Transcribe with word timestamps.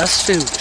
Das 0.00 0.22
Filmgespräch. 0.22 0.59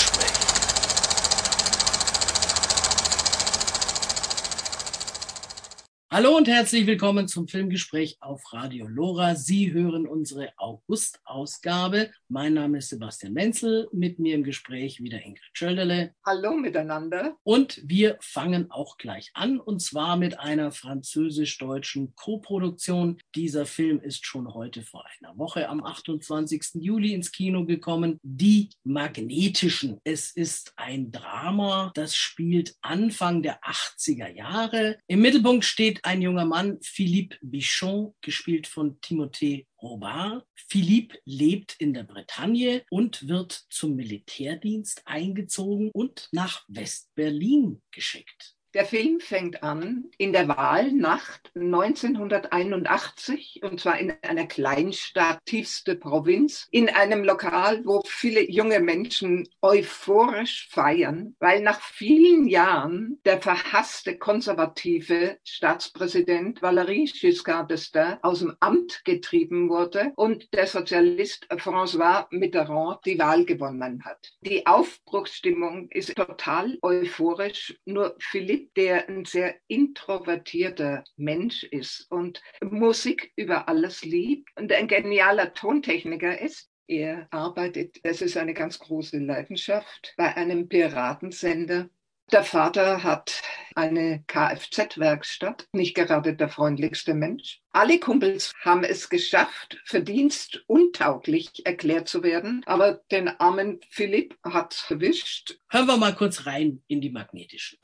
Hallo 6.20 6.36
und 6.36 6.50
herzlich 6.50 6.86
willkommen 6.86 7.30
zum 7.30 7.48
Filmgespräch 7.48 8.18
auf 8.20 8.52
Radio 8.52 8.90
Lora. 8.90 9.36
Sie 9.36 9.72
hören 9.72 10.06
unsere 10.06 10.52
August-Ausgabe. 10.58 12.12
Mein 12.28 12.56
Name 12.56 12.80
ist 12.80 12.90
Sebastian 12.90 13.32
Menzel. 13.32 13.88
Mit 13.94 14.20
mir 14.20 14.36
im 14.36 14.44
Gespräch 14.44 15.02
wieder 15.02 15.24
Ingrid 15.24 15.50
Schölderle. 15.54 16.14
Hallo 16.26 16.58
miteinander. 16.58 17.38
Und 17.44 17.80
wir 17.86 18.18
fangen 18.20 18.70
auch 18.70 18.98
gleich 18.98 19.32
an 19.34 19.62
und 19.62 19.82
zwar 19.82 20.18
mit 20.18 20.38
einer 20.38 20.74
französisch-deutschen 20.74 22.14
Koproduktion. 22.16 23.20
Dieser 23.34 23.66
Film 23.66 24.02
ist 24.02 24.26
schon 24.26 24.54
heute 24.54 24.82
vor 24.82 25.06
einer 25.22 25.38
Woche 25.38 25.70
am 25.70 25.82
28. 25.82 26.82
Juli 26.82 27.14
ins 27.14 27.32
Kino 27.32 27.64
gekommen. 27.64 28.20
Die 28.24 28.72
Magnetischen. 28.84 30.02
Es 30.04 30.32
ist 30.32 30.74
ein 30.76 31.14
Drama, 31.14 31.94
das 31.96 32.14
spielt 32.14 32.76
Anfang 32.82 33.42
der 33.42 33.62
80er 33.64 34.28
Jahre. 34.28 34.98
Im 35.08 35.22
Mittelpunkt 35.22 35.64
steht 35.64 36.04
ein 36.10 36.24
junger 36.24 36.46
Mann, 36.46 36.80
Philippe 36.82 37.38
Bichon, 37.40 38.16
gespielt 38.22 38.66
von 38.66 39.00
Timothée 39.00 39.68
Robard. 39.80 40.44
Philippe 40.56 41.20
lebt 41.24 41.76
in 41.78 41.94
der 41.94 42.04
Bretagne 42.04 42.84
und 42.90 43.28
wird 43.28 43.68
zum 43.70 43.96
Militärdienst 43.96 45.04
eingezogen 45.06 45.92
und 45.94 46.28
nach 46.32 46.66
West-Berlin 46.68 47.84
geschickt. 47.92 48.56
Der 48.76 48.86
Film 48.86 49.20
fängt 49.20 49.64
an 49.64 50.12
in 50.20 50.32
der 50.32 50.48
Wahlnacht 50.48 51.52
1981 51.56 53.62
und 53.64 53.80
zwar 53.80 53.98
in 53.98 54.14
einer 54.22 54.46
Kleinstadt, 54.46 55.40
tiefste 55.46 55.96
Provinz, 55.96 56.68
in 56.70 56.88
einem 56.88 57.24
Lokal, 57.24 57.84
wo 57.84 58.04
viele 58.06 58.48
junge 58.48 58.80
Menschen 58.80 59.50
euphorisch 59.64 60.68
feiern, 60.70 61.36
weil 61.40 61.64
nach 61.64 61.82
vielen 61.82 62.48
Jahren 62.48 63.20
der 63.26 63.42
verhasste 63.42 64.20
konservative 64.20 65.40
Staatspräsident 65.44 66.62
Valéry 66.62 67.12
Giscard 67.12 67.72
d'Estaing 67.72 68.20
aus 68.22 68.40
dem 68.40 68.56
Amt 68.60 69.04
getrieben 69.04 69.70
wurde 69.70 70.12
und 70.16 70.54
der 70.54 70.68
Sozialist 70.68 71.48
François 71.54 72.28
Mitterrand 72.30 73.00
die 73.04 73.18
Wahl 73.18 73.46
gewonnen 73.46 74.06
hat. 74.06 74.30
Die 74.42 74.68
Aufbruchsstimmung 74.68 75.90
ist 75.90 76.16
total 76.16 76.78
euphorisch, 76.84 77.76
nur 77.86 78.16
Philippe 78.20 78.59
der 78.76 79.10
ein 79.10 79.26
sehr 79.26 79.56
introvertierter 79.68 81.04
Mensch 81.16 81.64
ist 81.64 82.10
und 82.12 82.42
Musik 82.62 83.32
über 83.36 83.68
alles 83.68 84.04
liebt 84.04 84.50
und 84.58 84.72
ein 84.72 84.88
genialer 84.88 85.54
Tontechniker 85.54 86.40
ist. 86.40 86.70
Er 86.88 87.28
arbeitet, 87.32 88.04
das 88.04 88.22
ist 88.22 88.36
eine 88.36 88.54
ganz 88.54 88.80
große 88.80 89.20
Leidenschaft, 89.20 90.14
bei 90.18 90.36
einem 90.36 90.68
Piratensender 90.68 91.90
der 92.32 92.44
Vater 92.44 93.04
hat 93.04 93.42
eine 93.76 94.24
Kfz-Werkstatt, 94.28 95.68
nicht 95.72 95.96
gerade 95.96 96.34
der 96.36 96.50
freundlichste 96.50 97.14
Mensch. 97.14 97.62
Alle 97.72 98.00
Kumpels 98.00 98.54
haben 98.62 98.84
es 98.84 99.10
geschafft, 99.10 99.78
verdienstuntauglich 99.86 101.66
erklärt 101.66 102.08
zu 102.08 102.24
werden, 102.24 102.64
aber 102.66 103.02
den 103.12 103.28
armen 103.40 103.80
Philipp 103.90 104.36
hat 104.44 104.86
erwischt. 104.90 105.60
Hören 105.70 105.88
wir 105.88 105.98
mal 105.98 106.16
kurz 106.16 106.46
rein 106.46 106.82
in 106.88 107.02
die 107.02 107.10
magnetischen. 107.10 107.80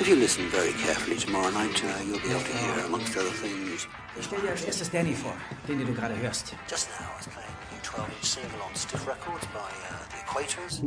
If 0.00 0.06
you 0.06 0.14
listen 0.14 0.48
very 0.50 0.72
carefully 0.84 1.16
tomorrow 1.16 1.50
night, 1.50 1.82
uh, 1.82 2.04
you'll 2.04 2.20
be 2.20 2.30
able 2.30 2.44
to 2.44 2.56
hear, 2.56 2.84
amongst 2.84 3.16
other 3.16 3.32
things. 3.32 3.88
Ich 4.16 4.26
stell 4.26 4.40
dir 4.40 4.50
als 4.50 4.64
erstes 4.64 4.90
Danny 4.90 5.12
vor, 5.12 5.34
den, 5.66 5.78
den 5.78 5.88
du 5.88 5.94
gerade 5.94 6.16
hörst. 6.18 6.54
Just 6.70 6.88
now, 6.90 7.06
I 7.06 7.16
was 7.16 7.26
playing 7.26 7.67
a 7.78 7.98
new 7.98 8.02
12-inch 8.02 8.24
single 8.24 8.60
on 8.62 8.74
Stiff 8.74 9.06
Records 9.06 9.46
by 9.46 9.58
uh, 9.58 9.94
the 10.10 10.18
Equators. 10.24 10.82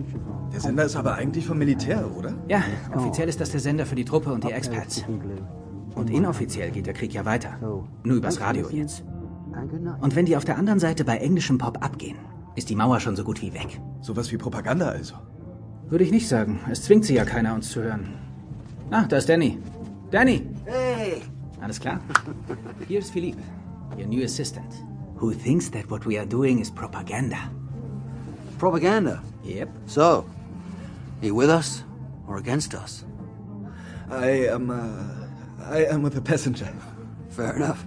Der 0.52 0.60
Sender 0.60 0.86
ist 0.86 0.96
aber 0.96 1.16
eigentlich 1.16 1.46
vom 1.46 1.58
Militär, 1.58 2.06
oder? 2.18 2.34
Ja, 2.48 2.64
offiziell 2.94 3.30
ist 3.30 3.40
das 3.40 3.52
der 3.52 3.60
Sender 3.60 3.86
für 3.86 3.96
die 3.96 4.06
Truppe 4.06 4.32
und 4.34 4.44
die 4.44 4.52
Expats. 4.52 5.04
Und 5.96 6.10
inoffiziell 6.10 6.72
geht 6.72 6.86
der 6.86 6.94
Krieg 6.94 7.14
ja 7.14 7.26
weiter. 7.26 7.58
Nur 8.04 8.18
übers 8.18 8.40
Radio 8.40 8.70
jetzt. 8.70 9.04
Und 10.00 10.16
wenn 10.16 10.26
die 10.26 10.38
auf 10.38 10.46
der 10.46 10.58
anderen 10.58 10.80
Seite 10.80 11.04
bei 11.04 11.18
englischem 11.18 11.58
Pop 11.58 11.84
abgehen, 11.84 12.18
ist 12.56 12.70
die 12.70 12.76
Mauer 12.76 13.00
schon 13.00 13.16
so 13.16 13.24
gut 13.24 13.42
wie 13.42 13.54
weg. 13.54 13.82
Sowas 14.02 14.32
wie 14.32 14.38
Propaganda 14.38 14.90
also. 14.90 15.16
Würde 15.90 16.04
ich 16.04 16.12
nicht 16.12 16.28
sagen. 16.28 16.60
Es 16.70 16.84
zwingt 16.84 17.06
sie 17.06 17.16
ja 17.16 17.26
keiner, 17.26 17.54
uns 17.54 17.70
zu 17.70 17.82
hören. 17.82 18.14
Ah, 18.92 19.04
da 19.08 19.18
ist 19.18 19.28
Danny. 19.28 19.58
Danny! 20.10 20.48
Hey! 20.66 21.22
Alles 21.62 21.80
klar? 21.80 22.00
Here's 22.88 23.10
Philippe, 23.10 23.42
your 23.98 24.08
new 24.08 24.24
assistant, 24.24 24.74
who 25.22 25.36
thinks 25.36 25.70
that 25.70 25.88
what 25.92 26.04
we 26.08 26.18
are 26.18 26.26
doing 26.26 26.58
is 26.58 26.72
propaganda. 26.72 27.52
Propaganda? 28.58 29.22
Yep. 29.44 29.70
So, 29.86 30.26
are 31.22 31.26
you 31.26 31.36
with 31.36 31.52
us 31.52 31.84
or 32.28 32.38
against 32.38 32.74
us? 32.74 33.06
I 34.10 34.30
am, 34.50 34.72
uh, 34.72 35.70
I 35.70 35.86
am 35.86 36.02
with 36.02 36.18
a 36.18 36.22
passenger. 36.22 36.74
Fair 37.30 37.56
enough. 37.56 37.86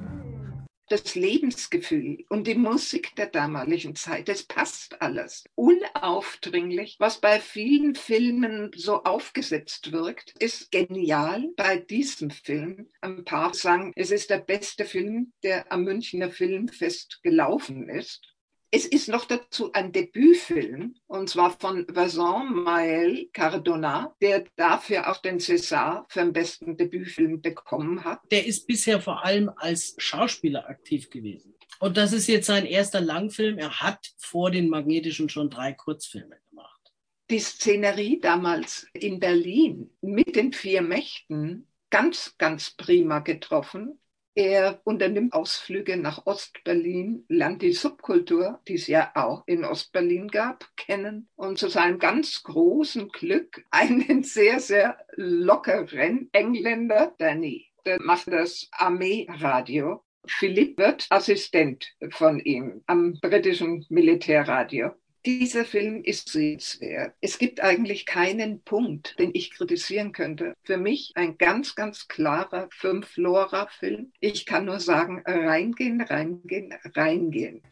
Das 0.88 1.14
Lebensgefühl 1.14 2.26
und 2.28 2.46
die 2.46 2.56
Musik 2.56 3.16
der 3.16 3.26
damaligen 3.26 3.94
Zeit, 3.94 4.28
das 4.28 4.42
passt 4.42 5.00
alles. 5.00 5.44
Unaufdringlich, 5.54 6.96
was 6.98 7.20
bei 7.20 7.40
vielen 7.40 7.94
Filmen 7.94 8.70
so 8.76 9.02
aufgesetzt 9.02 9.92
wirkt, 9.92 10.34
ist 10.40 10.70
genial 10.70 11.48
bei 11.56 11.78
diesem 11.78 12.30
Film. 12.30 12.90
Ein 13.00 13.24
paar 13.24 13.54
sagen, 13.54 13.92
es 13.96 14.10
ist 14.10 14.28
der 14.28 14.40
beste 14.40 14.84
Film, 14.84 15.32
der 15.42 15.72
am 15.72 15.84
Münchner 15.84 16.30
Filmfest 16.30 17.22
gelaufen 17.22 17.88
ist. 17.88 18.33
Es 18.76 18.86
ist 18.86 19.06
noch 19.06 19.24
dazu 19.24 19.72
ein 19.72 19.92
Debütfilm, 19.92 20.96
und 21.06 21.30
zwar 21.30 21.56
von 21.60 21.86
Vincent 21.86 22.56
Mael 22.56 23.28
Cardona, 23.32 24.16
der 24.20 24.46
dafür 24.56 25.08
auch 25.08 25.18
den 25.18 25.38
César 25.38 26.06
für 26.08 26.18
den 26.18 26.32
besten 26.32 26.76
Debütfilm 26.76 27.40
bekommen 27.40 28.02
hat. 28.02 28.18
Der 28.32 28.44
ist 28.44 28.66
bisher 28.66 29.00
vor 29.00 29.24
allem 29.24 29.48
als 29.58 29.94
Schauspieler 29.98 30.68
aktiv 30.68 31.08
gewesen. 31.08 31.54
Und 31.78 31.96
das 31.96 32.12
ist 32.12 32.26
jetzt 32.26 32.48
sein 32.48 32.66
erster 32.66 33.00
Langfilm. 33.00 33.58
Er 33.58 33.80
hat 33.80 34.12
vor 34.16 34.50
den 34.50 34.68
Magnetischen 34.68 35.28
schon 35.28 35.50
drei 35.50 35.72
Kurzfilme 35.72 36.36
gemacht. 36.50 36.92
Die 37.30 37.38
Szenerie 37.38 38.18
damals 38.18 38.88
in 38.92 39.20
Berlin 39.20 39.88
mit 40.00 40.34
den 40.34 40.52
vier 40.52 40.82
Mächten 40.82 41.68
ganz, 41.90 42.34
ganz 42.38 42.72
prima 42.72 43.20
getroffen. 43.20 44.00
Er 44.36 44.80
unternimmt 44.82 45.32
Ausflüge 45.32 45.96
nach 45.96 46.26
Ostberlin, 46.26 47.24
lernt 47.28 47.62
die 47.62 47.72
Subkultur, 47.72 48.60
die 48.66 48.74
es 48.74 48.88
ja 48.88 49.12
auch 49.14 49.44
in 49.46 49.64
Ostberlin 49.64 50.26
gab, 50.26 50.76
kennen 50.76 51.28
und 51.36 51.56
zu 51.56 51.68
seinem 51.68 52.00
ganz 52.00 52.42
großen 52.42 53.10
Glück 53.10 53.64
einen 53.70 54.24
sehr, 54.24 54.58
sehr 54.58 54.98
lockeren 55.14 56.30
Engländer, 56.32 57.14
Danny. 57.18 57.66
Der 57.86 58.00
macht 58.02 58.26
das 58.26 58.68
Armeeradio. 58.72 60.02
Philipp 60.26 60.78
wird 60.78 61.06
Assistent 61.10 61.94
von 62.10 62.40
ihm 62.40 62.82
am 62.86 63.18
britischen 63.20 63.86
Militärradio. 63.88 64.94
Dieser 65.26 65.64
Film 65.64 66.04
ist 66.04 66.28
sehenswert. 66.28 67.14
Es 67.22 67.38
gibt 67.38 67.62
eigentlich 67.62 68.04
keinen 68.04 68.60
Punkt, 68.60 69.18
den 69.18 69.30
ich 69.32 69.52
kritisieren 69.52 70.12
könnte. 70.12 70.52
Für 70.64 70.76
mich 70.76 71.12
ein 71.14 71.38
ganz, 71.38 71.74
ganz 71.74 72.08
klarer 72.08 72.68
Fünf-Lora-Film. 72.72 74.12
Ich 74.20 74.44
kann 74.44 74.66
nur 74.66 74.80
sagen, 74.80 75.22
reingehen, 75.24 76.02
reingehen, 76.02 76.74
reingehen. 76.94 77.62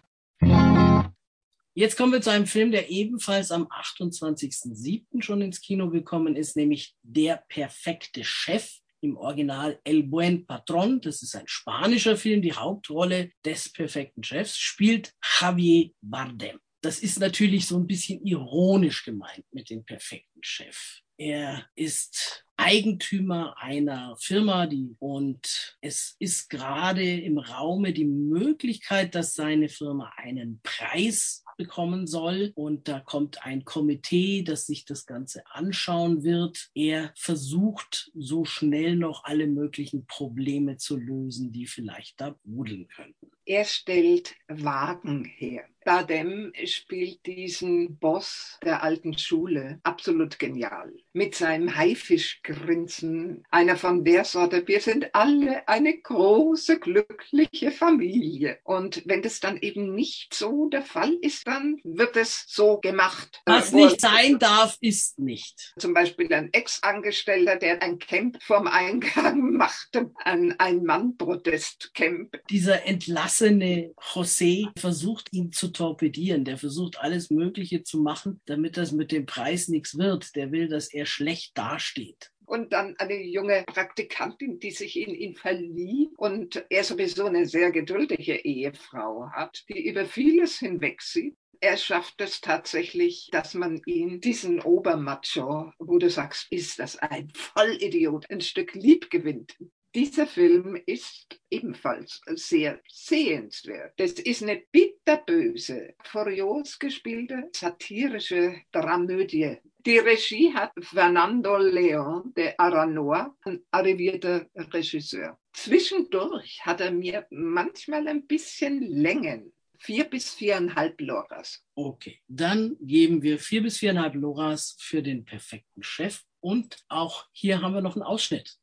Jetzt 1.75 1.99
kommen 1.99 2.13
wir 2.15 2.23
zu 2.23 2.31
einem 2.31 2.47
Film, 2.47 2.71
der 2.71 2.89
ebenfalls 2.89 3.51
am 3.51 3.65
28.07. 3.67 5.21
schon 5.21 5.43
ins 5.43 5.61
Kino 5.61 5.91
gekommen 5.91 6.37
ist, 6.37 6.57
nämlich 6.57 6.95
Der 7.03 7.45
perfekte 7.51 8.25
Chef 8.25 8.79
im 9.03 9.19
Original 9.19 9.79
El 9.85 10.05
Buen 10.05 10.47
Patron. 10.47 11.03
Das 11.03 11.23
ist 11.23 11.37
ein 11.37 11.47
spanischer 11.49 12.17
Film. 12.17 12.41
Die 12.41 12.55
Hauptrolle 12.55 13.31
des 13.45 13.71
perfekten 13.71 14.25
Chefs 14.25 14.57
spielt 14.57 15.13
Javier 15.23 15.91
Bardem. 16.01 16.59
Das 16.83 16.99
ist 16.99 17.21
natürlich 17.21 17.67
so 17.67 17.77
ein 17.77 17.87
bisschen 17.87 18.25
ironisch 18.27 19.05
gemeint 19.05 19.45
mit 19.53 19.71
dem 19.71 19.85
perfekten 19.85 20.43
Chef. 20.43 21.01
Er 21.17 21.65
ist 21.77 22.45
Eigentümer 22.57 23.57
einer 23.59 24.17
Firma, 24.19 24.67
die 24.67 24.97
und 24.99 25.77
es 25.81 26.17
ist 26.19 26.51
gerade 26.51 27.03
im 27.03 27.39
Raume 27.39 27.93
die 27.93 28.05
Möglichkeit, 28.05 29.15
dass 29.15 29.35
seine 29.35 29.69
Firma 29.69 30.13
einen 30.17 30.61
Preis 30.65 31.45
bekommen 31.57 32.09
soll 32.09 32.51
und 32.57 32.89
da 32.89 32.99
kommt 32.99 33.45
ein 33.47 33.65
Komitee, 33.65 34.43
das 34.43 34.67
sich 34.67 34.85
das 34.85 35.07
Ganze 35.07 35.45
anschauen 35.47 36.25
wird. 36.25 36.71
Er 36.75 37.13
versucht 37.15 38.11
so 38.15 38.45
schnell 38.45 38.97
noch 38.97 39.23
alle 39.23 39.47
möglichen 39.47 40.07
Probleme 40.07 40.79
zu 40.79 40.97
lösen, 40.97 41.53
die 41.53 41.67
vielleicht 41.67 42.21
da 42.21 42.35
brudeln 42.43 42.89
könnten. 42.89 43.31
Er 43.45 43.65
stellt 43.65 44.35
Wagen 44.49 45.25
her. 45.25 45.65
Bardem 45.85 46.53
spielt 46.65 47.25
diesen 47.27 47.99
Boss 47.99 48.59
der 48.65 48.83
alten 48.83 49.17
Schule 49.19 49.81
absolut 49.83 50.39
genial. 50.39 50.93
Mit 51.13 51.35
seinem 51.35 51.77
Haifischgrinsen, 51.77 53.45
einer 53.51 53.77
von 53.77 54.05
der 54.05 54.25
Sorte, 54.25 54.67
wir 54.67 54.81
sind 54.81 55.15
alle 55.15 55.67
eine 55.69 55.99
große, 55.99 56.79
glückliche 56.79 57.71
Familie. 57.71 58.59
Und 58.65 59.03
wenn 59.07 59.23
das 59.23 59.41
dann 59.41 59.57
eben 59.59 59.95
nicht 59.95 60.35
so 60.35 60.69
der 60.69 60.83
Fall 60.83 61.13
ist, 61.21 61.47
dann 61.47 61.81
wird 61.85 62.17
es 62.17 62.45
so 62.49 62.79
gemacht. 62.79 63.43
Was 63.47 63.73
nicht 63.73 64.01
sein 64.01 64.39
darf, 64.39 64.77
ist 64.81 65.19
nicht. 65.19 65.75
Zum 65.79 65.95
Beispiel 65.95 66.33
ein 66.33 66.53
Ex-Angestellter, 66.53 67.57
der 67.57 67.83
ein 67.83 67.99
Camp 67.99 68.43
vorm 68.43 68.67
Eingang 68.67 69.53
machte, 69.57 70.13
ein, 70.25 70.59
ein 70.59 70.85
Mann-Protest-Camp. 70.85 72.41
Dieser 72.51 72.87
entlassene 72.87 73.93
José 73.97 74.69
versucht 74.79 75.33
ihn 75.33 75.53
zu 75.53 75.72
torpedieren. 75.73 76.45
Der 76.45 76.59
versucht 76.59 76.99
alles 77.01 77.31
Mögliche 77.31 77.83
zu 77.83 77.99
machen, 77.99 78.41
damit 78.47 78.77
das 78.77 78.93
mit 78.93 79.13
dem 79.13 79.27
Preis 79.27 79.69
nichts 79.69 79.99
wird. 79.99 80.35
Der 80.37 80.53
will, 80.53 80.69
dass 80.69 80.93
er 80.93 81.07
schlecht 81.07 81.57
dasteht 81.57 82.33
und 82.53 82.75
dann 82.75 82.95
eine 82.99 83.19
junge 83.23 83.65
Praktikantin, 83.67 84.59
die 84.59 84.73
sich 84.73 84.99
in 84.99 85.15
ihn 85.15 85.35
verliebt 85.35 86.13
und 86.19 86.63
er 86.69 86.85
sowieso 86.85 87.25
eine 87.25 87.47
sehr 87.47 87.73
geduldige 87.73 88.37
Ehefrau 88.45 89.31
hat, 89.31 89.65
die 89.71 89.89
über 89.89 90.05
vieles 90.05 90.59
hinwegsieht. 90.59 91.35
Er 91.61 91.79
schafft 91.79 92.21
es 92.21 92.43
tatsächlich, 92.43 93.31
dass 93.33 93.55
man 93.55 93.81
ihn, 93.87 94.21
diesen 94.21 94.61
Obermacho, 94.61 95.73
wo 95.79 95.97
du 95.97 96.11
sagst, 96.11 96.49
ist 96.51 96.79
das 96.79 96.97
ein 96.97 97.31
Vollidiot, 97.35 98.29
ein 98.31 98.43
Stück 98.43 98.75
lieb 98.75 99.11
gewinnt. 99.11 99.57
Dieser 99.95 100.27
Film 100.27 100.81
ist 100.87 101.39
ebenfalls 101.51 102.23
sehr 102.35 102.81
sehenswert. 102.89 103.93
Das 103.99 104.13
ist 104.13 104.43
eine 104.43 104.63
bitterböse, 104.73 105.95
furios 106.03 106.79
gespielte, 106.79 107.51
satirische 107.55 108.63
Dramödie. 108.73 109.59
Die 109.85 109.99
Regie 109.99 110.55
hat 110.55 110.73
Fernando 110.81 111.59
León 111.59 112.33
de 112.35 112.55
Aranoa, 112.57 113.37
ein 113.45 113.61
arrivierter 113.71 114.47
Regisseur. 114.55 115.39
Zwischendurch 115.53 116.65
hat 116.65 116.81
er 116.81 116.91
mir 116.91 117.27
manchmal 117.31 118.09
ein 118.09 118.27
bisschen 118.27 118.81
Längen. 118.81 119.53
Vier 119.79 120.05
bis 120.05 120.33
viereinhalb 120.33 121.01
Loras. 121.01 121.67
Okay, 121.75 122.21
dann 122.29 122.77
geben 122.81 123.21
wir 123.21 123.39
vier 123.39 123.63
bis 123.63 123.79
viereinhalb 123.79 124.15
Loras 124.15 124.77
für 124.79 125.03
den 125.03 125.25
perfekten 125.25 125.83
Chef. 125.83 126.23
Und 126.41 126.85
auch 126.89 127.27
hier 127.33 127.61
haben 127.61 127.75
wir 127.75 127.83
noch 127.83 127.97
einen 127.97 128.05
Ausschnitt. 128.05 128.59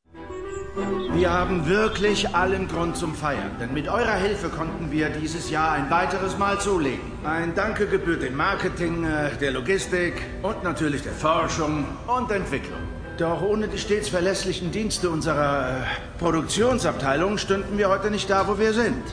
Wir 1.14 1.32
haben 1.32 1.68
wirklich 1.68 2.36
allen 2.36 2.68
Grund 2.68 2.96
zum 2.96 3.14
Feiern, 3.16 3.52
denn 3.60 3.74
mit 3.74 3.88
eurer 3.88 4.16
Hilfe 4.16 4.50
konnten 4.50 4.92
wir 4.92 5.10
dieses 5.10 5.50
Jahr 5.50 5.74
ein 5.74 5.90
weiteres 5.90 6.38
Mal 6.38 6.60
zulegen. 6.60 7.12
Ein 7.24 7.56
Danke 7.56 7.88
gebührt 7.88 8.22
dem 8.22 8.38
Marketing, 8.38 9.04
äh, 9.04 9.36
der 9.40 9.52
Logistik 9.52 10.14
und 10.42 10.64
natürlich 10.64 11.02
der 11.04 11.14
Forschung 11.14 11.86
und 12.08 12.32
Entwicklung. 12.32 12.80
Doch 13.18 13.42
ohne 13.42 13.68
die 13.68 13.78
stets 13.78 14.08
verlässlichen 14.08 14.72
Dienste 14.72 15.10
unserer 15.10 15.82
äh, 15.82 16.20
Produktionsabteilung 16.20 17.38
stünden 17.38 17.78
wir 17.78 17.90
heute 17.90 18.12
nicht 18.12 18.30
da, 18.30 18.48
wo 18.48 18.58
wir 18.58 18.74
sind. 18.74 19.04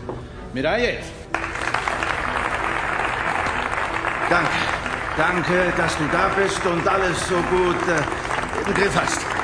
Medaille. 0.55 0.99
Danke. 4.31 4.51
Danke, 5.17 5.73
dass 5.77 5.97
du 5.97 6.05
da 6.13 6.29
bist 6.37 6.65
und 6.67 6.87
alles 6.87 7.27
so 7.29 7.35
gut 7.35 7.89
äh, 7.89 8.69
im 8.69 8.75
Griff 8.75 8.95
hast. 8.95 9.36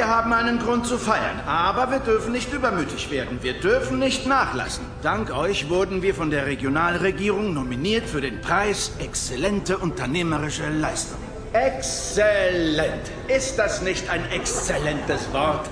Wir 0.00 0.08
haben 0.08 0.32
einen 0.32 0.58
Grund 0.58 0.86
zu 0.86 0.96
feiern, 0.96 1.40
aber 1.46 1.90
wir 1.90 1.98
dürfen 1.98 2.32
nicht 2.32 2.50
übermütig 2.54 3.10
werden. 3.10 3.42
Wir 3.42 3.60
dürfen 3.60 3.98
nicht 3.98 4.26
nachlassen. 4.26 4.82
Dank 5.02 5.30
euch 5.30 5.68
wurden 5.68 6.00
wir 6.00 6.14
von 6.14 6.30
der 6.30 6.46
Regionalregierung 6.46 7.52
nominiert 7.52 8.08
für 8.08 8.22
den 8.22 8.40
Preis 8.40 8.92
Exzellente 8.98 9.76
unternehmerische 9.76 10.70
Leistung. 10.70 11.18
Exzellent. 11.52 13.10
Ist 13.28 13.58
das 13.58 13.82
nicht 13.82 14.08
ein 14.08 14.24
exzellentes 14.30 15.30
Wort? 15.34 15.68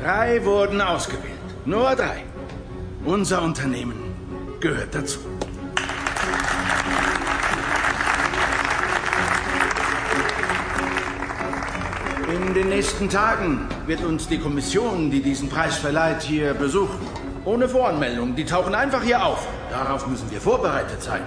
Drei 0.00 0.44
wurden 0.44 0.80
ausgewählt. 0.80 1.32
Nur 1.64 1.96
drei. 1.96 2.22
Unser 3.04 3.42
Unternehmen 3.42 4.14
gehört 4.60 4.94
dazu. 4.94 5.18
In 12.32 12.54
den 12.54 12.70
nächsten 12.70 13.10
Tagen 13.10 13.68
wird 13.86 14.02
uns 14.02 14.26
die 14.26 14.38
Kommission, 14.38 15.10
die 15.10 15.20
diesen 15.20 15.50
Preis 15.50 15.76
verleiht, 15.76 16.22
hier 16.22 16.54
besuchen. 16.54 16.98
Ohne 17.44 17.68
Voranmeldung. 17.68 18.34
Die 18.34 18.46
tauchen 18.46 18.74
einfach 18.74 19.02
hier 19.02 19.22
auf. 19.22 19.46
Darauf 19.70 20.06
müssen 20.06 20.30
wir 20.30 20.40
vorbereitet 20.40 21.02
sein. 21.02 21.20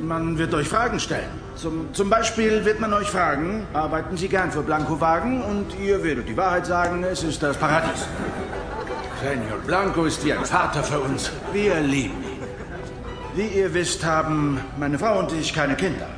Man 0.00 0.38
wird 0.38 0.52
euch 0.52 0.68
Fragen 0.68 0.98
stellen. 0.98 1.30
Zum, 1.54 1.94
zum 1.94 2.10
Beispiel 2.10 2.64
wird 2.64 2.80
man 2.80 2.92
euch 2.92 3.08
fragen, 3.08 3.68
arbeiten 3.72 4.16
Sie 4.16 4.26
gern 4.26 4.50
für 4.50 4.62
Blanco-Wagen? 4.62 5.44
Und 5.44 5.78
ihr 5.80 6.02
werdet 6.02 6.28
die 6.28 6.36
Wahrheit 6.36 6.66
sagen, 6.66 7.04
es 7.04 7.22
ist 7.22 7.40
das 7.40 7.56
Paradies. 7.56 8.04
Senor 9.22 9.58
Blanco 9.64 10.06
ist 10.06 10.24
wie 10.24 10.32
ein 10.32 10.44
Vater 10.44 10.82
für 10.82 10.98
uns. 10.98 11.30
Wir 11.52 11.78
lieben 11.78 12.20
ihn. 12.24 12.42
Wie 13.36 13.46
ihr 13.46 13.72
wisst, 13.72 14.04
haben 14.04 14.60
meine 14.76 14.98
Frau 14.98 15.20
und 15.20 15.32
ich 15.34 15.54
keine 15.54 15.76
Kinder. 15.76 16.08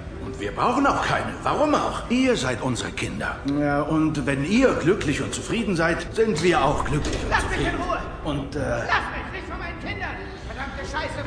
Wir 0.44 0.52
brauchen 0.52 0.86
auch 0.86 1.02
keine. 1.06 1.32
Warum 1.42 1.74
auch? 1.74 2.02
Ihr 2.10 2.36
seid 2.36 2.60
unsere 2.60 2.90
Kinder. 2.90 3.36
Ja, 3.58 3.80
und 3.80 4.26
wenn 4.26 4.44
ihr 4.44 4.74
glücklich 4.74 5.22
und 5.22 5.32
zufrieden 5.32 5.74
seid, 5.74 6.06
sind 6.14 6.42
wir 6.42 6.62
auch 6.62 6.84
glücklich 6.84 7.16
und 7.22 7.30
Lass 7.30 7.40
zufrieden. 7.40 7.62
mich 7.64 7.72
in 7.72 7.80
Ruhe! 7.80 7.98
Und, 8.24 8.54
äh... 8.54 8.58
Lass 8.60 8.76
mich 8.76 9.32
nicht 9.32 9.48
von 9.48 9.58
meinen 9.58 9.80
Kindern! 9.80 10.10
Verdammte 10.46 10.82
Scheiße, 10.84 11.24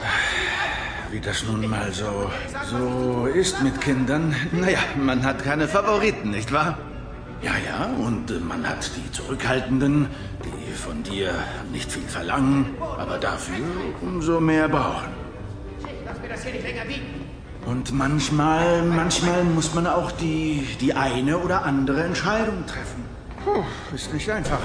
Wie 1.09 1.19
das 1.19 1.43
nun 1.45 1.67
mal 1.67 1.91
so, 1.91 2.29
so 2.69 3.25
ist 3.25 3.59
mit 3.63 3.81
Kindern. 3.81 4.35
Naja, 4.51 4.77
man 4.95 5.23
hat 5.23 5.43
keine 5.43 5.67
Favoriten, 5.67 6.29
nicht 6.29 6.53
wahr? 6.53 6.77
Ja, 7.41 7.53
ja, 7.67 7.85
und 7.97 8.47
man 8.47 8.69
hat 8.69 8.87
die 8.97 9.11
Zurückhaltenden, 9.11 10.09
die 10.45 10.73
von 10.73 11.01
dir 11.01 11.33
nicht 11.71 11.91
viel 11.91 12.07
verlangen, 12.07 12.75
aber 12.99 13.17
dafür 13.17 13.65
umso 13.99 14.39
mehr 14.39 14.69
brauchen. 14.69 15.09
Lass 16.05 16.19
mir 16.21 16.29
das 16.29 16.43
hier 16.43 16.53
nicht 16.53 16.63
länger 16.63 16.87
wiegen! 16.87 17.26
Und 17.67 17.91
manchmal, 17.91 18.81
manchmal 18.81 19.43
muss 19.43 19.75
man 19.75 19.87
auch 19.87 20.13
die, 20.13 20.65
die 20.79 20.93
eine 20.93 21.37
oder 21.37 21.65
andere 21.65 22.01
Entscheidung 22.01 22.65
treffen. 22.65 23.03
Puh, 23.43 23.61
ist 23.93 24.13
nicht 24.13 24.29
einfach. 24.29 24.61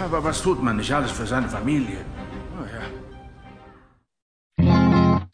Aber 0.00 0.24
was 0.24 0.40
tut 0.40 0.62
man 0.62 0.78
nicht 0.78 0.90
alles 0.90 1.10
für 1.10 1.26
seine 1.26 1.50
Familie? 1.50 2.02
Oh 2.58 2.64
ja. 4.64 5.28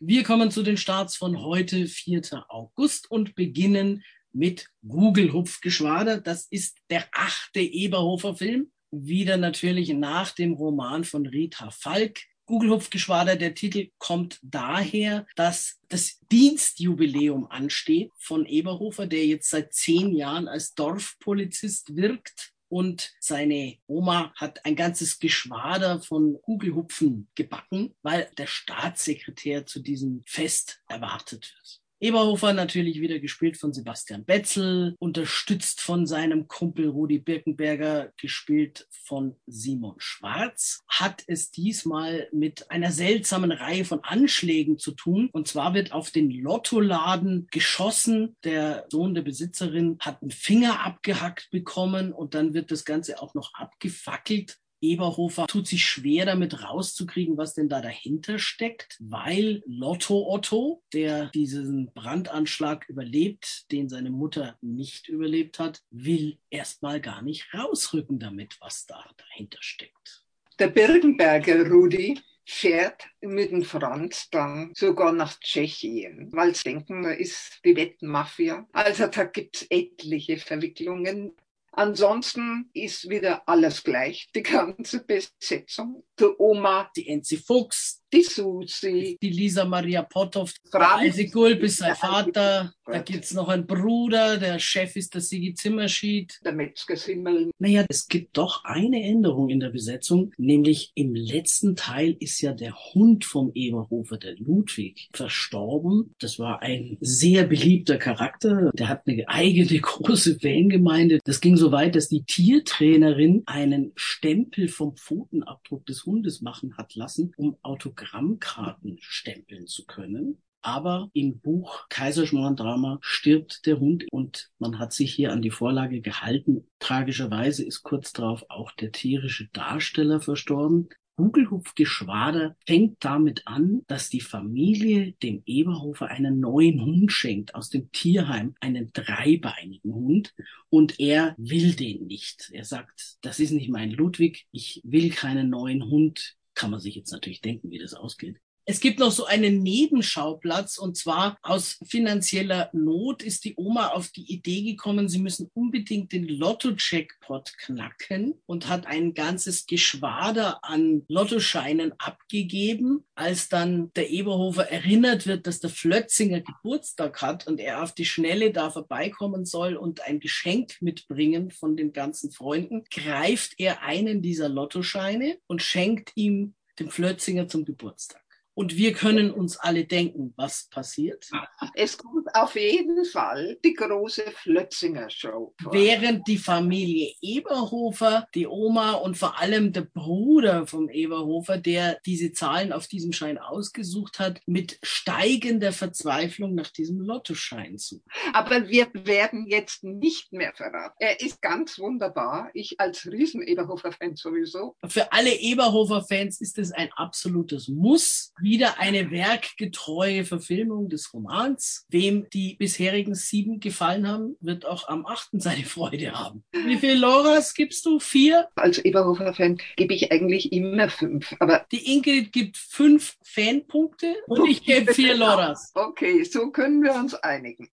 Wir 0.00 0.22
kommen 0.24 0.50
zu 0.50 0.62
den 0.62 0.78
Starts 0.78 1.16
von 1.16 1.38
heute, 1.42 1.86
4. 1.86 2.22
August, 2.48 3.10
und 3.10 3.34
beginnen 3.34 4.02
mit 4.32 4.70
Google 4.88 5.34
Hupfgeschwader. 5.34 6.18
Das 6.18 6.46
ist 6.46 6.78
der 6.88 7.04
achte 7.12 7.60
Eberhofer-Film. 7.60 8.72
Wieder 8.90 9.36
natürlich 9.36 9.92
nach 9.92 10.30
dem 10.30 10.54
Roman 10.54 11.04
von 11.04 11.26
Rita 11.26 11.70
Falk. 11.70 12.20
Gugelhupfgeschwader, 12.52 13.36
der 13.36 13.54
Titel 13.54 13.88
kommt 13.96 14.38
daher, 14.42 15.26
dass 15.36 15.80
das 15.88 16.20
Dienstjubiläum 16.30 17.46
ansteht 17.46 18.10
von 18.18 18.44
Eberhofer, 18.44 19.06
der 19.06 19.24
jetzt 19.24 19.48
seit 19.48 19.72
zehn 19.72 20.14
Jahren 20.14 20.48
als 20.48 20.74
Dorfpolizist 20.74 21.96
wirkt. 21.96 22.52
Und 22.68 23.14
seine 23.20 23.78
Oma 23.86 24.34
hat 24.36 24.66
ein 24.66 24.76
ganzes 24.76 25.18
Geschwader 25.18 26.02
von 26.02 26.42
Kugelhupfen 26.42 27.30
gebacken, 27.34 27.94
weil 28.02 28.30
der 28.36 28.46
Staatssekretär 28.46 29.64
zu 29.64 29.80
diesem 29.80 30.22
Fest 30.26 30.82
erwartet 30.88 31.54
wird. 31.56 31.81
Eberhofer 32.02 32.52
natürlich 32.52 33.00
wieder 33.00 33.20
gespielt 33.20 33.56
von 33.56 33.72
Sebastian 33.72 34.24
Betzel, 34.24 34.96
unterstützt 34.98 35.80
von 35.80 36.04
seinem 36.04 36.48
Kumpel 36.48 36.88
Rudi 36.88 37.20
Birkenberger, 37.20 38.12
gespielt 38.16 38.88
von 38.90 39.36
Simon 39.46 39.94
Schwarz, 39.98 40.82
hat 40.88 41.22
es 41.28 41.52
diesmal 41.52 42.28
mit 42.32 42.68
einer 42.72 42.90
seltsamen 42.90 43.52
Reihe 43.52 43.84
von 43.84 44.00
Anschlägen 44.02 44.78
zu 44.78 44.90
tun. 44.92 45.30
Und 45.32 45.46
zwar 45.46 45.74
wird 45.74 45.92
auf 45.92 46.10
den 46.10 46.28
Lottoladen 46.32 47.46
geschossen. 47.52 48.36
Der 48.42 48.84
Sohn 48.90 49.14
der 49.14 49.22
Besitzerin 49.22 49.96
hat 50.00 50.22
einen 50.22 50.32
Finger 50.32 50.84
abgehackt 50.84 51.50
bekommen 51.52 52.12
und 52.12 52.34
dann 52.34 52.52
wird 52.52 52.72
das 52.72 52.84
Ganze 52.84 53.22
auch 53.22 53.34
noch 53.34 53.54
abgefackelt. 53.54 54.58
Eberhofer 54.82 55.46
tut 55.46 55.66
sich 55.66 55.84
schwer 55.84 56.26
damit 56.26 56.62
rauszukriegen, 56.62 57.38
was 57.38 57.54
denn 57.54 57.68
da 57.68 57.80
dahinter 57.80 58.38
steckt, 58.38 58.98
weil 59.00 59.62
Lotto 59.64 60.28
Otto, 60.28 60.82
der 60.92 61.26
diesen 61.26 61.92
Brandanschlag 61.94 62.88
überlebt, 62.88 63.70
den 63.70 63.88
seine 63.88 64.10
Mutter 64.10 64.58
nicht 64.60 65.08
überlebt 65.08 65.58
hat, 65.58 65.82
will 65.90 66.38
erstmal 66.50 67.00
gar 67.00 67.22
nicht 67.22 67.54
rausrücken 67.54 68.18
damit, 68.18 68.56
was 68.60 68.86
da 68.86 69.04
dahinter 69.16 69.58
steckt. 69.60 70.24
Der 70.58 70.68
Birkenberger 70.68 71.68
Rudi 71.70 72.20
fährt 72.44 73.04
mit 73.20 73.52
dem 73.52 73.62
Franz 73.62 74.28
dann 74.30 74.72
sogar 74.74 75.12
nach 75.12 75.38
Tschechien, 75.38 76.30
weil 76.32 76.54
sie 76.54 76.64
denken, 76.64 77.02
da 77.02 77.12
ist 77.12 77.60
die 77.64 77.76
Wettenmafia. 77.76 78.66
Also 78.72 79.06
da 79.06 79.24
gibt 79.24 79.56
es 79.56 79.66
etliche 79.70 80.38
Verwicklungen 80.38 81.32
Ansonsten 81.72 82.68
ist 82.74 83.08
wieder 83.08 83.48
alles 83.48 83.82
gleich, 83.82 84.28
die 84.34 84.42
ganze 84.42 85.04
Besetzung. 85.04 86.04
Die 86.20 86.26
Oma, 86.38 86.90
Die 86.96 87.08
Enzi 87.08 87.38
Fuchs, 87.38 88.02
die 88.12 88.22
Susi, 88.22 89.16
die 89.22 89.30
Lisa 89.30 89.64
Maria 89.64 90.02
Potthoff, 90.02 90.52
alte 90.70 91.26
Gulb 91.28 91.62
ist 91.62 91.78
sein 91.78 91.96
Vater. 91.96 92.74
Da 92.84 92.92
Gulb. 92.92 93.06
gibt's 93.06 93.32
noch 93.32 93.48
einen 93.48 93.66
Bruder, 93.66 94.36
der 94.36 94.58
Chef 94.58 94.96
ist 94.96 95.14
der 95.14 95.22
Sigi 95.22 95.54
Zimmerschied. 95.54 96.38
der 96.44 96.52
Metzgersimmel. 96.52 97.50
Naja, 97.58 97.86
es 97.88 98.06
gibt 98.06 98.36
doch 98.36 98.64
eine 98.64 99.02
Änderung 99.02 99.48
in 99.48 99.60
der 99.60 99.70
Besetzung, 99.70 100.32
nämlich 100.36 100.92
im 100.94 101.14
letzten 101.14 101.74
Teil 101.74 102.14
ist 102.20 102.40
ja 102.42 102.52
der 102.52 102.74
Hund 102.92 103.24
vom 103.24 103.50
Eberhofer, 103.54 104.18
der 104.18 104.34
Ludwig, 104.36 105.08
verstorben. 105.14 106.14
Das 106.18 106.38
war 106.38 106.60
ein 106.60 106.98
sehr 107.00 107.44
beliebter 107.44 107.96
Charakter. 107.96 108.70
Der 108.74 108.88
hat 108.88 109.06
eine 109.06 109.26
eigene 109.28 109.78
große 109.80 110.38
Fangemeinde. 110.38 111.18
Das 111.24 111.40
ging 111.40 111.56
so 111.56 111.61
weit, 111.70 111.94
dass 111.94 112.08
die 112.08 112.24
Tiertrainerin 112.24 113.42
einen 113.46 113.92
Stempel 113.94 114.66
vom 114.66 114.96
Pfotenabdruck 114.96 115.86
des 115.86 116.04
Hundes 116.06 116.40
machen 116.40 116.76
hat 116.76 116.94
lassen, 116.96 117.32
um 117.36 117.56
Autogrammkarten 117.62 118.96
stempeln 119.00 119.66
zu 119.66 119.84
können. 119.84 120.42
Aber 120.62 121.10
im 121.12 121.40
Buch 121.40 121.88
Kaiserschmarrn-Drama 121.88 122.98
stirbt 123.02 123.66
der 123.66 123.80
Hund 123.80 124.06
und 124.12 124.50
man 124.58 124.78
hat 124.78 124.92
sich 124.92 125.12
hier 125.12 125.32
an 125.32 125.42
die 125.42 125.50
Vorlage 125.50 126.00
gehalten. 126.00 126.68
Tragischerweise 126.78 127.64
ist 127.64 127.82
kurz 127.82 128.12
darauf 128.12 128.44
auch 128.48 128.70
der 128.72 128.92
tierische 128.92 129.48
Darsteller 129.52 130.20
verstorben. 130.20 130.88
Gugelhupfgeschwader 131.16 132.56
fängt 132.66 133.04
damit 133.04 133.46
an, 133.46 133.82
dass 133.86 134.08
die 134.08 134.20
Familie 134.20 135.12
dem 135.22 135.42
Eberhofer 135.46 136.08
einen 136.08 136.40
neuen 136.40 136.84
Hund 136.84 137.12
schenkt 137.12 137.54
aus 137.54 137.68
dem 137.68 137.90
Tierheim, 137.92 138.54
einen 138.60 138.92
dreibeinigen 138.92 139.94
Hund. 139.94 140.34
Und 140.68 140.98
er 141.00 141.34
will 141.38 141.74
den 141.74 142.06
nicht. 142.06 142.50
Er 142.52 142.64
sagt, 142.64 143.16
das 143.20 143.40
ist 143.40 143.52
nicht 143.52 143.68
mein 143.68 143.90
Ludwig, 143.90 144.46
ich 144.52 144.80
will 144.84 145.10
keinen 145.10 145.50
neuen 145.50 145.84
Hund. 145.84 146.36
Kann 146.54 146.70
man 146.70 146.80
sich 146.80 146.96
jetzt 146.96 147.12
natürlich 147.12 147.40
denken, 147.40 147.70
wie 147.70 147.78
das 147.78 147.94
ausgeht. 147.94 148.41
Es 148.64 148.78
gibt 148.78 149.00
noch 149.00 149.10
so 149.10 149.24
einen 149.24 149.64
Nebenschauplatz 149.64 150.78
und 150.78 150.96
zwar 150.96 151.36
aus 151.42 151.80
finanzieller 151.84 152.70
Not 152.72 153.24
ist 153.24 153.44
die 153.44 153.54
Oma 153.56 153.88
auf 153.88 154.10
die 154.12 154.32
Idee 154.32 154.62
gekommen, 154.62 155.08
sie 155.08 155.18
müssen 155.18 155.50
unbedingt 155.52 156.12
den 156.12 156.28
Lotto-Jackpot 156.28 157.58
knacken 157.58 158.40
und 158.46 158.68
hat 158.68 158.86
ein 158.86 159.14
ganzes 159.14 159.66
Geschwader 159.66 160.62
an 160.62 161.02
Lottoscheinen 161.08 161.92
abgegeben. 161.98 163.04
Als 163.16 163.48
dann 163.48 163.92
der 163.94 164.10
Eberhofer 164.10 164.70
erinnert 164.70 165.26
wird, 165.26 165.48
dass 165.48 165.58
der 165.58 165.70
Flötzinger 165.70 166.40
Geburtstag 166.40 167.20
hat 167.20 167.48
und 167.48 167.58
er 167.58 167.82
auf 167.82 167.92
die 167.92 168.04
Schnelle 168.04 168.52
da 168.52 168.70
vorbeikommen 168.70 169.44
soll 169.44 169.74
und 169.74 170.02
ein 170.02 170.20
Geschenk 170.20 170.80
mitbringen 170.80 171.50
von 171.50 171.76
den 171.76 171.92
ganzen 171.92 172.30
Freunden, 172.30 172.84
greift 172.94 173.54
er 173.58 173.82
einen 173.82 174.22
dieser 174.22 174.48
Lottoscheine 174.48 175.38
und 175.48 175.62
schenkt 175.62 176.12
ihm 176.14 176.54
dem 176.78 176.90
Flötzinger 176.90 177.48
zum 177.48 177.64
Geburtstag. 177.64 178.21
Und 178.54 178.76
wir 178.76 178.92
können 178.92 179.30
uns 179.30 179.56
alle 179.56 179.84
denken, 179.84 180.34
was 180.36 180.68
passiert. 180.68 181.30
Es 181.74 181.96
kommt 181.96 182.34
auf 182.34 182.54
jeden 182.54 183.04
Fall 183.04 183.58
die 183.64 183.72
große 183.72 184.24
Flötzinger 184.34 185.08
Show. 185.10 185.54
vor. 185.62 185.72
Während 185.72 186.26
die 186.28 186.38
Familie 186.38 187.14
Eberhofer, 187.20 188.26
die 188.34 188.46
Oma 188.46 188.92
und 188.92 189.16
vor 189.16 189.38
allem 189.40 189.72
der 189.72 189.82
Bruder 189.82 190.66
vom 190.66 190.88
Eberhofer, 190.88 191.58
der 191.58 191.98
diese 192.04 192.32
Zahlen 192.32 192.72
auf 192.72 192.86
diesem 192.86 193.12
Schein 193.12 193.38
ausgesucht 193.38 194.18
hat, 194.18 194.40
mit 194.46 194.78
steigender 194.82 195.72
Verzweiflung 195.72 196.54
nach 196.54 196.70
diesem 196.70 197.00
Lottoschein 197.00 197.78
sucht. 197.78 198.02
Aber 198.32 198.68
wir 198.68 198.88
werden 198.92 199.46
jetzt 199.46 199.84
nicht 199.84 200.32
mehr 200.32 200.52
verraten. 200.54 200.94
Er 200.98 201.20
ist 201.20 201.40
ganz 201.40 201.78
wunderbar. 201.78 202.50
Ich 202.54 202.78
als 202.78 203.06
Riesen-Eberhofer-Fan 203.06 204.16
sowieso. 204.16 204.76
Für 204.86 205.12
alle 205.12 205.32
Eberhofer-Fans 205.32 206.40
ist 206.40 206.58
es 206.58 206.72
ein 206.72 206.90
absolutes 206.96 207.68
Muss. 207.68 208.32
Wieder 208.42 208.80
eine 208.80 209.10
werkgetreue 209.12 210.24
Verfilmung 210.24 210.88
des 210.88 211.14
Romans. 211.14 211.86
Wem 211.88 212.28
die 212.30 212.56
bisherigen 212.56 213.14
sieben 213.14 213.60
gefallen 213.60 214.08
haben, 214.08 214.36
wird 214.40 214.66
auch 214.66 214.88
am 214.88 215.06
achten 215.06 215.38
seine 215.38 215.64
Freude 215.64 216.12
haben. 216.12 216.44
Wie 216.52 216.76
viel 216.76 216.98
Loras 216.98 217.54
gibst 217.54 217.86
du? 217.86 218.00
Vier? 218.00 218.48
Als 218.56 218.78
Eberhofer-Fan 218.78 219.58
gebe 219.76 219.94
ich 219.94 220.10
eigentlich 220.10 220.52
immer 220.52 220.88
fünf. 220.88 221.34
Aber 221.38 221.66
Die 221.70 221.92
Ingrid 221.92 222.32
gibt 222.32 222.56
fünf 222.56 223.16
Fanpunkte 223.22 224.14
und 224.26 224.48
ich 224.48 224.64
gebe 224.64 224.92
vier 224.92 225.14
Loras. 225.16 225.70
okay, 225.74 226.24
so 226.24 226.50
können 226.50 226.82
wir 226.82 226.94
uns 226.94 227.14
einigen. 227.14 227.68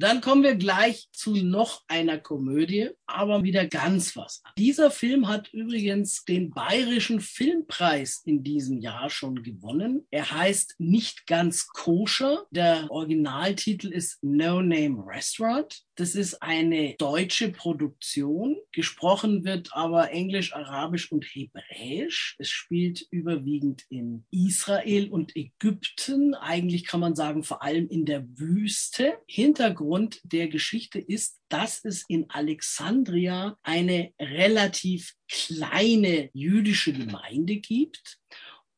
Dann 0.00 0.22
kommen 0.22 0.42
wir 0.42 0.54
gleich 0.54 1.10
zu 1.12 1.34
noch 1.34 1.82
einer 1.86 2.16
Komödie, 2.16 2.88
aber 3.06 3.42
wieder 3.42 3.66
ganz 3.66 4.16
was. 4.16 4.42
Dieser 4.56 4.90
Film 4.90 5.28
hat 5.28 5.52
übrigens 5.52 6.24
den 6.24 6.48
Bayerischen 6.48 7.20
Filmpreis 7.20 8.22
in 8.24 8.42
diesem 8.42 8.78
Jahr 8.78 9.10
schon 9.10 9.42
gewonnen. 9.42 10.06
Er 10.10 10.30
heißt 10.30 10.76
Nicht 10.78 11.26
ganz 11.26 11.66
koscher. 11.66 12.46
Der 12.50 12.90
Originaltitel 12.90 13.88
ist 13.88 14.22
No 14.22 14.62
Name 14.62 15.04
Restaurant. 15.06 15.84
Das 16.00 16.14
ist 16.14 16.42
eine 16.42 16.94
deutsche 16.94 17.52
Produktion. 17.52 18.56
Gesprochen 18.72 19.44
wird 19.44 19.68
aber 19.74 20.10
Englisch, 20.12 20.54
Arabisch 20.54 21.12
und 21.12 21.26
Hebräisch. 21.26 22.36
Es 22.38 22.48
spielt 22.48 23.06
überwiegend 23.10 23.84
in 23.90 24.24
Israel 24.30 25.10
und 25.10 25.36
Ägypten. 25.36 26.34
Eigentlich 26.34 26.86
kann 26.86 27.00
man 27.00 27.14
sagen, 27.14 27.42
vor 27.44 27.62
allem 27.62 27.86
in 27.90 28.06
der 28.06 28.26
Wüste. 28.38 29.18
Hintergrund 29.26 30.22
der 30.24 30.48
Geschichte 30.48 30.98
ist, 30.98 31.42
dass 31.50 31.84
es 31.84 32.06
in 32.08 32.30
Alexandria 32.30 33.58
eine 33.62 34.14
relativ 34.18 35.16
kleine 35.28 36.30
jüdische 36.32 36.94
Gemeinde 36.94 37.56
gibt. 37.56 38.18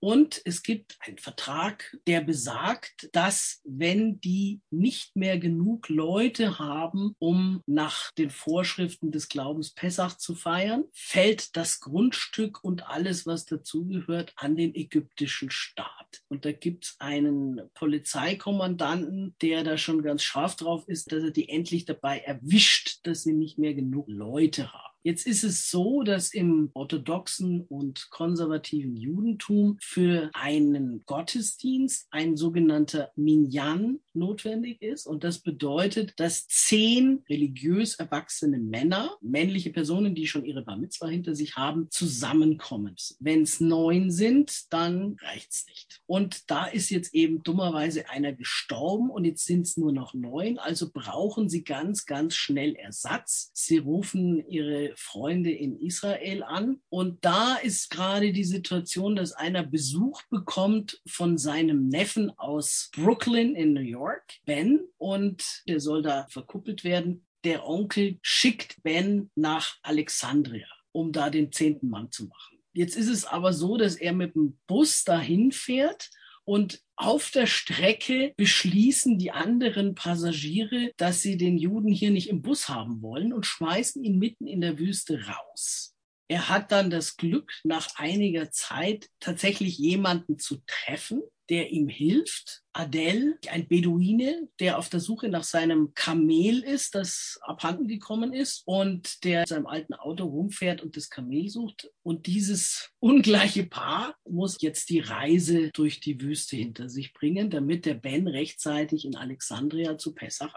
Und 0.04 0.42
es 0.44 0.64
gibt 0.64 0.96
einen 0.98 1.18
Vertrag, 1.18 1.96
der 2.08 2.22
besagt, 2.22 3.08
dass 3.12 3.60
wenn 3.64 4.20
die 4.20 4.60
nicht 4.68 5.14
mehr 5.14 5.38
genug 5.38 5.88
Leute 5.88 6.58
haben, 6.58 7.14
um 7.20 7.62
nach 7.66 8.10
den 8.18 8.30
Vorschriften 8.30 9.12
des 9.12 9.28
Glaubens 9.28 9.72
Pessach 9.72 10.16
zu 10.16 10.34
feiern, 10.34 10.86
fällt 10.92 11.56
das 11.56 11.78
Grundstück 11.78 12.64
und 12.64 12.88
alles, 12.88 13.26
was 13.26 13.44
dazugehört, 13.44 14.32
an 14.34 14.56
den 14.56 14.74
ägyptischen 14.74 15.52
Staat. 15.52 16.22
Und 16.26 16.44
da 16.44 16.50
gibt's 16.50 16.96
einen 16.98 17.60
Polizeikommandanten, 17.74 19.36
der 19.40 19.62
da 19.62 19.78
schon 19.78 20.02
ganz 20.02 20.24
scharf 20.24 20.56
drauf 20.56 20.82
ist, 20.88 21.12
dass 21.12 21.22
er 21.22 21.30
die 21.30 21.48
endlich 21.48 21.84
dabei 21.84 22.18
erwischt, 22.18 23.06
dass 23.06 23.22
sie 23.22 23.34
nicht 23.34 23.56
mehr 23.56 23.74
genug 23.74 24.08
Leute 24.08 24.72
haben. 24.72 24.91
Jetzt 25.04 25.26
ist 25.26 25.42
es 25.42 25.68
so, 25.68 26.02
dass 26.02 26.32
im 26.32 26.70
orthodoxen 26.74 27.62
und 27.62 28.08
konservativen 28.10 28.96
Judentum 28.96 29.76
für 29.80 30.30
einen 30.32 31.02
Gottesdienst 31.06 32.06
ein 32.10 32.36
sogenannter 32.36 33.10
Minyan 33.16 33.98
notwendig 34.14 34.80
ist. 34.80 35.06
Und 35.06 35.24
das 35.24 35.38
bedeutet, 35.38 36.14
dass 36.18 36.46
zehn 36.46 37.24
religiös 37.28 37.96
erwachsene 37.96 38.58
Männer, 38.58 39.16
männliche 39.20 39.70
Personen, 39.70 40.14
die 40.14 40.26
schon 40.26 40.44
ihre 40.44 40.62
Bar 40.62 40.76
Mitzvah 40.76 41.08
hinter 41.08 41.34
sich 41.34 41.56
haben, 41.56 41.88
zusammenkommen. 41.90 42.94
Wenn 43.18 43.42
es 43.42 43.60
neun 43.60 44.10
sind, 44.10 44.72
dann 44.72 45.16
reicht's 45.20 45.66
nicht. 45.66 46.00
Und 46.06 46.50
da 46.50 46.66
ist 46.66 46.90
jetzt 46.90 47.14
eben 47.14 47.42
dummerweise 47.42 48.08
einer 48.08 48.32
gestorben 48.32 49.10
und 49.10 49.24
jetzt 49.24 49.46
sind 49.46 49.66
es 49.66 49.76
nur 49.76 49.92
noch 49.92 50.14
neun. 50.14 50.58
Also 50.58 50.90
brauchen 50.92 51.48
sie 51.48 51.64
ganz, 51.64 52.06
ganz 52.06 52.34
schnell 52.34 52.74
Ersatz. 52.74 53.50
Sie 53.54 53.78
rufen 53.78 54.46
ihre 54.46 54.91
Freunde 54.96 55.50
in 55.50 55.78
Israel 55.78 56.42
an. 56.42 56.80
Und 56.88 57.24
da 57.24 57.56
ist 57.56 57.90
gerade 57.90 58.32
die 58.32 58.44
Situation, 58.44 59.16
dass 59.16 59.32
einer 59.32 59.62
Besuch 59.62 60.22
bekommt 60.30 61.00
von 61.06 61.38
seinem 61.38 61.88
Neffen 61.88 62.30
aus 62.38 62.90
Brooklyn 62.94 63.54
in 63.54 63.72
New 63.72 63.80
York, 63.80 64.22
Ben, 64.44 64.80
und 64.98 65.62
der 65.68 65.80
soll 65.80 66.02
da 66.02 66.26
verkuppelt 66.28 66.84
werden. 66.84 67.26
Der 67.44 67.66
Onkel 67.66 68.18
schickt 68.22 68.82
Ben 68.82 69.30
nach 69.34 69.76
Alexandria, 69.82 70.68
um 70.92 71.12
da 71.12 71.30
den 71.30 71.52
zehnten 71.52 71.88
Mann 71.88 72.10
zu 72.10 72.26
machen. 72.26 72.58
Jetzt 72.72 72.96
ist 72.96 73.08
es 73.08 73.24
aber 73.24 73.52
so, 73.52 73.76
dass 73.76 73.96
er 73.96 74.12
mit 74.12 74.34
dem 74.34 74.58
Bus 74.66 75.04
dahin 75.04 75.52
fährt 75.52 76.10
und 76.44 76.80
auf 76.96 77.30
der 77.30 77.46
Strecke 77.46 78.32
beschließen 78.36 79.18
die 79.18 79.30
anderen 79.30 79.94
Passagiere, 79.94 80.92
dass 80.96 81.22
sie 81.22 81.36
den 81.36 81.58
Juden 81.58 81.90
hier 81.90 82.10
nicht 82.10 82.28
im 82.28 82.42
Bus 82.42 82.68
haben 82.68 83.02
wollen 83.02 83.32
und 83.32 83.46
schmeißen 83.46 84.02
ihn 84.02 84.18
mitten 84.18 84.46
in 84.46 84.60
der 84.60 84.78
Wüste 84.78 85.26
raus. 85.26 85.94
Er 86.32 86.48
hat 86.48 86.72
dann 86.72 86.88
das 86.88 87.18
Glück, 87.18 87.52
nach 87.62 87.88
einiger 87.96 88.50
Zeit 88.50 89.10
tatsächlich 89.20 89.76
jemanden 89.76 90.38
zu 90.38 90.62
treffen, 90.66 91.20
der 91.50 91.72
ihm 91.72 91.88
hilft. 91.88 92.62
Adel, 92.72 93.38
ein 93.50 93.68
Beduine, 93.68 94.48
der 94.58 94.78
auf 94.78 94.88
der 94.88 95.00
Suche 95.00 95.28
nach 95.28 95.44
seinem 95.44 95.92
Kamel 95.92 96.60
ist, 96.60 96.94
das 96.94 97.38
abhanden 97.42 97.86
gekommen 97.86 98.32
ist 98.32 98.62
und 98.64 99.22
der 99.24 99.42
in 99.42 99.46
seinem 99.46 99.66
alten 99.66 99.92
Auto 99.92 100.24
rumfährt 100.24 100.80
und 100.80 100.96
das 100.96 101.10
Kamel 101.10 101.50
sucht. 101.50 101.90
Und 102.02 102.26
dieses 102.26 102.90
ungleiche 102.98 103.66
Paar 103.66 104.16
muss 104.26 104.56
jetzt 104.62 104.88
die 104.88 105.00
Reise 105.00 105.68
durch 105.74 106.00
die 106.00 106.18
Wüste 106.18 106.56
hinter 106.56 106.88
sich 106.88 107.12
bringen, 107.12 107.50
damit 107.50 107.84
der 107.84 107.92
Ben 107.92 108.26
rechtzeitig 108.26 109.04
in 109.04 109.16
Alexandria 109.16 109.98
zu 109.98 110.14
Pessach. 110.14 110.54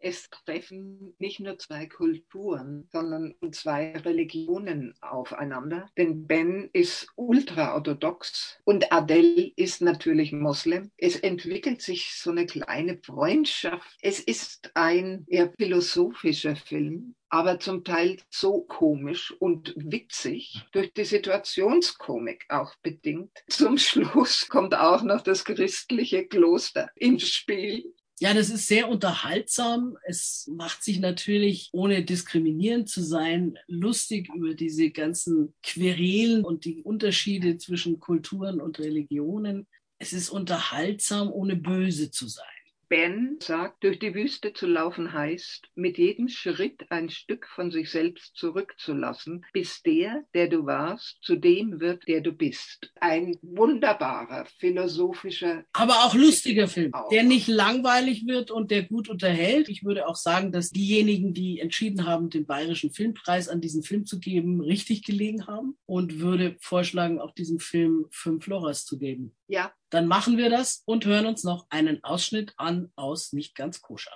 Es 0.00 0.28
treffen 0.30 1.14
nicht 1.18 1.40
nur 1.40 1.58
zwei 1.58 1.86
Kulturen, 1.86 2.88
sondern 2.92 3.34
zwei 3.52 3.92
Religionen 3.96 4.94
aufeinander. 5.00 5.88
Denn 5.96 6.26
Ben 6.26 6.70
ist 6.72 7.08
ultraorthodox 7.16 8.60
und 8.64 8.92
Adele 8.92 9.52
ist 9.56 9.82
natürlich 9.82 10.32
Moslem. 10.32 10.90
Es 10.96 11.16
entwickelt 11.16 11.82
sich 11.82 12.14
so 12.14 12.30
eine 12.30 12.46
kleine 12.46 12.98
Freundschaft. 12.98 13.96
Es 14.00 14.20
ist 14.20 14.70
ein 14.74 15.24
eher 15.28 15.52
philosophischer 15.56 16.56
Film 16.56 17.14
aber 17.28 17.58
zum 17.58 17.84
Teil 17.84 18.18
so 18.30 18.62
komisch 18.62 19.34
und 19.40 19.74
witzig, 19.76 20.64
durch 20.72 20.92
die 20.92 21.04
Situationskomik 21.04 22.46
auch 22.48 22.74
bedingt. 22.82 23.30
Zum 23.48 23.78
Schluss 23.78 24.48
kommt 24.48 24.74
auch 24.74 25.02
noch 25.02 25.22
das 25.22 25.44
christliche 25.44 26.26
Kloster 26.26 26.88
ins 26.94 27.28
Spiel. 27.28 27.92
Ja, 28.18 28.32
das 28.32 28.48
ist 28.48 28.66
sehr 28.66 28.88
unterhaltsam. 28.88 29.98
Es 30.06 30.50
macht 30.50 30.82
sich 30.82 31.00
natürlich, 31.00 31.68
ohne 31.72 32.02
diskriminierend 32.02 32.88
zu 32.88 33.02
sein, 33.02 33.58
lustig 33.66 34.30
über 34.34 34.54
diese 34.54 34.90
ganzen 34.90 35.54
Querelen 35.62 36.42
und 36.42 36.64
die 36.64 36.82
Unterschiede 36.82 37.58
zwischen 37.58 38.00
Kulturen 38.00 38.62
und 38.62 38.78
Religionen. 38.78 39.66
Es 39.98 40.14
ist 40.14 40.30
unterhaltsam, 40.30 41.30
ohne 41.30 41.56
böse 41.56 42.10
zu 42.10 42.26
sein. 42.26 42.55
Ben 42.88 43.38
sagt, 43.40 43.82
durch 43.82 43.98
die 43.98 44.14
Wüste 44.14 44.52
zu 44.52 44.66
laufen 44.66 45.12
heißt, 45.12 45.68
mit 45.74 45.98
jedem 45.98 46.28
Schritt 46.28 46.86
ein 46.90 47.10
Stück 47.10 47.46
von 47.48 47.70
sich 47.70 47.90
selbst 47.90 48.36
zurückzulassen, 48.36 49.44
bis 49.52 49.82
der, 49.82 50.24
der 50.34 50.48
du 50.48 50.66
warst, 50.66 51.18
zu 51.22 51.36
dem 51.36 51.80
wird, 51.80 52.06
der 52.06 52.20
du 52.20 52.32
bist. 52.32 52.92
Ein 53.00 53.36
wunderbarer 53.42 54.46
philosophischer. 54.58 55.64
Aber 55.72 56.04
auch 56.04 56.14
lustiger 56.14 56.68
Film, 56.68 56.94
auch. 56.94 57.08
der 57.08 57.24
nicht 57.24 57.48
langweilig 57.48 58.26
wird 58.26 58.50
und 58.50 58.70
der 58.70 58.84
gut 58.84 59.08
unterhält. 59.08 59.68
Ich 59.68 59.84
würde 59.84 60.06
auch 60.06 60.16
sagen, 60.16 60.52
dass 60.52 60.70
diejenigen, 60.70 61.34
die 61.34 61.60
entschieden 61.60 62.06
haben, 62.06 62.30
den 62.30 62.46
Bayerischen 62.46 62.92
Filmpreis 62.92 63.48
an 63.48 63.60
diesen 63.60 63.82
Film 63.82 64.06
zu 64.06 64.20
geben, 64.20 64.60
richtig 64.60 65.02
gelegen 65.02 65.46
haben 65.46 65.76
und 65.86 66.20
würde 66.20 66.56
vorschlagen, 66.60 67.20
auch 67.20 67.32
diesem 67.32 67.58
Film 67.58 68.06
fünf 68.10 68.46
Loras 68.46 68.84
zu 68.84 68.98
geben. 68.98 69.35
Ja, 69.48 69.70
dann 69.90 70.08
machen 70.08 70.36
wir 70.38 70.50
das 70.50 70.82
und 70.86 71.04
hören 71.04 71.26
uns 71.26 71.44
noch 71.44 71.66
einen 71.70 72.02
Ausschnitt 72.02 72.52
an 72.56 72.90
aus 72.96 73.32
Nicht 73.32 73.54
ganz 73.54 73.80
koscher. 73.80 74.10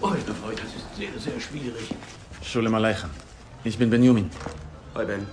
Oh, 0.00 0.10
das 0.10 0.74
ist 0.76 0.96
sehr, 0.96 1.18
sehr 1.18 1.40
schwierig. 1.40 1.88
Sholem 2.44 2.76
Aleichem. 2.76 3.10
Ich 3.64 3.76
bin 3.76 3.90
Benjamin. 3.90 4.30
Hi, 4.94 5.04
Ben. 5.04 5.26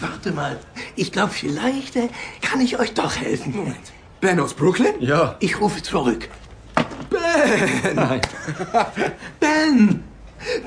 Warte 0.00 0.30
mal. 0.30 0.60
Ich 0.94 1.10
glaube, 1.10 1.32
vielleicht 1.32 1.96
äh, 1.96 2.10
kann 2.42 2.60
ich 2.60 2.78
euch 2.78 2.92
doch 2.92 3.16
helfen. 3.16 3.56
Moment. 3.56 3.92
Ben 4.20 4.38
aus 4.40 4.52
Brooklyn? 4.52 5.00
Ja. 5.00 5.36
Ich 5.40 5.58
rufe 5.58 5.82
zurück. 5.82 6.28
Ben! 7.08 7.96
Nein. 7.96 8.20
Ben! 9.40 10.04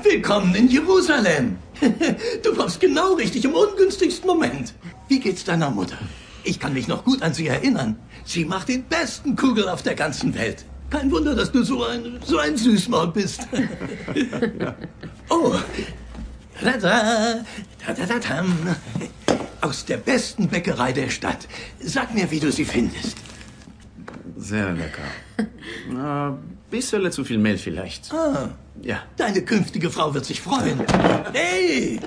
Willkommen 0.02 0.52
in 0.56 0.68
Jerusalem. 0.68 1.58
Du 2.42 2.54
kommst 2.54 2.80
genau 2.80 3.14
richtig 3.14 3.44
im 3.44 3.54
ungünstigsten 3.54 4.26
Moment. 4.26 4.74
Wie 5.06 5.20
geht's 5.20 5.44
deiner 5.44 5.70
Mutter? 5.70 5.98
Ich 6.46 6.60
kann 6.60 6.74
mich 6.74 6.86
noch 6.86 7.04
gut 7.04 7.22
an 7.22 7.34
sie 7.34 7.48
erinnern. 7.48 7.96
Sie 8.24 8.44
macht 8.44 8.68
den 8.68 8.84
besten 8.84 9.34
Kugel 9.34 9.68
auf 9.68 9.82
der 9.82 9.96
ganzen 9.96 10.32
Welt. 10.36 10.64
Kein 10.90 11.10
Wunder, 11.10 11.34
dass 11.34 11.50
du 11.50 11.64
so 11.64 11.84
ein, 11.84 12.20
so 12.24 12.38
ein 12.38 12.56
Süßmaul 12.56 13.08
bist. 13.08 13.46
Oh. 15.28 15.56
Da, 16.62 16.76
da, 16.78 17.34
da, 17.84 17.92
da, 17.92 18.06
da, 18.06 18.18
da. 18.20 18.44
Aus 19.60 19.84
der 19.84 19.96
besten 19.96 20.46
Bäckerei 20.46 20.92
der 20.92 21.10
Stadt. 21.10 21.48
Sag 21.80 22.14
mir, 22.14 22.30
wie 22.30 22.38
du 22.38 22.52
sie 22.52 22.64
findest. 22.64 23.16
Sehr 24.36 24.72
lecker. 24.72 25.02
Na, 25.90 26.38
bisschen 26.70 27.10
zu 27.10 27.24
viel 27.24 27.38
Mehl 27.38 27.58
vielleicht. 27.58 28.12
Ah. 28.14 28.50
Ja. 28.82 29.02
Deine 29.16 29.42
künftige 29.42 29.90
Frau 29.90 30.14
wird 30.14 30.24
sich 30.24 30.40
freuen. 30.40 30.78
Hey, 31.32 31.98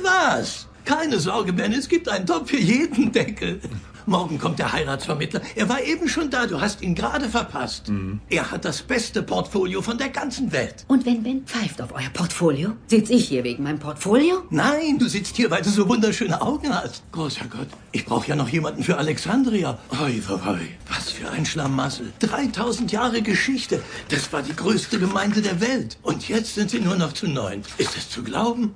was? 0.00 0.68
Keine 0.84 1.18
Sorge, 1.18 1.52
Ben, 1.52 1.72
es 1.72 1.88
gibt 1.88 2.08
einen 2.08 2.24
Topf 2.24 2.48
für 2.50 2.58
jeden 2.58 3.12
Deckel. 3.12 3.60
Morgen 4.08 4.38
kommt 4.38 4.58
der 4.58 4.72
Heiratsvermittler. 4.72 5.42
Er 5.54 5.68
war 5.68 5.82
eben 5.82 6.08
schon 6.08 6.30
da. 6.30 6.46
Du 6.46 6.62
hast 6.62 6.80
ihn 6.80 6.94
gerade 6.94 7.28
verpasst. 7.28 7.90
Mhm. 7.90 8.20
Er 8.30 8.50
hat 8.50 8.64
das 8.64 8.80
beste 8.80 9.22
Portfolio 9.22 9.82
von 9.82 9.98
der 9.98 10.08
ganzen 10.08 10.50
Welt. 10.50 10.86
Und 10.88 11.04
wenn 11.04 11.22
Ben 11.22 11.44
pfeift 11.44 11.82
auf 11.82 11.92
euer 11.92 12.08
Portfolio, 12.14 12.72
sitze 12.86 13.12
ich 13.12 13.28
hier 13.28 13.44
wegen 13.44 13.64
meinem 13.64 13.78
Portfolio? 13.78 14.44
Nein, 14.48 14.98
du 14.98 15.06
sitzt 15.08 15.36
hier, 15.36 15.50
weil 15.50 15.60
du 15.60 15.68
so 15.68 15.86
wunderschöne 15.86 16.40
Augen 16.40 16.74
hast. 16.74 17.02
Großer 17.12 17.44
Gott, 17.50 17.68
ich 17.92 18.06
brauche 18.06 18.26
ja 18.28 18.34
noch 18.34 18.48
jemanden 18.48 18.82
für 18.82 18.96
Alexandria. 18.96 19.76
Oi, 19.90 20.22
oi. 20.30 20.58
Was 20.88 21.10
für 21.10 21.30
ein 21.30 21.44
Schlamassel. 21.44 22.10
3000 22.20 22.90
Jahre 22.90 23.20
Geschichte. 23.20 23.82
Das 24.08 24.32
war 24.32 24.40
die 24.40 24.56
größte 24.56 24.98
Gemeinde 24.98 25.42
der 25.42 25.60
Welt. 25.60 25.98
Und 26.02 26.30
jetzt 26.30 26.54
sind 26.54 26.70
sie 26.70 26.80
nur 26.80 26.96
noch 26.96 27.12
zu 27.12 27.28
neun. 27.28 27.62
Ist 27.76 27.94
es 27.94 28.08
zu 28.08 28.22
glauben? 28.22 28.72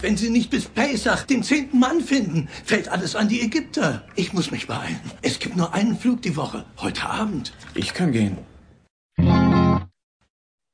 Wenn 0.00 0.16
sie 0.16 0.30
nicht 0.30 0.50
bis 0.50 0.64
Pesach 0.64 1.22
den 1.22 1.44
zehnten 1.44 1.78
Mann 1.78 2.00
finden, 2.00 2.48
fällt 2.64 2.88
alles 2.88 3.14
an 3.14 3.28
die 3.28 3.42
Ägypter. 3.42 4.02
Ich 4.16 4.32
muss 4.32 4.50
mich 4.50 4.68
beeilen. 4.72 5.00
Es 5.20 5.38
gibt 5.38 5.54
nur 5.54 5.74
einen 5.74 5.98
Flug 5.98 6.22
die 6.22 6.34
Woche. 6.34 6.64
Heute 6.78 7.04
Abend. 7.04 7.52
Ich 7.74 7.92
kann 7.92 8.10
gehen. 8.10 8.38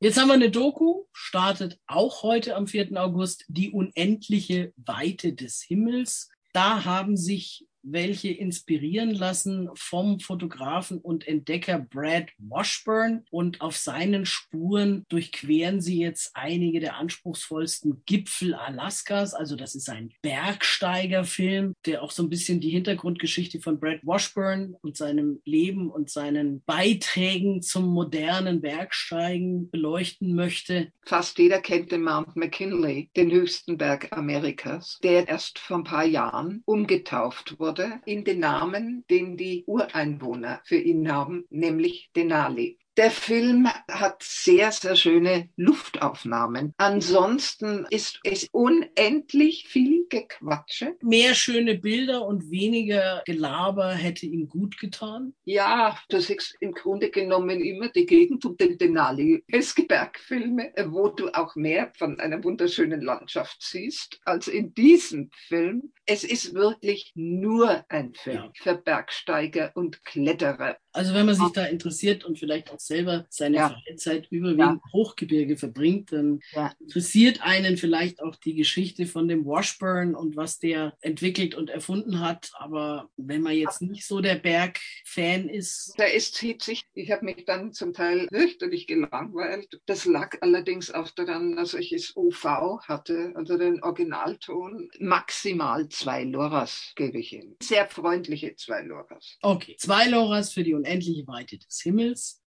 Jetzt 0.00 0.20
haben 0.20 0.28
wir 0.28 0.34
eine 0.34 0.52
Doku, 0.52 1.06
startet 1.12 1.80
auch 1.88 2.22
heute 2.22 2.54
am 2.54 2.68
4. 2.68 2.96
August, 2.96 3.44
die 3.48 3.72
unendliche 3.72 4.72
Weite 4.76 5.32
des 5.32 5.62
Himmels. 5.62 6.28
Da 6.52 6.84
haben 6.84 7.16
sich 7.16 7.66
welche 7.92 8.30
inspirieren 8.30 9.10
lassen 9.10 9.68
vom 9.74 10.20
Fotografen 10.20 10.98
und 10.98 11.26
Entdecker 11.26 11.78
Brad 11.78 12.28
Washburn. 12.38 13.24
Und 13.30 13.60
auf 13.60 13.76
seinen 13.76 14.26
Spuren 14.26 15.04
durchqueren 15.08 15.80
sie 15.80 16.00
jetzt 16.00 16.32
einige 16.34 16.80
der 16.80 16.96
anspruchsvollsten 16.96 18.02
Gipfel 18.06 18.54
Alaskas. 18.54 19.34
Also 19.34 19.56
das 19.56 19.74
ist 19.74 19.88
ein 19.88 20.12
Bergsteigerfilm, 20.22 21.74
der 21.86 22.02
auch 22.02 22.10
so 22.10 22.22
ein 22.22 22.30
bisschen 22.30 22.60
die 22.60 22.70
Hintergrundgeschichte 22.70 23.60
von 23.60 23.78
Brad 23.78 24.00
Washburn 24.04 24.76
und 24.82 24.96
seinem 24.96 25.40
Leben 25.44 25.90
und 25.90 26.10
seinen 26.10 26.62
Beiträgen 26.64 27.62
zum 27.62 27.86
modernen 27.86 28.60
Bergsteigen 28.60 29.70
beleuchten 29.70 30.34
möchte. 30.34 30.92
Fast 31.04 31.38
jeder 31.38 31.60
kennt 31.60 31.92
den 31.92 32.02
Mount 32.02 32.36
McKinley, 32.36 33.10
den 33.16 33.30
höchsten 33.30 33.78
Berg 33.78 34.08
Amerikas, 34.12 34.98
der 35.02 35.28
erst 35.28 35.58
vor 35.58 35.78
ein 35.78 35.84
paar 35.84 36.04
Jahren 36.04 36.62
umgetauft 36.66 37.58
wurde 37.58 37.77
wurde 37.78 38.00
in 38.06 38.24
den 38.24 38.40
Namen, 38.40 39.04
den 39.08 39.36
die 39.36 39.64
Ureinwohner 39.66 40.60
für 40.64 40.78
ihn 40.78 41.10
haben, 41.10 41.44
nämlich 41.50 42.10
Denali. 42.14 42.78
Der 42.98 43.12
Film 43.12 43.68
hat 43.88 44.24
sehr, 44.24 44.72
sehr 44.72 44.96
schöne 44.96 45.48
Luftaufnahmen. 45.54 46.74
Ansonsten 46.78 47.86
ist 47.90 48.18
es 48.24 48.48
unendlich 48.50 49.68
viel 49.68 50.08
Gequatsche. 50.08 50.96
Mehr 51.00 51.34
schöne 51.36 51.76
Bilder 51.76 52.26
und 52.26 52.50
weniger 52.50 53.22
Gelaber 53.24 53.92
hätte 53.92 54.26
ihm 54.26 54.48
gut 54.48 54.80
getan. 54.80 55.32
Ja, 55.44 55.96
du 56.08 56.20
siehst 56.20 56.56
im 56.58 56.72
Grunde 56.72 57.10
genommen 57.10 57.60
immer 57.60 57.88
die 57.88 58.04
Gegend 58.04 58.44
um 58.44 58.56
den 58.56 58.78
Denali. 58.78 59.44
Es 59.46 59.76
gibt 59.76 59.90
Bergfilme, 59.90 60.72
wo 60.86 61.06
du 61.08 61.28
auch 61.28 61.54
mehr 61.54 61.92
von 61.96 62.18
einer 62.18 62.42
wunderschönen 62.42 63.00
Landschaft 63.00 63.58
siehst 63.62 64.18
als 64.24 64.48
in 64.48 64.74
diesem 64.74 65.30
Film. 65.46 65.92
Es 66.04 66.24
ist 66.24 66.52
wirklich 66.52 67.12
nur 67.14 67.84
ein 67.90 68.14
Film 68.14 68.36
ja. 68.36 68.52
für 68.54 68.74
Bergsteiger 68.74 69.70
und 69.76 70.04
Kletterer. 70.04 70.78
Also 70.98 71.14
wenn 71.14 71.26
man 71.26 71.36
sich 71.36 71.52
da 71.52 71.64
interessiert 71.64 72.24
und 72.24 72.40
vielleicht 72.40 72.72
auch 72.72 72.80
selber 72.80 73.24
seine 73.28 73.58
ja. 73.58 73.68
Freizeit 73.68 74.26
überwiegend 74.30 74.80
ja. 74.84 74.92
Hochgebirge 74.92 75.56
verbringt, 75.56 76.10
dann 76.10 76.40
ja. 76.52 76.72
interessiert 76.80 77.40
einen 77.40 77.76
vielleicht 77.76 78.20
auch 78.20 78.34
die 78.34 78.56
Geschichte 78.56 79.06
von 79.06 79.28
dem 79.28 79.44
Washburn 79.44 80.16
und 80.16 80.34
was 80.34 80.58
der 80.58 80.94
entwickelt 81.00 81.54
und 81.54 81.70
erfunden 81.70 82.18
hat. 82.18 82.50
Aber 82.54 83.10
wenn 83.16 83.42
man 83.42 83.54
jetzt 83.54 83.80
nicht 83.80 84.06
so 84.06 84.20
der 84.20 84.34
Berg-Fan 84.34 85.48
ist. 85.48 85.94
Da 85.96 86.04
ist 86.04 86.34
sich, 86.34 86.84
ich 86.94 87.10
habe 87.12 87.26
mich 87.26 87.44
dann 87.44 87.72
zum 87.72 87.92
Teil 87.92 88.26
fürchterlich 88.32 88.88
gelangweilt. 88.88 89.80
Das 89.86 90.04
lag 90.04 90.36
allerdings 90.40 90.90
auch 90.90 91.12
daran, 91.12 91.54
dass 91.54 91.74
ich 91.74 91.92
es 91.92 92.16
OV 92.16 92.44
hatte, 92.88 93.30
also 93.36 93.56
den 93.56 93.84
Originalton. 93.84 94.90
Maximal 94.98 95.88
zwei 95.90 96.24
Loras 96.24 96.92
gebe 96.96 97.20
ich 97.20 97.32
ihm. 97.34 97.54
Sehr 97.62 97.86
freundliche 97.86 98.56
zwei 98.56 98.82
Loras. 98.82 99.38
Okay, 99.42 99.76
zwei 99.78 100.08
Loras 100.08 100.52
für 100.52 100.64
die 100.64 100.74
unendliche 100.88 101.26
Weite 101.26 101.58
des 101.58 101.80
Himmels. 101.82 102.42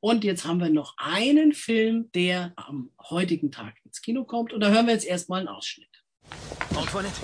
Und 0.00 0.24
jetzt 0.24 0.44
haben 0.44 0.60
wir 0.60 0.70
noch 0.70 0.94
einen 0.98 1.52
Film, 1.52 2.10
der 2.12 2.52
am 2.56 2.90
heutigen 3.10 3.50
Tag 3.50 3.74
ins 3.84 4.00
Kino 4.02 4.24
kommt. 4.24 4.52
Und 4.52 4.60
da 4.60 4.70
hören 4.70 4.86
wir 4.86 4.92
jetzt 4.92 5.06
erstmal 5.06 5.40
einen 5.40 5.48
Ausschnitt. 5.48 5.88
Antoinette, 6.76 7.20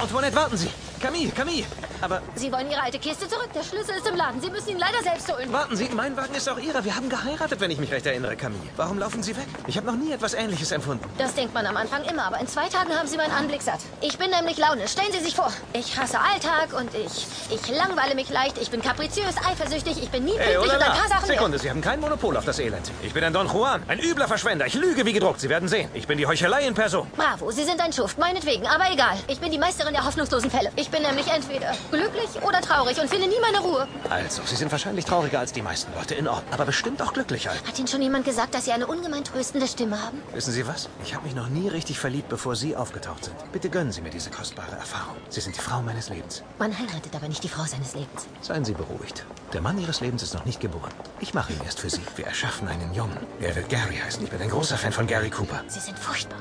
Antoinette, 0.00 0.36
warten 0.36 0.56
Sie. 0.56 0.68
Camille, 1.02 1.32
Camille, 1.32 1.64
aber... 2.00 2.22
Sie 2.36 2.52
wollen 2.52 2.70
Ihre 2.70 2.80
alte 2.80 2.98
Kiste 2.98 3.28
zurück? 3.28 3.48
Der 3.54 3.64
Schlüssel 3.64 3.96
ist 3.96 4.06
im 4.08 4.14
Laden. 4.14 4.40
Sie 4.40 4.50
müssen 4.50 4.68
ihn 4.70 4.78
leider 4.78 5.02
selbst 5.02 5.30
holen. 5.32 5.52
Warten 5.52 5.76
Sie, 5.76 5.88
mein 5.92 6.16
Wagen 6.16 6.34
ist 6.34 6.48
auch 6.48 6.58
Ihrer. 6.58 6.84
Wir 6.84 6.94
haben 6.94 7.08
geheiratet, 7.08 7.60
wenn 7.60 7.72
ich 7.72 7.78
mich 7.78 7.90
recht 7.90 8.06
erinnere, 8.06 8.36
Camille. 8.36 8.62
Warum 8.76 8.98
laufen 8.98 9.20
Sie 9.22 9.36
weg? 9.36 9.46
Ich 9.66 9.76
habe 9.76 9.86
noch 9.88 9.96
nie 9.96 10.12
etwas 10.12 10.34
Ähnliches 10.34 10.70
empfunden. 10.70 11.04
Das 11.18 11.34
denkt 11.34 11.54
man 11.54 11.66
am 11.66 11.76
Anfang 11.76 12.04
immer, 12.04 12.24
aber 12.24 12.38
in 12.38 12.46
zwei 12.46 12.68
Tagen 12.68 12.96
haben 12.96 13.08
Sie 13.08 13.16
meinen 13.16 13.32
Anblick 13.32 13.62
satt. 13.62 13.80
Ich 14.00 14.16
bin 14.16 14.30
nämlich 14.30 14.58
launisch. 14.58 14.92
Stellen 14.92 15.10
Sie 15.12 15.18
sich 15.20 15.34
vor, 15.34 15.52
ich 15.72 15.98
hasse 15.98 16.20
Alltag 16.20 16.72
und 16.78 16.94
ich... 16.94 17.26
Ich 17.50 17.68
langweile 17.68 18.14
mich 18.14 18.30
leicht. 18.30 18.58
Ich 18.58 18.70
bin 18.70 18.80
kapriziös, 18.80 19.34
eifersüchtig. 19.44 20.00
Ich 20.00 20.10
bin 20.10 20.24
nie 20.24 20.38
Hey, 20.38 20.54
pünktlich 20.54 20.74
und 20.74 20.82
ein 20.82 20.92
paar 20.98 21.08
Sachen 21.08 21.26
Sekunde, 21.26 21.58
Sie 21.58 21.68
haben 21.68 21.80
kein 21.80 21.98
Monopol 22.00 22.36
auf 22.36 22.44
das 22.44 22.60
Elend. 22.60 22.90
Ich 23.02 23.12
bin 23.12 23.24
ein 23.24 23.32
Don 23.32 23.48
Juan, 23.48 23.82
ein 23.88 23.98
übler 23.98 24.28
Verschwender. 24.28 24.66
Ich 24.66 24.74
lüge 24.74 25.04
wie 25.04 25.12
gedruckt. 25.12 25.40
Sie 25.40 25.48
werden 25.48 25.68
sehen. 25.68 25.90
Ich 25.94 26.06
bin 26.06 26.16
die 26.16 26.26
Heuchelei 26.26 26.66
in 26.66 26.74
Person. 26.74 27.08
Bravo, 27.16 27.50
Sie 27.50 27.64
sind 27.64 27.80
ein 27.80 27.92
Schuft, 27.92 28.18
meinetwegen. 28.18 28.66
Aber 28.68 28.84
egal. 28.92 29.16
Ich 29.26 29.40
bin 29.40 29.50
die 29.50 29.58
Meisterin 29.58 29.92
der 29.92 30.06
hoffnungslosen 30.06 30.50
Fälle. 30.50 30.70
Ich 30.76 30.90
bin 30.92 31.02
nämlich 31.02 31.26
entweder 31.26 31.72
glücklich 31.90 32.30
oder 32.42 32.60
traurig 32.60 33.00
und 33.00 33.08
finde 33.08 33.26
nie 33.26 33.40
meine 33.40 33.60
Ruhe. 33.60 33.88
Also, 34.10 34.42
Sie 34.44 34.54
sind 34.54 34.70
wahrscheinlich 34.70 35.04
trauriger 35.04 35.40
als 35.40 35.52
die 35.52 35.62
meisten 35.62 35.92
Leute 35.94 36.14
in 36.14 36.28
Ordnung, 36.28 36.52
aber 36.52 36.66
bestimmt 36.66 37.02
auch 37.02 37.12
glücklicher. 37.12 37.50
Hat 37.66 37.78
Ihnen 37.78 37.88
schon 37.88 38.02
jemand 38.02 38.24
gesagt, 38.24 38.54
dass 38.54 38.66
Sie 38.66 38.72
eine 38.72 38.86
ungemein 38.86 39.24
tröstende 39.24 39.66
Stimme 39.66 40.00
haben? 40.00 40.22
Wissen 40.32 40.52
Sie 40.52 40.66
was? 40.66 40.88
Ich 41.02 41.14
habe 41.14 41.24
mich 41.24 41.34
noch 41.34 41.48
nie 41.48 41.68
richtig 41.68 41.98
verliebt, 41.98 42.28
bevor 42.28 42.54
Sie 42.54 42.76
aufgetaucht 42.76 43.24
sind. 43.24 43.36
Bitte 43.52 43.70
gönnen 43.70 43.90
Sie 43.90 44.02
mir 44.02 44.10
diese 44.10 44.30
kostbare 44.30 44.76
Erfahrung. 44.76 45.16
Sie 45.30 45.40
sind 45.40 45.56
die 45.56 45.60
Frau 45.60 45.82
meines 45.82 46.10
Lebens. 46.10 46.42
Man 46.58 46.78
heiratet 46.78 47.14
aber 47.16 47.26
nicht 47.26 47.42
die 47.42 47.48
Frau 47.48 47.64
seines 47.64 47.94
Lebens. 47.94 48.26
Seien 48.42 48.64
Sie 48.64 48.74
beruhigt. 48.74 49.24
Der 49.54 49.62
Mann 49.62 49.78
Ihres 49.78 50.00
Lebens 50.00 50.22
ist 50.22 50.34
noch 50.34 50.44
nicht 50.44 50.60
geboren. 50.60 50.92
Ich 51.20 51.32
mache 51.34 51.52
ihn 51.54 51.60
erst 51.64 51.80
für 51.80 51.90
Sie. 51.90 52.02
Wir 52.16 52.26
erschaffen 52.26 52.68
einen 52.68 52.92
Jungen. 52.94 53.16
Er 53.40 53.56
wird 53.56 53.70
Gary 53.70 53.96
heißen. 53.96 54.22
Ich 54.22 54.30
bin 54.30 54.40
ein 54.40 54.50
großer 54.50 54.76
Fan 54.76 54.92
von 54.92 55.06
Gary 55.06 55.30
Cooper. 55.30 55.62
Sie 55.68 55.80
sind 55.80 55.98
furchtbar. 55.98 56.38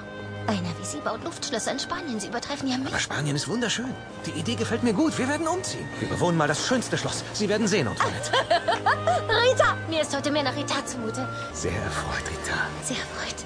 Einer 0.48 0.70
wie 0.80 0.86
Sie 0.86 1.00
baut 1.00 1.24
Luftschlösser 1.24 1.72
in 1.72 1.80
Spanien. 1.80 2.20
Sie 2.20 2.28
übertreffen 2.28 2.68
ja 2.68 2.78
mich. 2.78 2.88
Aber 2.88 3.00
Spanien 3.00 3.36
ist 3.36 3.48
wunderschön. 3.48 3.94
Die 4.26 4.32
Idee 4.32 4.56
gefällt 4.56 4.84
mir 4.84 4.94
gut. 4.94 5.18
Wir 5.18 5.28
werden 5.28 5.48
umziehen. 5.48 5.88
Wir 6.00 6.10
bewohnen 6.10 6.38
mal 6.38 6.48
das 6.48 6.68
schönste 6.68 6.98
Schloss. 6.98 7.24
Sie 7.34 7.48
werden 7.48 7.68
sehen, 7.68 7.88
Antoinette. 7.88 8.32
Rita! 9.30 9.78
Mir 9.90 10.02
ist 10.02 10.16
heute 10.16 10.32
mehr 10.32 10.44
nach 10.44 10.56
Rita 10.56 10.86
zumute. 10.86 11.28
Sehr 11.54 11.72
erfreut, 11.72 12.24
Rita. 12.30 12.58
Sehr 12.84 12.98
erfreut. 12.98 13.46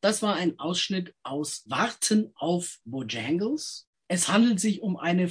Das 0.00 0.22
war 0.22 0.34
ein 0.34 0.58
Ausschnitt 0.58 1.14
aus 1.22 1.62
Warten 1.66 2.32
auf 2.34 2.78
Bojangles. 2.84 3.86
Es 4.08 4.28
handelt 4.28 4.60
sich 4.60 4.82
um 4.82 4.96
eine 4.96 5.28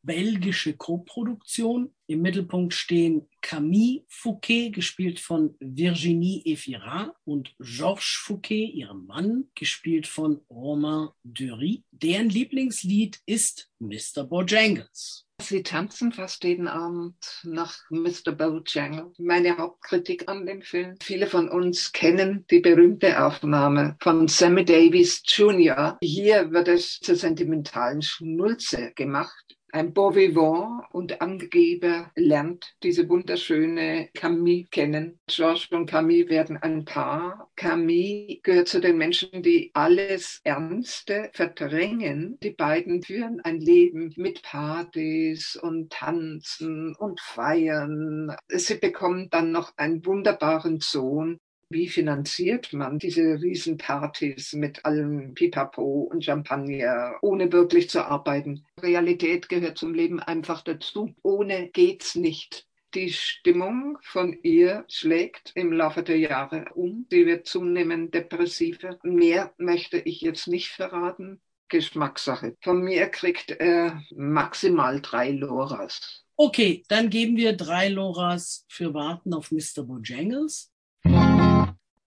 französisch-belgische 0.00 0.76
Koproduktion. 0.76 1.92
Im 2.06 2.22
Mittelpunkt 2.22 2.74
stehen 2.74 3.28
Camille 3.40 4.04
Fouquet, 4.08 4.70
gespielt 4.70 5.20
von 5.20 5.54
Virginie 5.60 6.42
Efira, 6.44 7.14
und 7.24 7.54
Georges 7.60 8.18
Fouquet, 8.24 8.66
ihrem 8.66 9.06
Mann, 9.06 9.44
gespielt 9.54 10.06
von 10.06 10.40
Romain 10.50 11.10
Dury. 11.22 11.84
Deren 11.92 12.28
Lieblingslied 12.28 13.20
ist 13.26 13.70
Mr. 13.78 14.24
Bojangles. 14.24 15.26
Sie 15.40 15.62
tanzen 15.62 16.12
fast 16.12 16.44
jeden 16.44 16.68
Abend 16.68 17.14
nach 17.44 17.78
Mr. 17.88 18.32
Bojangles. 18.32 19.18
Meine 19.18 19.56
Hauptkritik 19.56 20.28
an 20.28 20.44
dem 20.44 20.60
Film. 20.60 20.96
Viele 21.00 21.26
von 21.28 21.48
uns 21.48 21.92
kennen 21.92 22.44
die 22.50 22.60
berühmte 22.60 23.24
Aufnahme 23.24 23.96
von 24.00 24.28
Sammy 24.28 24.64
Davis 24.64 25.22
Jr. 25.24 25.96
Hier 26.02 26.50
wird 26.50 26.68
es 26.68 27.00
zur 27.00 27.16
sentimentalen 27.16 28.02
Schnulze 28.02 28.92
gemacht. 28.94 29.56
Ein 29.72 29.92
Beau 29.92 30.14
vivant 30.14 30.84
und 30.90 31.20
Angeber 31.20 32.10
lernt 32.16 32.74
diese 32.82 33.08
wunderschöne 33.08 34.08
Camille 34.14 34.66
kennen. 34.70 35.20
Georges 35.28 35.70
und 35.70 35.86
Camille 35.88 36.28
werden 36.28 36.56
ein 36.56 36.84
Paar. 36.84 37.50
Camille 37.54 38.40
gehört 38.42 38.66
zu 38.66 38.80
den 38.80 38.98
Menschen, 38.98 39.42
die 39.42 39.70
alles 39.74 40.40
Ernste 40.42 41.30
verdrängen. 41.34 42.38
Die 42.42 42.50
beiden 42.50 43.02
führen 43.02 43.40
ein 43.42 43.60
Leben 43.60 44.12
mit 44.16 44.42
Partys 44.42 45.54
und 45.54 45.92
Tanzen 45.92 46.96
und 46.96 47.20
Feiern. 47.20 48.34
Sie 48.48 48.76
bekommen 48.76 49.28
dann 49.30 49.52
noch 49.52 49.72
einen 49.76 50.04
wunderbaren 50.04 50.80
Sohn, 50.80 51.38
wie 51.70 51.88
finanziert 51.88 52.72
man 52.72 52.98
diese 52.98 53.40
Riesenpartys 53.40 54.54
mit 54.54 54.84
allem 54.84 55.34
Pipapo 55.34 56.02
und 56.02 56.24
Champagner, 56.24 57.14
ohne 57.22 57.52
wirklich 57.52 57.88
zu 57.88 58.04
arbeiten? 58.04 58.66
Realität 58.82 59.48
gehört 59.48 59.78
zum 59.78 59.94
Leben 59.94 60.18
einfach 60.18 60.62
dazu. 60.62 61.14
Ohne 61.22 61.68
geht's 61.68 62.16
nicht. 62.16 62.66
Die 62.94 63.12
Stimmung 63.12 63.98
von 64.02 64.36
ihr 64.42 64.84
schlägt 64.88 65.52
im 65.54 65.72
Laufe 65.72 66.02
der 66.02 66.18
Jahre 66.18 66.66
um. 66.74 67.06
Sie 67.08 67.24
wird 67.24 67.46
zunehmend 67.46 68.14
depressiver. 68.14 68.98
Mehr 69.04 69.54
möchte 69.56 69.98
ich 69.98 70.20
jetzt 70.22 70.48
nicht 70.48 70.70
verraten. 70.70 71.40
Geschmackssache. 71.68 72.56
Von 72.62 72.82
mir 72.82 73.06
kriegt 73.06 73.52
er 73.52 74.02
maximal 74.10 75.00
drei 75.00 75.30
Loras. 75.30 76.24
Okay, 76.34 76.82
dann 76.88 77.10
geben 77.10 77.36
wir 77.36 77.52
drei 77.52 77.90
Loras 77.90 78.64
für 78.68 78.92
Warten 78.92 79.34
auf 79.34 79.52
Mr. 79.52 79.84
Bojangles. 79.84 80.69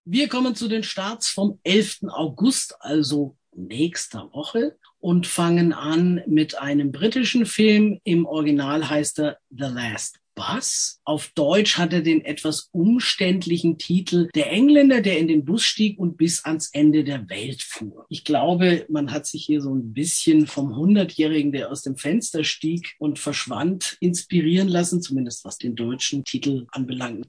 Wir 0.05 0.27
kommen 0.27 0.53
zu 0.53 0.67
den 0.67 0.83
Starts 0.83 1.29
vom 1.29 1.59
11. 1.63 2.01
August, 2.09 2.75
also 2.81 3.37
nächster 3.55 4.29
Woche, 4.33 4.75
und 4.99 5.27
fangen 5.27 5.71
an 5.71 6.21
mit 6.27 6.57
einem 6.57 6.91
britischen 6.91 7.45
Film. 7.45 8.01
Im 8.03 8.25
Original 8.25 8.89
heißt 8.89 9.19
er 9.19 9.37
The 9.49 9.63
Last 9.63 10.19
Bus. 10.35 10.99
Auf 11.05 11.31
Deutsch 11.35 11.77
hat 11.77 11.93
er 11.93 12.01
den 12.01 12.25
etwas 12.25 12.67
umständlichen 12.73 13.77
Titel 13.77 14.27
Der 14.35 14.51
Engländer, 14.51 14.99
der 14.99 15.19
in 15.19 15.29
den 15.29 15.45
Bus 15.45 15.63
stieg 15.63 15.97
und 15.97 16.17
bis 16.17 16.43
ans 16.43 16.69
Ende 16.73 17.05
der 17.05 17.29
Welt 17.29 17.61
fuhr. 17.61 18.05
Ich 18.09 18.25
glaube, 18.25 18.85
man 18.89 19.09
hat 19.11 19.25
sich 19.25 19.45
hier 19.45 19.61
so 19.61 19.73
ein 19.73 19.93
bisschen 19.93 20.47
vom 20.47 20.75
Hundertjährigen, 20.75 21.53
der 21.53 21.71
aus 21.71 21.81
dem 21.81 21.95
Fenster 21.95 22.43
stieg 22.43 22.95
und 22.99 23.19
verschwand, 23.19 23.95
inspirieren 24.01 24.67
lassen, 24.67 25.01
zumindest 25.01 25.45
was 25.45 25.57
den 25.57 25.75
deutschen 25.75 26.25
Titel 26.25 26.65
anbelangt. 26.71 27.25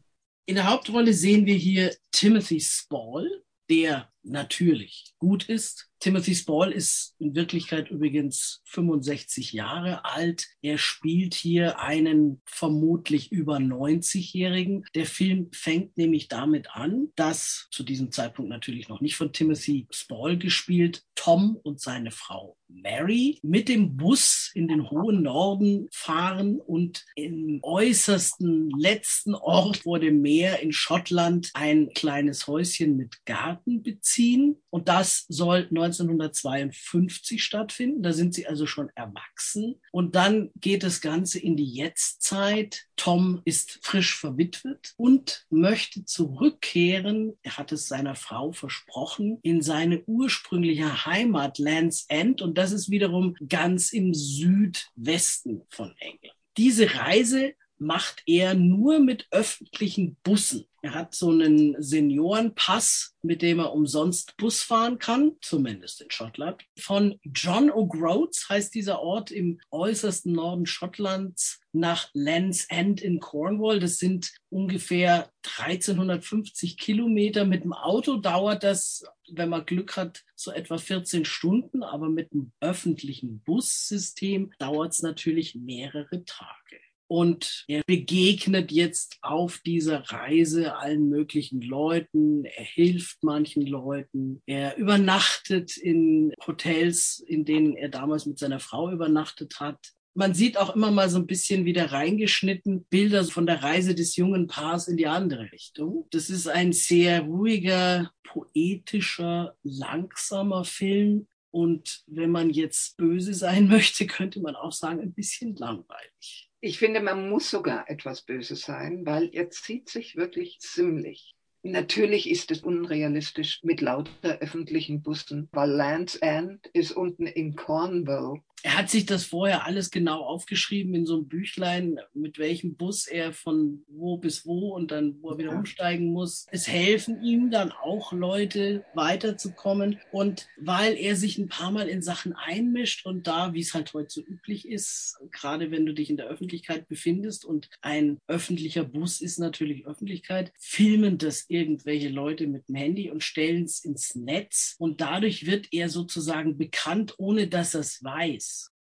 In 0.46 0.57
der 0.57 0.68
Hauptrolle 0.70 1.14
sehen 1.14 1.46
wir 1.46 1.54
hier 1.54 1.96
Timothy 2.12 2.61
Spall, 2.61 3.42
der 3.70 4.12
natürlich 4.22 5.14
gut 5.18 5.48
ist. 5.48 5.88
Timothy 6.00 6.35
Spall 6.35 6.70
ist 6.70 7.14
in 7.18 7.35
Wirklichkeit 7.35 7.90
übrigens 7.90 8.61
65 8.66 9.54
Jahre 9.54 10.04
alt. 10.04 10.46
Er 10.61 10.76
spielt 10.76 11.33
hier 11.33 11.80
einen 11.80 12.42
vermutlich 12.44 13.33
über 13.33 13.57
90-Jährigen. 13.57 14.85
Der 14.94 15.07
Film 15.07 15.48
fängt 15.52 15.96
nämlich 15.96 16.28
damit 16.28 16.68
an, 16.72 17.09
dass 17.16 17.68
zu 17.70 17.83
diesem 17.83 18.12
Zeitpunkt 18.12 18.50
natürlich 18.50 18.88
noch 18.88 19.00
nicht 19.00 19.16
von 19.16 19.33
Timothy 19.33 19.87
Spall 19.90 20.37
gespielt, 20.37 21.04
Tom 21.14 21.57
und 21.57 21.80
seine 21.80 22.11
Frau 22.11 22.59
Mary 22.68 23.38
mit 23.42 23.68
dem 23.68 23.96
Bus 23.96 24.50
in 24.55 24.68
den 24.68 24.90
hohen 24.90 25.22
Norden 25.22 25.88
fahren 25.90 26.61
und 26.61 27.05
im 27.14 27.61
äußersten 27.62 28.70
letzten 28.70 29.35
Ort 29.35 29.79
vor 29.79 29.98
dem 29.98 30.20
Meer 30.22 30.61
in 30.61 30.72
Schottland 30.72 31.50
ein 31.55 31.90
kleines 31.94 32.46
Häuschen 32.46 32.96
mit 32.96 33.24
Garten 33.24 33.83
beziehen. 33.83 34.57
Und 34.70 34.88
das 34.88 35.24
soll 35.29 35.68
1952 35.70 37.42
stattfinden. 37.42 38.03
Da 38.03 38.12
sind 38.12 38.35
sie 38.35 38.46
also 38.46 38.66
schon 38.66 38.90
erwachsen. 38.94 39.81
Und 39.92 40.14
dann 40.14 40.50
geht 40.57 40.83
das 40.83 41.00
Ganze 41.00 41.38
in 41.38 41.57
die 41.57 41.70
Jetztzeit. 41.70 42.87
Tom 42.96 43.42
ist 43.44 43.79
frisch 43.83 44.16
verwitwet 44.16 44.94
und 44.96 45.46
möchte 45.50 46.05
zurückkehren. 46.05 47.37
Er 47.42 47.57
hat 47.57 47.72
es 47.72 47.88
seiner 47.88 48.14
Frau 48.14 48.53
versprochen 48.53 49.38
in 49.42 49.62
seine 49.62 50.03
ursprüngliche 50.07 51.07
Heimat 51.07 51.59
Land's 51.59 52.07
End. 52.09 52.42
Und 52.42 52.53
das 52.58 52.72
ist 52.72 52.90
wiederum 52.90 53.36
ganz 53.48 53.92
im 53.92 54.14
Südwesten 54.14 55.62
von 55.68 55.94
England. 55.98 56.34
Diese 56.56 56.94
Reise 56.94 57.54
macht 57.78 58.22
er 58.26 58.54
nur 58.54 59.00
mit 59.00 59.26
öffentlichen 59.30 60.16
Bussen. 60.22 60.66
Er 60.82 60.94
hat 60.94 61.14
so 61.14 61.30
einen 61.30 61.80
Seniorenpass, 61.82 63.14
mit 63.22 63.42
dem 63.42 63.58
er 63.58 63.72
umsonst 63.72 64.36
Bus 64.36 64.62
fahren 64.62 64.98
kann, 64.98 65.32
zumindest 65.40 66.00
in 66.02 66.10
Schottland. 66.10 66.62
Von 66.78 67.18
John 67.24 67.70
O'Groats 67.70 68.48
heißt 68.48 68.74
dieser 68.74 69.00
Ort 69.00 69.30
im 69.30 69.60
äußersten 69.70 70.32
Norden 70.32 70.66
Schottlands 70.66 71.60
nach 71.74 72.08
Land's 72.12 72.66
End 72.68 73.00
in 73.00 73.20
Cornwall. 73.20 73.80
Das 73.80 73.98
sind 73.98 74.32
ungefähr 74.50 75.30
1350 75.58 76.78
Kilometer. 76.78 77.44
Mit 77.44 77.64
dem 77.64 77.72
Auto 77.72 78.16
dauert 78.16 78.62
das, 78.62 79.04
wenn 79.30 79.48
man 79.48 79.66
Glück 79.66 79.96
hat, 79.96 80.22
so 80.34 80.50
etwa 80.50 80.78
14 80.78 81.24
Stunden. 81.24 81.82
Aber 81.82 82.08
mit 82.08 82.32
dem 82.32 82.52
öffentlichen 82.60 83.40
Bussystem 83.40 84.52
dauert 84.58 84.92
es 84.92 85.02
natürlich 85.02 85.54
mehrere 85.54 86.24
Tage. 86.24 86.80
Und 87.06 87.64
er 87.68 87.82
begegnet 87.87 88.72
jetzt 88.72 89.18
auf 89.20 89.58
dieser 89.58 90.00
Reise 90.10 90.76
allen 90.76 91.08
möglichen 91.08 91.60
Leuten. 91.60 92.44
Er 92.44 92.64
hilft 92.64 93.22
manchen 93.22 93.66
Leuten. 93.66 94.42
Er 94.46 94.76
übernachtet 94.76 95.76
in 95.76 96.32
Hotels, 96.46 97.22
in 97.26 97.44
denen 97.44 97.76
er 97.76 97.90
damals 97.90 98.26
mit 98.26 98.38
seiner 98.38 98.58
Frau 98.58 98.90
übernachtet 98.90 99.60
hat. 99.60 99.92
Man 100.16 100.33
sieht 100.33 100.57
auch 100.57 100.77
immer 100.77 100.92
mal 100.92 101.11
so 101.11 101.18
ein 101.18 101.27
bisschen 101.27 101.64
wieder 101.64 101.90
reingeschnitten 101.90 102.85
Bilder 102.85 103.24
von 103.24 103.46
der 103.46 103.64
Reise 103.64 103.96
des 103.96 104.14
jungen 104.14 104.46
Paars 104.46 104.87
in 104.87 104.96
die 104.96 105.09
andere 105.09 105.50
Richtung. 105.50 106.07
Das 106.11 106.31
ist 106.31 106.46
ein 106.46 106.72
sehr 106.72 107.22
ruhiger, 107.22 108.12
poetischer, 108.22 109.57
langsamer 109.64 110.64
Film 110.64 111.27
und 111.50 112.03
wenn 112.09 112.31
man 112.31 112.50
jetzt 112.50 112.96
böse 112.96 113.33
sein 113.33 113.68
möchte, 113.68 114.07
könnte 114.07 114.40
man 114.40 114.57
auch 114.57 114.72
sagen, 114.72 115.00
ein 115.00 115.14
bisschen 115.14 115.55
langweilig. 115.55 116.50
Ich 116.61 116.79
finde, 116.79 117.00
man 117.00 117.29
muss 117.29 117.50
sogar 117.50 117.88
etwas 117.88 118.22
böse 118.22 118.57
sein, 118.57 119.07
weil 119.07 119.31
er 119.33 119.50
zieht 119.50 119.88
sich 119.88 120.16
wirklich 120.16 120.59
ziemlich. 120.59 121.37
Natürlich 121.62 122.29
ist 122.29 122.50
es 122.50 122.62
unrealistisch 122.62 123.61
mit 123.62 123.81
lauter 123.81 124.38
öffentlichen 124.40 125.03
Bussen, 125.03 125.48
weil 125.53 125.70
Land's 125.70 126.16
End 126.16 126.66
ist 126.72 126.92
unten 126.92 127.27
in 127.27 127.55
Cornwall 127.55 128.42
er 128.64 128.79
hat 128.79 128.88
sich 128.88 129.05
das 129.05 129.24
vorher 129.24 129.66
alles 129.66 129.90
genau 129.90 130.22
aufgeschrieben 130.22 130.94
in 130.94 131.05
so 131.05 131.16
einem 131.16 131.29
Büchlein, 131.29 132.00
mit 132.14 132.38
welchem 132.38 132.77
Bus 132.77 133.07
er 133.07 133.35
von 133.35 133.85
wo 133.88 134.16
bis 134.16 134.46
wo 134.46 134.74
und 134.74 134.90
dann 134.90 135.20
wo 135.20 135.33
er 135.33 135.38
wieder 135.38 135.50
umsteigen 135.50 136.07
muss. 136.07 136.46
Es 136.50 136.66
helfen 136.66 137.22
ihm 137.22 137.50
dann 137.50 137.72
auch 137.72 138.14
Leute 138.14 138.83
weiterzukommen. 138.94 140.00
Und 140.12 140.48
weil 140.57 140.96
er 140.96 141.14
sich 141.14 141.37
ein 141.37 141.48
paar 141.48 141.72
Mal 141.72 141.90
in 141.90 142.00
Sachen 142.00 142.33
einmischt 142.33 143.05
und 143.05 143.27
da, 143.27 143.53
wie 143.53 143.61
es 143.61 143.74
halt 143.74 143.92
heute 143.92 144.09
so 144.09 144.22
üblich 144.22 144.66
ist, 144.66 145.18
gerade 145.31 145.70
wenn 145.70 145.85
du 145.85 145.92
dich 145.92 146.09
in 146.09 146.16
der 146.16 146.29
Öffentlichkeit 146.29 146.88
befindest 146.88 147.44
und 147.44 147.68
ein 147.83 148.18
öffentlicher 148.29 148.85
Bus 148.85 149.20
ist 149.20 149.38
natürlich 149.38 149.87
Öffentlichkeit, 149.87 150.55
filmen 150.59 151.18
das 151.18 151.44
irgendwelche 151.48 152.09
Leute 152.09 152.46
mit 152.46 152.66
dem 152.70 152.77
Handy 152.77 153.11
und 153.11 153.22
stellen 153.22 153.64
es 153.64 153.85
ins 153.85 154.14
Netz. 154.14 154.74
Und 154.79 155.03
dadurch 155.03 155.44
wird 155.44 155.68
er 155.70 155.90
sozusagen 155.90 156.57
bekannt, 156.57 157.16
ohne 157.18 157.46
dass 157.46 157.74
er 157.74 157.81
es 157.81 158.03
weiß 158.03 158.53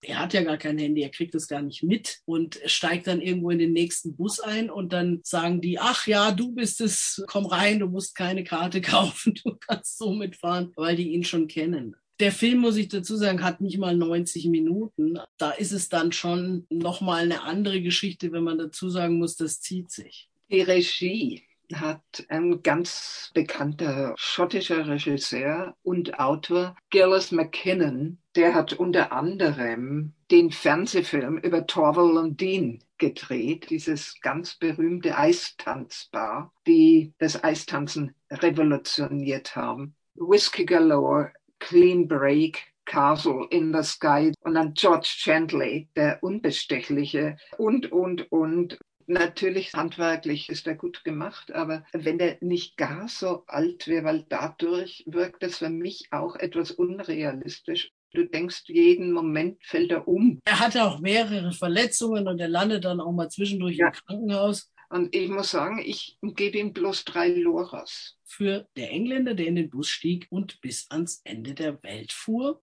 er 0.08 0.20
hat 0.20 0.34
ja 0.34 0.44
gar 0.44 0.58
kein 0.58 0.78
Handy, 0.78 1.02
er 1.02 1.10
kriegt 1.10 1.36
das 1.36 1.48
gar 1.48 1.62
nicht 1.62 1.84
mit 1.84 2.20
und 2.26 2.60
steigt 2.66 3.08
dann 3.08 3.22
irgendwo 3.22 3.50
in 3.50 3.60
den 3.60 3.74
nächsten 3.74 4.16
Bus 4.16 4.40
ein 4.40 4.70
und 4.70 4.94
dann 4.94 5.22
sagen 5.24 5.62
die, 5.62 5.80
ach 5.80 6.08
ja, 6.08 6.32
du 6.32 6.54
bist 6.54 6.82
es, 6.82 7.24
komm 7.28 7.46
rein, 7.46 7.80
du 7.80 7.88
musst 7.88 8.16
keine 8.16 8.44
Karte 8.44 8.82
kaufen, 8.82 9.34
du 9.44 9.56
kannst 9.56 9.98
so 9.98 10.14
mitfahren, 10.14 10.72
weil 10.76 10.96
die 10.96 11.14
ihn 11.14 11.24
schon 11.24 11.48
kennen. 11.48 11.96
Der 12.20 12.32
Film, 12.32 12.60
muss 12.60 12.78
ich 12.78 12.88
dazu 12.88 13.18
sagen, 13.18 13.44
hat 13.44 13.60
nicht 13.60 13.78
mal 13.78 13.96
90 13.96 14.48
Minuten. 14.48 15.20
Da 15.38 15.52
ist 15.52 15.74
es 15.74 15.90
dann 15.90 16.14
schon 16.14 16.66
nochmal 16.70 17.24
eine 17.24 17.42
andere 17.42 17.82
Geschichte, 17.82 18.32
wenn 18.32 18.44
man 18.44 18.58
dazu 18.58 18.90
sagen 18.90 19.18
muss, 19.18 19.36
das 19.36 19.60
zieht 19.60 19.92
sich. 19.92 20.30
Die 20.50 20.62
Regie 20.62 21.44
hat 21.74 22.26
ein 22.30 22.62
ganz 22.64 23.32
bekannter 23.34 24.14
schottischer 24.18 24.88
Regisseur 24.88 25.76
und 25.84 26.20
Autor, 26.20 26.76
Gillis 26.90 27.32
McKinnon, 27.32 28.20
der 28.36 28.54
hat 28.54 28.74
unter 28.74 29.12
anderem 29.12 30.14
den 30.32 30.52
Fernsehfilm 30.52 31.38
über 31.38 31.66
Torval 31.68 32.32
Dean 32.32 32.84
gedreht, 32.98 33.70
dieses 33.70 34.20
ganz 34.22 34.56
berühmte 34.56 35.18
Eistanzbar, 35.18 36.54
die 36.68 37.14
das 37.18 37.44
Eistanzen 37.44 38.16
revolutioniert 38.32 39.56
haben. 39.56 39.96
Whiskey 40.16 40.66
Galore, 40.66 41.34
Clean 41.60 42.08
Break, 42.08 42.64
Castle 42.86 43.48
in 43.50 43.74
the 43.74 43.84
Sky 43.84 44.32
und 44.42 44.54
dann 44.54 44.74
George 44.74 45.08
Chandley, 45.18 45.90
der 45.96 46.20
Unbestechliche 46.22 47.38
und, 47.58 47.92
und, 47.92 48.32
und. 48.32 48.78
Natürlich 49.08 49.74
handwerklich 49.74 50.50
ist 50.50 50.66
er 50.68 50.76
gut 50.76 51.04
gemacht, 51.04 51.52
aber 51.52 51.86
wenn 51.94 52.20
er 52.20 52.38
nicht 52.42 52.76
gar 52.78 53.08
so 53.08 53.44
alt 53.48 53.88
wäre, 53.88 54.04
weil 54.04 54.26
dadurch 54.30 55.04
wirkt 55.06 55.44
es 55.44 55.60
für 55.60 55.70
mich 55.70 56.08
auch 56.12 56.36
etwas 56.36 56.72
unrealistisch. 56.72 57.92
Du 58.14 58.26
denkst, 58.26 58.64
jeden 58.68 59.12
Moment 59.12 59.64
fällt 59.64 59.92
er 59.92 60.08
um. 60.08 60.40
Er 60.46 60.60
hatte 60.60 60.86
auch 60.86 61.00
mehrere 61.00 61.52
Verletzungen 61.52 62.28
und 62.28 62.40
er 62.40 62.48
landet 62.48 62.86
dann 62.86 63.02
auch 63.02 63.12
mal 63.12 63.30
zwischendurch 63.30 63.78
ja. 63.78 63.88
im 63.88 63.94
Krankenhaus. 63.94 64.72
Und 64.90 65.14
ich 65.16 65.30
muss 65.30 65.52
sagen, 65.52 65.82
ich 65.84 66.18
gebe 66.22 66.58
ihm 66.58 66.72
bloß 66.74 67.06
drei 67.06 67.28
Loras. 67.30 68.18
Für 68.24 68.68
der 68.76 68.92
Engländer, 68.92 69.34
der 69.34 69.48
in 69.48 69.56
den 69.56 69.70
Bus 69.70 69.90
stieg 69.90 70.28
und 70.30 70.62
bis 70.62 70.90
ans 70.90 71.22
Ende 71.26 71.54
der 71.54 71.82
Welt 71.84 72.12
fuhr. 72.12 72.62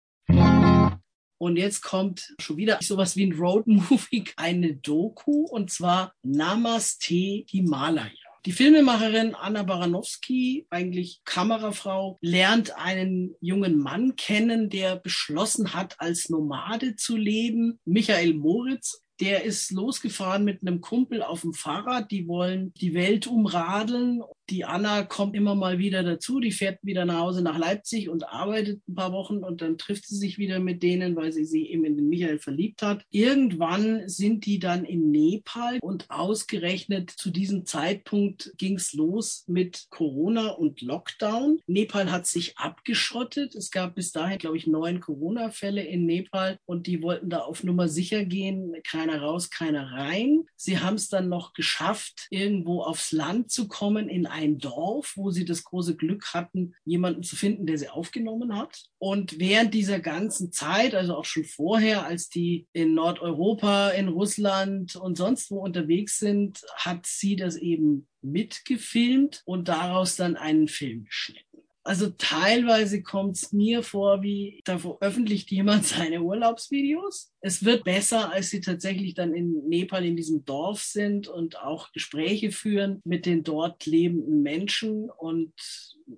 Und 1.42 1.56
jetzt 1.56 1.82
kommt 1.82 2.36
schon 2.38 2.56
wieder 2.56 2.78
sowas 2.82 3.16
wie 3.16 3.26
ein 3.26 3.32
Roadmovie, 3.32 4.26
eine 4.36 4.76
Doku, 4.76 5.44
und 5.46 5.72
zwar 5.72 6.14
Namaste 6.22 7.42
Himalaya. 7.48 8.12
Die 8.46 8.52
Filmemacherin 8.52 9.34
Anna 9.34 9.64
Baranowski, 9.64 10.68
eigentlich 10.70 11.20
Kamerafrau, 11.24 12.16
lernt 12.20 12.78
einen 12.78 13.34
jungen 13.40 13.76
Mann 13.76 14.14
kennen, 14.14 14.70
der 14.70 14.94
beschlossen 14.94 15.74
hat, 15.74 15.98
als 15.98 16.28
Nomade 16.28 16.94
zu 16.94 17.16
leben. 17.16 17.80
Michael 17.84 18.34
Moritz 18.34 19.02
der 19.22 19.44
ist 19.44 19.70
losgefahren 19.70 20.42
mit 20.42 20.62
einem 20.62 20.80
Kumpel 20.80 21.22
auf 21.22 21.42
dem 21.42 21.54
Fahrrad. 21.54 22.10
Die 22.10 22.26
wollen 22.26 22.74
die 22.80 22.92
Welt 22.92 23.28
umradeln 23.28 24.20
die 24.50 24.64
Anna 24.64 25.04
kommt 25.04 25.36
immer 25.36 25.54
mal 25.54 25.78
wieder 25.78 26.02
dazu, 26.02 26.40
die 26.40 26.52
fährt 26.52 26.78
wieder 26.82 27.04
nach 27.04 27.20
Hause 27.20 27.42
nach 27.42 27.58
Leipzig 27.58 28.08
und 28.08 28.28
arbeitet 28.28 28.82
ein 28.88 28.94
paar 28.94 29.12
Wochen 29.12 29.38
und 29.38 29.62
dann 29.62 29.78
trifft 29.78 30.06
sie 30.06 30.16
sich 30.16 30.38
wieder 30.38 30.58
mit 30.58 30.82
denen, 30.82 31.16
weil 31.16 31.32
sie 31.32 31.44
sich 31.44 31.70
eben 31.70 31.84
in 31.84 31.96
den 31.96 32.08
Michael 32.08 32.38
verliebt 32.38 32.82
hat. 32.82 33.04
Irgendwann 33.10 34.08
sind 34.08 34.44
die 34.46 34.58
dann 34.58 34.84
in 34.84 35.10
Nepal 35.10 35.78
und 35.80 36.10
ausgerechnet 36.10 37.10
zu 37.10 37.30
diesem 37.30 37.66
Zeitpunkt 37.66 38.52
ging 38.58 38.76
es 38.76 38.92
los 38.92 39.44
mit 39.46 39.86
Corona 39.90 40.50
und 40.50 40.82
Lockdown. 40.82 41.60
Nepal 41.66 42.10
hat 42.10 42.26
sich 42.26 42.58
abgeschottet. 42.58 43.54
Es 43.54 43.70
gab 43.70 43.94
bis 43.94 44.12
dahin, 44.12 44.38
glaube 44.38 44.56
ich, 44.56 44.66
neun 44.66 45.00
Corona-Fälle 45.00 45.82
in 45.82 46.04
Nepal 46.06 46.58
und 46.64 46.86
die 46.86 47.02
wollten 47.02 47.30
da 47.30 47.38
auf 47.40 47.62
Nummer 47.62 47.88
sicher 47.88 48.24
gehen. 48.24 48.74
Keiner 48.84 49.20
raus, 49.22 49.50
keiner 49.50 49.92
rein. 49.92 50.44
Sie 50.56 50.78
haben 50.78 50.96
es 50.96 51.08
dann 51.08 51.28
noch 51.28 51.52
geschafft, 51.52 52.26
irgendwo 52.30 52.82
aufs 52.82 53.12
Land 53.12 53.50
zu 53.50 53.68
kommen 53.68 54.08
in 54.08 54.26
ein 54.26 54.41
ein 54.42 54.58
Dorf, 54.58 55.12
wo 55.16 55.30
sie 55.30 55.44
das 55.44 55.64
große 55.64 55.96
Glück 55.96 56.34
hatten, 56.34 56.74
jemanden 56.84 57.22
zu 57.22 57.36
finden, 57.36 57.66
der 57.66 57.78
sie 57.78 57.88
aufgenommen 57.88 58.56
hat. 58.56 58.82
Und 58.98 59.38
während 59.38 59.72
dieser 59.74 60.00
ganzen 60.00 60.52
Zeit, 60.52 60.94
also 60.94 61.16
auch 61.16 61.24
schon 61.24 61.44
vorher, 61.44 62.04
als 62.04 62.28
die 62.28 62.66
in 62.72 62.94
Nordeuropa, 62.94 63.90
in 63.90 64.08
Russland 64.08 64.96
und 64.96 65.16
sonst 65.16 65.50
wo 65.50 65.60
unterwegs 65.60 66.18
sind, 66.18 66.62
hat 66.76 67.06
sie 67.06 67.36
das 67.36 67.56
eben 67.56 68.08
mitgefilmt 68.20 69.42
und 69.44 69.68
daraus 69.68 70.16
dann 70.16 70.36
einen 70.36 70.68
Film 70.68 71.04
geschnitten. 71.04 71.51
Also 71.84 72.10
teilweise 72.10 73.02
kommt 73.02 73.36
es 73.36 73.52
mir 73.52 73.82
vor, 73.82 74.22
wie 74.22 74.60
da 74.64 74.78
veröffentlicht 74.78 75.50
jemand 75.50 75.84
seine 75.86 76.22
Urlaubsvideos. 76.22 77.32
Es 77.40 77.64
wird 77.64 77.84
besser, 77.84 78.30
als 78.32 78.50
sie 78.50 78.60
tatsächlich 78.60 79.14
dann 79.14 79.34
in 79.34 79.68
Nepal 79.68 80.04
in 80.04 80.16
diesem 80.16 80.44
Dorf 80.44 80.82
sind 80.82 81.26
und 81.26 81.58
auch 81.58 81.92
Gespräche 81.92 82.52
führen 82.52 83.00
mit 83.04 83.26
den 83.26 83.42
dort 83.42 83.84
lebenden 83.86 84.42
Menschen 84.42 85.10
und 85.10 85.52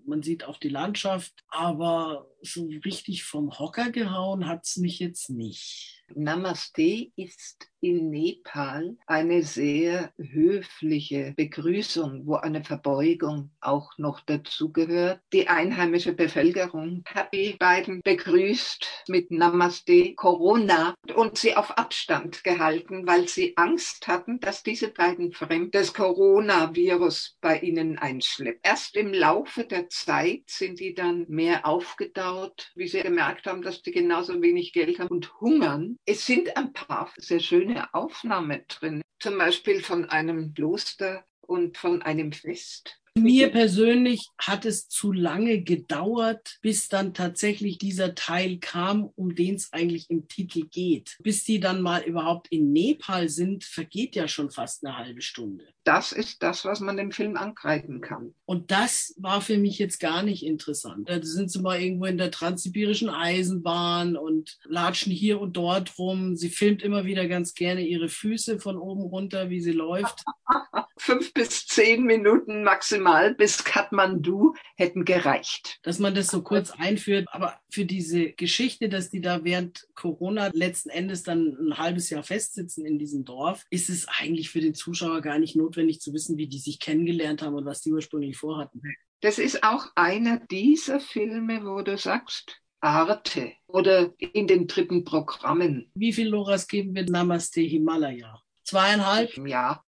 man 0.07 0.22
sieht 0.22 0.44
auch 0.44 0.59
die 0.59 0.68
Landschaft. 0.68 1.33
Aber 1.48 2.28
so 2.42 2.68
richtig 2.85 3.24
vom 3.24 3.59
Hocker 3.59 3.90
gehauen 3.90 4.46
hat 4.46 4.64
es 4.64 4.76
mich 4.76 4.98
jetzt 4.98 5.30
nicht. 5.30 6.04
Namaste 6.14 7.11
ist 7.16 7.70
in 7.80 8.11
Nepal 8.11 8.96
eine 9.07 9.42
sehr 9.42 10.12
höfliche 10.18 11.35
Begrüßung, 11.37 12.26
wo 12.26 12.37
eine 12.37 12.64
Verbeugung 12.64 13.50
auch 13.61 13.90
noch 13.98 14.20
dazugehört. 14.20 15.20
Die 15.33 15.48
einheimische 15.48 16.12
Bevölkerung 16.12 17.04
hat 17.07 17.33
die 17.33 17.57
beiden 17.59 18.00
begrüßt 18.02 19.04
mit 19.09 19.30
Namaste 19.30 20.14
Corona 20.14 20.94
und 21.14 21.37
sie 21.38 21.57
auf 21.57 21.76
Abstand 21.76 22.44
gehalten, 22.44 23.07
weil 23.07 23.28
sie 23.28 23.57
Angst 23.57 24.07
hatten, 24.07 24.40
dass 24.40 24.62
diese 24.62 24.88
beiden 24.88 25.33
Fremden 25.33 25.70
das 25.72 25.92
Coronavirus 25.92 27.37
bei 27.40 27.59
ihnen 27.59 27.98
einschleppt. 27.98 28.66
Erst 28.66 28.96
im 28.96 29.12
Laufe 29.12 29.64
der 29.64 29.84
Zeit 29.88 30.42
sind 30.47 30.81
die 30.81 30.94
dann 30.94 31.27
mehr 31.29 31.66
aufgedaut, 31.66 32.70
wie 32.75 32.88
sie 32.88 33.03
gemerkt 33.03 33.47
haben, 33.47 33.62
dass 33.62 33.83
die 33.83 33.92
genauso 33.92 34.40
wenig 34.40 34.73
Geld 34.73 34.99
haben 34.99 35.09
und 35.09 35.40
hungern. 35.40 35.97
Es 36.07 36.27
sind 36.27 36.57
ein 36.57 36.73
paar 36.73 37.12
sehr 37.16 37.40
schöne 37.40 37.64
schöne 37.64 37.94
Aufnahme 37.94 38.64
drin, 38.68 39.03
zum 39.20 39.38
Beispiel 39.38 39.81
von 39.81 40.05
einem 40.07 40.55
Kloster 40.55 41.25
und 41.40 41.77
von 41.77 42.03
einem 42.03 42.33
Fest. 42.33 43.01
Mir 43.16 43.51
persönlich 43.51 44.29
hat 44.38 44.64
es 44.64 44.88
zu 44.88 45.12
lange 45.12 45.62
gedauert, 45.62 46.59
bis 46.62 46.88
dann 46.88 47.14
tatsächlich 47.14 47.79
dieser 47.79 48.16
Teil 48.16 48.59
kam, 48.59 49.05
um 49.14 49.37
den 49.37 49.55
es 49.55 49.73
eigentlich 49.73 50.11
im 50.11 50.27
Titel 50.27 50.66
geht. 50.66 51.16
Bis 51.23 51.44
die 51.44 51.61
dann 51.61 51.81
mal 51.81 52.03
überhaupt 52.03 52.49
in 52.49 52.73
Nepal 52.73 53.29
sind, 53.29 53.62
vergeht 53.62 54.16
ja 54.16 54.27
schon 54.27 54.51
fast 54.51 54.85
eine 54.85 54.99
halbe 54.99 55.23
Stunde. 55.23 55.64
Das 55.85 56.12
ist 56.12 56.42
das, 56.42 56.64
was 56.64 56.81
man 56.81 56.97
dem 56.97 57.12
Film 57.12 57.37
angreifen 57.37 58.01
kann. 58.01 58.35
Und 58.47 58.70
das 58.70 59.14
war 59.18 59.42
für 59.42 59.59
mich 59.59 59.79
jetzt 59.79 60.01
gar 60.01 60.23
nicht 60.23 60.44
interessant. 60.44 61.09
Da 61.09 61.23
sind 61.23 61.51
sie 61.51 61.61
mal 61.61 61.81
irgendwo 61.81 62.07
in 62.07 62.16
der 62.16 62.31
transsibirischen 62.31 63.11
Eisenbahn 63.11 64.16
und 64.16 64.59
latschen 64.64 65.12
hier 65.12 65.40
und 65.40 65.57
dort 65.57 65.99
rum. 65.99 66.37
Sie 66.37 66.49
filmt 66.49 66.83
immer 66.83 67.05
wieder 67.05 67.29
ganz 67.29 67.55
gerne 67.55 67.83
ihre 67.83 68.09
Füße 68.09 68.59
von 68.59 68.79
oben 68.79 69.03
runter, 69.03 69.51
wie 69.51 69.61
sie 69.61 69.73
läuft. 69.73 70.25
Fünf 70.97 71.35
bis 71.35 71.66
zehn 71.66 72.05
Minuten 72.05 72.64
maximal 72.64 73.35
bis 73.35 73.64
Kathmandu 73.64 74.55
hätten 74.77 75.05
gereicht. 75.05 75.81
Dass 75.83 75.99
man 75.99 76.14
das 76.14 76.29
so 76.29 76.42
kurz 76.42 76.70
einführt, 76.70 77.29
aber 77.31 77.59
für 77.74 77.84
diese 77.84 78.32
Geschichte, 78.32 78.88
dass 78.88 79.10
die 79.10 79.20
da 79.20 79.44
während 79.44 79.87
Corona 79.94 80.50
letzten 80.54 80.90
Endes 80.90 81.24
dann 81.24 81.56
ein 81.58 81.78
halbes 81.78 82.08
Jahr 82.08 82.22
festsitzen 82.22 82.87
in 82.87 82.98
diesem 82.98 83.24
Dorf, 83.24 83.66
ist 83.70 83.90
es 83.90 84.06
eigentlich 84.08 84.50
für 84.50 84.60
den 84.60 84.74
Zuschauer 84.74 85.20
gar 85.20 85.38
nicht 85.38 85.56
notwendig 85.56 86.00
zu 86.00 86.12
wissen, 86.12 86.38
wie 86.38 86.46
die 86.46 86.58
sich 86.58 86.78
kennengelernt 86.80 87.42
haben 87.42 87.54
und 87.54 87.66
was 87.66 87.82
die 87.82 87.92
ursprünglich 87.92 88.37
vorhatten. 88.37 88.80
Das 89.20 89.38
ist 89.38 89.62
auch 89.64 89.88
einer 89.94 90.38
dieser 90.50 91.00
Filme, 91.00 91.64
wo 91.64 91.82
du 91.82 91.98
sagst, 91.98 92.60
Arte 92.80 93.52
oder 93.66 94.12
in 94.18 94.46
den 94.46 94.66
dritten 94.66 95.04
Programmen. 95.04 95.90
Wie 95.94 96.12
viel 96.12 96.28
Loras 96.28 96.68
geben 96.68 96.94
wir 96.94 97.04
Namaste 97.04 97.60
Himalaya? 97.62 98.40
Zweieinhalb? 98.64 99.37
Ja. 99.46 99.84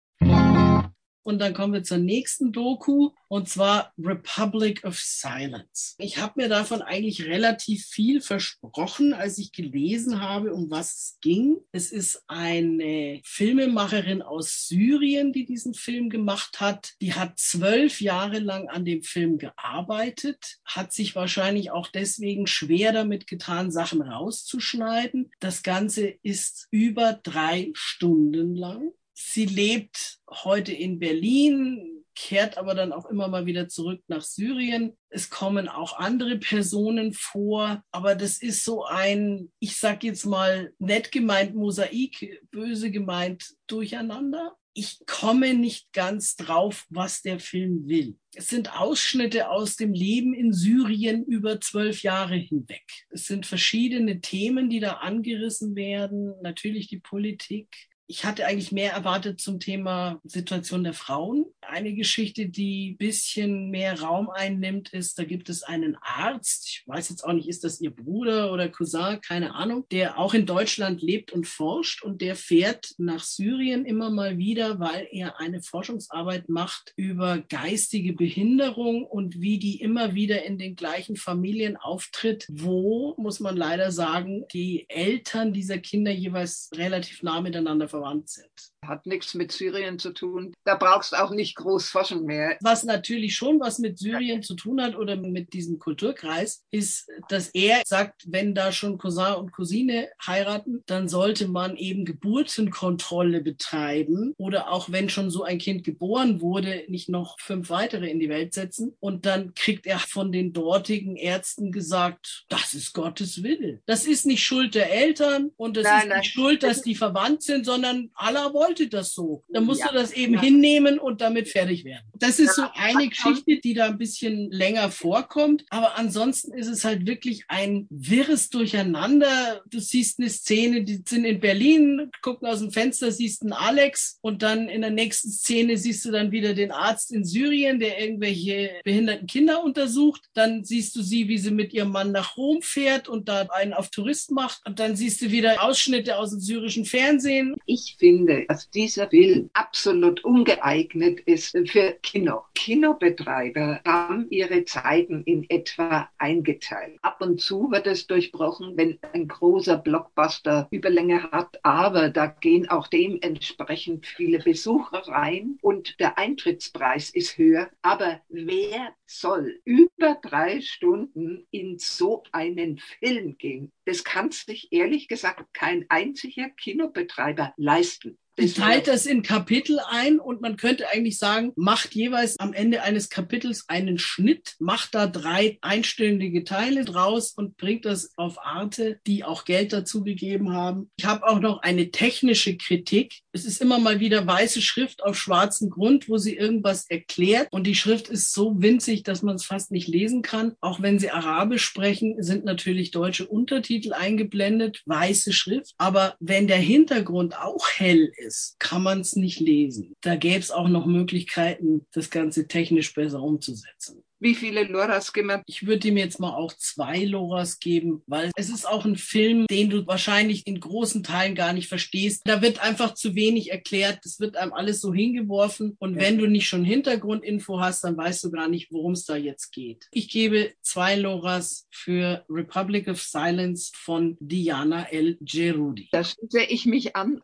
Und 1.24 1.38
dann 1.40 1.54
kommen 1.54 1.72
wir 1.72 1.84
zur 1.84 1.98
nächsten 1.98 2.52
Doku 2.52 3.10
und 3.28 3.48
zwar 3.48 3.92
Republic 3.98 4.84
of 4.84 4.98
Silence. 4.98 5.94
Ich 5.98 6.18
habe 6.18 6.34
mir 6.36 6.48
davon 6.48 6.82
eigentlich 6.82 7.24
relativ 7.24 7.86
viel 7.86 8.20
versprochen, 8.20 9.14
als 9.14 9.38
ich 9.38 9.52
gelesen 9.52 10.20
habe, 10.20 10.52
um 10.52 10.70
was 10.70 10.92
es 10.92 11.18
ging. 11.20 11.58
Es 11.72 11.92
ist 11.92 12.22
eine 12.26 13.20
Filmemacherin 13.24 14.20
aus 14.20 14.66
Syrien, 14.68 15.32
die 15.32 15.46
diesen 15.46 15.74
Film 15.74 16.10
gemacht 16.10 16.60
hat. 16.60 16.94
Die 17.00 17.14
hat 17.14 17.38
zwölf 17.38 18.00
Jahre 18.00 18.38
lang 18.38 18.68
an 18.68 18.84
dem 18.84 19.02
Film 19.02 19.38
gearbeitet, 19.38 20.58
hat 20.64 20.92
sich 20.92 21.14
wahrscheinlich 21.14 21.70
auch 21.70 21.88
deswegen 21.88 22.46
schwer 22.46 22.92
damit 22.92 23.26
getan, 23.26 23.70
Sachen 23.70 24.02
rauszuschneiden. 24.02 25.30
Das 25.40 25.62
Ganze 25.62 26.06
ist 26.22 26.68
über 26.70 27.14
drei 27.22 27.70
Stunden 27.74 28.56
lang. 28.56 28.92
Sie 29.14 29.46
lebt 29.46 30.18
heute 30.30 30.72
in 30.72 30.98
Berlin, 30.98 31.92
kehrt 32.14 32.58
aber 32.58 32.74
dann 32.74 32.92
auch 32.92 33.06
immer 33.06 33.28
mal 33.28 33.46
wieder 33.46 33.68
zurück 33.68 34.02
nach 34.08 34.22
Syrien. 34.22 34.96
Es 35.08 35.30
kommen 35.30 35.68
auch 35.68 35.98
andere 35.98 36.38
Personen 36.38 37.12
vor, 37.12 37.82
aber 37.90 38.14
das 38.14 38.38
ist 38.38 38.64
so 38.64 38.84
ein, 38.84 39.50
ich 39.58 39.76
sag 39.76 40.04
jetzt 40.04 40.24
mal 40.24 40.72
nett 40.78 41.12
gemeint 41.12 41.54
Mosaik, 41.54 42.40
böse 42.50 42.90
gemeint 42.90 43.54
Durcheinander. 43.66 44.56
Ich 44.74 45.00
komme 45.06 45.52
nicht 45.52 45.92
ganz 45.92 46.34
drauf, 46.34 46.86
was 46.88 47.20
der 47.20 47.38
Film 47.38 47.86
will. 47.88 48.16
Es 48.34 48.48
sind 48.48 48.78
Ausschnitte 48.80 49.50
aus 49.50 49.76
dem 49.76 49.92
Leben 49.92 50.32
in 50.32 50.54
Syrien 50.54 51.24
über 51.26 51.60
zwölf 51.60 52.02
Jahre 52.02 52.36
hinweg. 52.36 52.84
Es 53.10 53.26
sind 53.26 53.44
verschiedene 53.44 54.22
Themen, 54.22 54.70
die 54.70 54.80
da 54.80 54.94
angerissen 54.94 55.76
werden. 55.76 56.32
Natürlich 56.40 56.88
die 56.88 57.00
Politik, 57.00 57.68
ich 58.12 58.26
hatte 58.26 58.44
eigentlich 58.44 58.72
mehr 58.72 58.92
erwartet 58.92 59.40
zum 59.40 59.58
Thema 59.58 60.20
Situation 60.22 60.84
der 60.84 60.92
Frauen. 60.92 61.46
Eine 61.62 61.94
Geschichte, 61.94 62.44
die 62.44 62.90
ein 62.90 62.96
bisschen 62.98 63.70
mehr 63.70 64.02
Raum 64.02 64.28
einnimmt, 64.28 64.92
ist, 64.92 65.18
da 65.18 65.24
gibt 65.24 65.48
es 65.48 65.62
einen 65.62 65.96
Arzt, 66.02 66.68
ich 66.68 66.84
weiß 66.86 67.08
jetzt 67.08 67.24
auch 67.24 67.32
nicht, 67.32 67.48
ist 67.48 67.64
das 67.64 67.80
ihr 67.80 67.90
Bruder 67.90 68.52
oder 68.52 68.68
Cousin, 68.68 69.18
keine 69.22 69.54
Ahnung, 69.54 69.86
der 69.90 70.18
auch 70.18 70.34
in 70.34 70.44
Deutschland 70.44 71.00
lebt 71.00 71.32
und 71.32 71.46
forscht 71.46 72.02
und 72.04 72.20
der 72.20 72.36
fährt 72.36 72.94
nach 72.98 73.24
Syrien 73.24 73.86
immer 73.86 74.10
mal 74.10 74.36
wieder, 74.36 74.78
weil 74.78 75.08
er 75.10 75.40
eine 75.40 75.62
Forschungsarbeit 75.62 76.50
macht 76.50 76.92
über 76.96 77.38
geistige 77.38 78.12
Behinderung 78.12 79.06
und 79.06 79.40
wie 79.40 79.58
die 79.58 79.80
immer 79.80 80.14
wieder 80.14 80.44
in 80.44 80.58
den 80.58 80.76
gleichen 80.76 81.16
Familien 81.16 81.78
auftritt, 81.78 82.46
wo, 82.50 83.14
muss 83.16 83.40
man 83.40 83.56
leider 83.56 83.90
sagen, 83.90 84.44
die 84.52 84.84
Eltern 84.90 85.54
dieser 85.54 85.78
Kinder 85.78 86.10
jeweils 86.10 86.68
relativ 86.74 87.22
nah 87.22 87.40
miteinander 87.40 87.88
verwandt 87.88 88.01
verwandt 88.02 88.28
sind. 88.28 88.50
Hat 88.84 89.06
nichts 89.06 89.34
mit 89.34 89.52
Syrien 89.52 89.98
zu 89.98 90.12
tun. 90.12 90.52
Da 90.64 90.74
brauchst 90.74 91.12
du 91.12 91.16
auch 91.22 91.30
nicht 91.30 91.54
groß 91.54 91.88
forschen 91.88 92.24
mehr. 92.24 92.56
Was 92.60 92.82
natürlich 92.82 93.36
schon 93.36 93.60
was 93.60 93.78
mit 93.78 93.98
Syrien 93.98 94.42
zu 94.42 94.56
tun 94.56 94.82
hat 94.82 94.96
oder 94.96 95.16
mit 95.16 95.52
diesem 95.52 95.78
Kulturkreis, 95.78 96.64
ist, 96.72 97.08
dass 97.28 97.48
er 97.50 97.82
sagt, 97.86 98.24
wenn 98.26 98.54
da 98.54 98.72
schon 98.72 98.98
Cousin 98.98 99.34
und 99.36 99.52
Cousine 99.52 100.08
heiraten, 100.26 100.82
dann 100.86 101.08
sollte 101.08 101.46
man 101.46 101.76
eben 101.76 102.04
Geburtenkontrolle 102.04 103.40
betreiben 103.40 104.34
oder 104.36 104.72
auch 104.72 104.90
wenn 104.90 105.08
schon 105.08 105.30
so 105.30 105.44
ein 105.44 105.58
Kind 105.58 105.84
geboren 105.84 106.40
wurde, 106.40 106.84
nicht 106.88 107.08
noch 107.08 107.38
fünf 107.38 107.70
weitere 107.70 108.10
in 108.10 108.18
die 108.18 108.28
Welt 108.28 108.52
setzen. 108.52 108.96
Und 108.98 109.26
dann 109.26 109.54
kriegt 109.54 109.86
er 109.86 110.00
von 110.00 110.32
den 110.32 110.52
dortigen 110.52 111.14
Ärzten 111.14 111.70
gesagt, 111.70 112.46
das 112.48 112.74
ist 112.74 112.94
Gottes 112.94 113.44
Wille. 113.44 113.80
Das 113.86 114.06
ist 114.06 114.26
nicht 114.26 114.42
Schuld 114.42 114.74
der 114.74 114.92
Eltern 114.92 115.52
und 115.56 115.76
das 115.76 115.84
nein, 115.84 115.98
ist 115.98 116.04
nicht 116.04 116.14
nein. 116.14 116.24
Schuld, 116.24 116.62
dass 116.64 116.82
die 116.82 116.96
verwandt 116.96 117.42
sind, 117.42 117.64
sondern 117.64 117.91
Allah 118.14 118.52
wollte 118.52 118.88
das 118.88 119.14
so. 119.14 119.44
Dann 119.48 119.64
musst 119.64 119.80
ja, 119.80 119.88
du 119.88 119.94
das 119.94 120.12
eben 120.12 120.34
ja. 120.34 120.40
hinnehmen 120.40 120.98
und 120.98 121.20
damit 121.20 121.48
fertig 121.48 121.84
werden. 121.84 122.04
Das 122.14 122.38
ist 122.38 122.54
so 122.54 122.64
eine 122.74 123.08
Geschichte, 123.08 123.58
die 123.58 123.74
da 123.74 123.86
ein 123.86 123.98
bisschen 123.98 124.50
länger 124.50 124.90
vorkommt. 124.90 125.64
Aber 125.70 125.96
ansonsten 125.96 126.52
ist 126.52 126.68
es 126.68 126.84
halt 126.84 127.06
wirklich 127.06 127.44
ein 127.48 127.86
wirres 127.90 128.48
Durcheinander. 128.50 129.62
Du 129.68 129.80
siehst 129.80 130.20
eine 130.20 130.30
Szene, 130.30 130.84
die 130.84 131.02
sind 131.06 131.24
in 131.24 131.40
Berlin, 131.40 132.10
gucken 132.22 132.48
aus 132.48 132.60
dem 132.60 132.70
Fenster, 132.70 133.10
siehst 133.10 133.42
einen 133.42 133.52
Alex 133.52 134.18
und 134.20 134.42
dann 134.42 134.68
in 134.68 134.82
der 134.82 134.90
nächsten 134.90 135.30
Szene 135.30 135.76
siehst 135.76 136.04
du 136.04 136.10
dann 136.10 136.30
wieder 136.30 136.54
den 136.54 136.70
Arzt 136.70 137.12
in 137.12 137.24
Syrien, 137.24 137.78
der 137.78 138.00
irgendwelche 138.00 138.70
behinderten 138.84 139.26
Kinder 139.26 139.62
untersucht. 139.62 140.22
Dann 140.34 140.64
siehst 140.64 140.96
du 140.96 141.02
sie, 141.02 141.28
wie 141.28 141.38
sie 141.38 141.50
mit 141.50 141.72
ihrem 141.72 141.90
Mann 141.90 142.12
nach 142.12 142.36
Rom 142.36 142.62
fährt 142.62 143.08
und 143.08 143.28
da 143.28 143.42
einen 143.52 143.72
auf 143.72 143.90
Tourist 143.90 144.30
macht. 144.30 144.60
Und 144.66 144.78
dann 144.78 144.96
siehst 144.96 145.20
du 145.22 145.30
wieder 145.30 145.62
Ausschnitte 145.62 146.18
aus 146.18 146.30
dem 146.30 146.40
syrischen 146.40 146.84
Fernsehen. 146.84 147.54
Ich 147.74 147.96
finde, 147.98 148.44
dass 148.48 148.68
dieser 148.68 149.08
Film 149.08 149.48
absolut 149.54 150.22
ungeeignet 150.24 151.20
ist 151.20 151.56
für 151.70 151.96
Kino. 152.02 152.42
Kinobetreiber 152.54 153.80
haben 153.86 154.26
ihre 154.28 154.66
Zeiten 154.66 155.22
in 155.24 155.48
etwa 155.48 156.10
eingeteilt. 156.18 156.98
Ab 157.00 157.22
und 157.22 157.40
zu 157.40 157.70
wird 157.70 157.86
es 157.86 158.06
durchbrochen, 158.06 158.76
wenn 158.76 158.98
ein 159.14 159.26
großer 159.26 159.78
Blockbuster 159.78 160.68
Überlänge 160.70 161.30
hat, 161.30 161.60
aber 161.62 162.10
da 162.10 162.26
gehen 162.26 162.68
auch 162.68 162.88
dementsprechend 162.88 164.04
viele 164.04 164.40
Besucher 164.40 165.08
rein 165.08 165.56
und 165.62 165.98
der 165.98 166.18
Eintrittspreis 166.18 167.08
ist 167.08 167.38
höher. 167.38 167.70
Aber 167.80 168.20
wer 168.28 168.92
soll 169.18 169.60
über 169.64 170.18
drei 170.22 170.60
Stunden 170.60 171.46
in 171.50 171.78
so 171.78 172.22
einen 172.32 172.78
Film 172.78 173.38
gehen? 173.38 173.72
Das 173.84 174.04
kann 174.04 174.30
sich 174.30 174.72
ehrlich 174.72 175.08
gesagt 175.08 175.52
kein 175.54 175.86
einziger 175.88 176.50
Kinobetreiber 176.50 177.54
leisten. 177.56 178.18
Ich 178.36 178.54
teilt 178.54 178.88
das 178.88 179.04
in 179.04 179.22
Kapitel 179.22 179.78
ein 179.90 180.18
und 180.18 180.40
man 180.40 180.56
könnte 180.56 180.88
eigentlich 180.88 181.18
sagen, 181.18 181.52
macht 181.54 181.94
jeweils 181.94 182.38
am 182.38 182.54
Ende 182.54 182.82
eines 182.82 183.10
Kapitels 183.10 183.68
einen 183.68 183.98
Schnitt, 183.98 184.54
macht 184.58 184.94
da 184.94 185.06
drei 185.06 185.58
einstündige 185.60 186.42
Teile 186.44 186.86
draus 186.86 187.32
und 187.32 187.58
bringt 187.58 187.84
das 187.84 188.12
auf 188.16 188.42
Arte, 188.42 189.00
die 189.06 189.22
auch 189.22 189.44
Geld 189.44 189.74
dazu 189.74 190.02
gegeben 190.02 190.54
haben. 190.54 190.90
Ich 190.96 191.04
habe 191.04 191.26
auch 191.26 191.40
noch 191.40 191.60
eine 191.60 191.90
technische 191.90 192.56
Kritik. 192.56 193.20
Es 193.32 193.44
ist 193.44 193.60
immer 193.60 193.78
mal 193.78 194.00
wieder 194.00 194.26
weiße 194.26 194.62
Schrift 194.62 195.04
auf 195.04 195.18
schwarzem 195.18 195.68
Grund, 195.68 196.08
wo 196.08 196.16
sie 196.16 196.34
irgendwas 196.34 196.88
erklärt 196.88 197.48
und 197.50 197.66
die 197.66 197.74
Schrift 197.74 198.08
ist 198.08 198.32
so 198.32 198.62
winzig, 198.62 199.02
dass 199.02 199.20
man 199.22 199.36
es 199.36 199.44
fast 199.44 199.70
nicht 199.70 199.88
lesen 199.88 200.22
kann. 200.22 200.54
Auch 200.62 200.80
wenn 200.80 200.98
sie 200.98 201.10
Arabisch 201.10 201.64
sprechen, 201.64 202.22
sind 202.22 202.46
natürlich 202.46 202.92
deutsche 202.92 203.26
Untertitel 203.26 203.92
eingeblendet, 203.92 204.80
weiße 204.86 205.34
Schrift. 205.34 205.74
Aber 205.76 206.16
wenn 206.18 206.46
der 206.46 206.56
Hintergrund 206.56 207.36
auch 207.36 207.68
hell 207.68 208.10
ist, 208.16 208.31
kann 208.58 208.82
man 208.82 209.00
es 209.00 209.16
nicht 209.16 209.40
lesen. 209.40 209.94
Da 210.00 210.16
gäbe 210.16 210.40
es 210.40 210.50
auch 210.50 210.68
noch 210.68 210.86
Möglichkeiten, 210.86 211.86
das 211.92 212.10
Ganze 212.10 212.48
technisch 212.48 212.94
besser 212.94 213.22
umzusetzen. 213.22 214.04
Wie 214.22 214.36
viele 214.36 214.62
Loras 214.62 215.12
geben? 215.12 215.42
Ich 215.46 215.66
würde 215.66 215.88
ihm 215.88 215.96
jetzt 215.96 216.20
mal 216.20 216.32
auch 216.32 216.52
zwei 216.52 217.04
Loras 217.04 217.58
geben, 217.58 218.04
weil 218.06 218.30
es 218.36 218.50
ist 218.50 218.68
auch 218.68 218.84
ein 218.84 218.94
Film, 218.94 219.48
den 219.48 219.68
du 219.68 219.84
wahrscheinlich 219.88 220.46
in 220.46 220.60
großen 220.60 221.02
Teilen 221.02 221.34
gar 221.34 221.52
nicht 221.52 221.66
verstehst. 221.66 222.22
Da 222.24 222.40
wird 222.40 222.62
einfach 222.62 222.94
zu 222.94 223.16
wenig 223.16 223.50
erklärt. 223.50 223.98
Es 224.06 224.20
wird 224.20 224.36
einem 224.36 224.52
alles 224.52 224.80
so 224.80 224.94
hingeworfen. 224.94 225.74
Und 225.80 225.96
ja. 225.96 226.02
wenn 226.02 226.18
du 226.18 226.28
nicht 226.28 226.46
schon 226.46 226.64
Hintergrundinfo 226.64 227.58
hast, 227.58 227.82
dann 227.82 227.96
weißt 227.96 228.22
du 228.22 228.30
gar 228.30 228.48
nicht, 228.48 228.70
worum 228.70 228.92
es 228.92 229.06
da 229.06 229.16
jetzt 229.16 229.50
geht. 229.50 229.88
Ich 229.90 230.08
gebe 230.08 230.52
zwei 230.62 230.94
Loras 230.94 231.66
für 231.72 232.24
Republic 232.30 232.86
of 232.86 233.02
Silence 233.02 233.72
von 233.74 234.16
Diana 234.20 234.84
L. 234.90 235.18
Gerudi. 235.20 235.88
Da 235.90 236.04
schließe 236.04 236.44
ich 236.44 236.64
mich 236.64 236.94
an. 236.94 237.22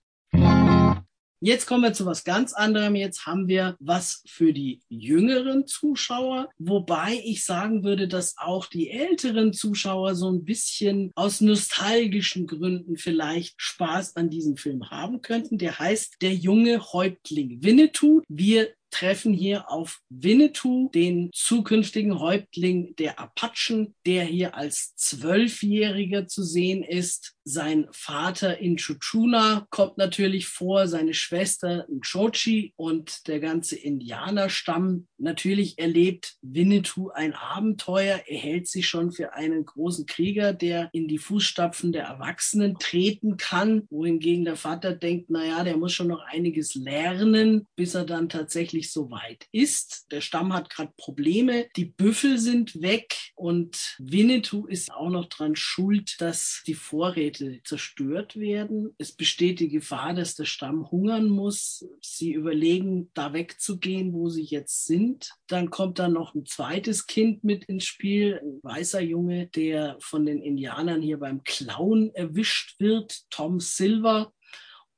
Jetzt 1.41 1.67
kommen 1.67 1.85
wir 1.85 1.93
zu 1.93 2.05
was 2.05 2.25
ganz 2.25 2.53
anderem. 2.53 2.97
Jetzt 2.97 3.27
haben 3.27 3.47
wir 3.47 3.77
was 3.79 4.23
für 4.27 4.53
die 4.53 4.81
jüngeren 4.89 5.69
Zuschauer, 5.69 6.49
wobei 6.59 7.21
ich 7.25 7.45
sagen 7.45 7.85
würde, 7.85 8.09
dass 8.09 8.37
auch 8.39 8.67
die 8.67 8.91
älteren 8.91 9.53
Zuschauer 9.53 10.17
so 10.17 10.31
ein 10.31 10.45
bisschen 10.45 11.13
aus 11.15 11.41
nostalgischen 11.41 12.49
Gründen 12.49 12.97
vielleicht 12.97 13.55
Spaß 13.63 14.17
an 14.17 14.31
diesem 14.31 14.57
Film 14.57 14.91
haben 14.91 15.23
könnten. 15.23 15.59
Der 15.59 15.79
heißt 15.79 16.17
Der 16.23 16.35
junge 16.35 16.93
Häuptling 16.93 17.63
Winnetou. 17.63 18.23
Wir 18.29 18.71
treffen 18.91 19.33
hier 19.33 19.71
auf 19.71 20.01
Winnetou, 20.09 20.91
den 20.95 21.31
zukünftigen 21.33 22.19
Häuptling 22.19 22.95
der 22.97 23.19
Apachen, 23.19 23.95
der 24.07 24.25
hier 24.25 24.55
als 24.55 24.95
Zwölfjähriger 24.97 26.27
zu 26.27 26.43
sehen 26.43 26.83
ist. 26.83 27.35
Sein 27.45 27.87
Vater 27.93 28.59
in 28.59 28.77
Chuchuna 28.77 29.67
kommt 29.71 29.97
natürlich 29.97 30.49
vor, 30.49 30.87
seine 30.87 31.15
Schwester 31.15 31.87
Nchochi 31.89 32.75
und 32.77 33.27
der 33.27 33.41
ganze 33.41 33.77
Indianerstamm. 33.77 35.07
Natürlich 35.17 35.79
erlebt 35.79 36.37
Winnetou 36.43 37.09
ein 37.09 37.33
Abenteuer. 37.33 38.21
Er 38.27 38.39
hält 38.39 38.69
sich 38.69 38.87
schon 38.87 39.13
für 39.13 39.33
einen 39.33 39.65
großen 39.65 40.05
Krieger, 40.07 40.53
der 40.53 40.91
in 40.93 41.09
die 41.09 41.19
Fußstapfen 41.19 41.93
der 41.93 42.05
Erwachsenen 42.05 42.79
treten 42.79 43.39
kann, 43.39 43.87
wohingegen 43.91 44.45
der 44.45 44.57
Vater 44.57 44.95
denkt, 44.95 45.31
naja, 45.31 45.65
der 45.65 45.77
muss 45.77 45.95
schon 45.95 46.09
noch 46.09 46.23
einiges 46.27 46.75
lernen, 46.75 47.67
bis 47.77 47.95
er 47.95 48.05
dann 48.05 48.29
tatsächlich 48.29 48.78
so 48.83 49.11
weit 49.11 49.47
ist. 49.53 50.07
Der 50.11 50.21
Stamm 50.21 50.53
hat 50.53 50.71
gerade 50.71 50.93
Probleme. 50.97 51.67
Die 51.77 51.87
Büffel 51.87 52.39
sind 52.39 52.81
weg 52.81 53.33
Und 53.35 53.97
Winnetou 53.99 54.67
ist 54.67 54.93
auch 54.93 55.11
noch 55.11 55.27
dran 55.27 55.55
schuld, 55.55 56.21
dass 56.21 56.63
die 56.67 56.75
Vorräte 56.75 57.61
zerstört 57.65 58.37
werden. 58.37 58.95
Es 58.99 59.13
besteht 59.13 59.61
die 59.61 59.69
Gefahr, 59.69 60.15
dass 60.15 60.35
der 60.35 60.45
Stamm 60.45 60.91
hungern 60.91 61.29
muss. 61.29 61.85
Sie 62.01 62.33
überlegen, 62.33 63.11
da 63.15 63.33
wegzugehen, 63.33 64.13
wo 64.13 64.29
sie 64.29 64.45
jetzt 64.45 64.87
sind. 64.87 65.31
Dann 65.47 65.71
kommt 65.71 65.99
da 65.99 66.09
noch 66.09 66.35
ein 66.35 66.47
zweites 66.47 67.07
Kind 67.07 67.45
mit 67.45 67.65
ins 67.65 67.85
Spiel, 67.85 68.41
ein 68.43 68.61
weißer 68.63 69.01
Junge, 69.01 69.47
der 69.49 69.97
von 70.01 70.27
den 70.27 70.43
Indianern 70.43 71.03
hier 71.03 71.19
beim 71.19 71.43
Klauen 71.45 72.15
erwischt 72.15 72.81
wird, 72.81 73.23
Tom 73.31 73.61
Silver. 73.61 74.33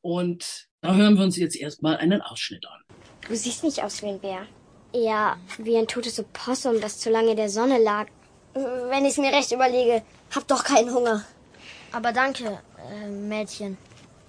Und 0.01 0.69
da 0.81 0.95
hören 0.95 1.17
wir 1.17 1.25
uns 1.25 1.37
jetzt 1.37 1.57
erstmal 1.57 1.99
einen 1.99 2.23
Ausschnitt 2.23 2.67
an. 2.67 2.81
Du 3.31 3.37
siehst 3.37 3.63
nicht 3.63 3.81
aus 3.81 4.03
wie 4.03 4.09
ein 4.09 4.19
Bär. 4.19 4.45
Ja, 4.93 5.37
wie 5.59 5.79
ein 5.79 5.87
totes 5.87 6.19
Opossum, 6.19 6.81
das 6.81 6.99
zu 6.99 7.11
lange 7.11 7.31
in 7.31 7.37
der 7.37 7.49
Sonne 7.49 7.79
lag. 7.79 8.07
Wenn 8.55 9.05
ich 9.05 9.13
es 9.13 9.19
mir 9.19 9.33
recht 9.33 9.53
überlege, 9.53 10.03
hab 10.35 10.49
doch 10.49 10.65
keinen 10.65 10.93
Hunger. 10.93 11.25
Aber 11.93 12.13
danke, 12.13 12.59
äh, 12.93 13.07
Mädchen. 13.09 13.79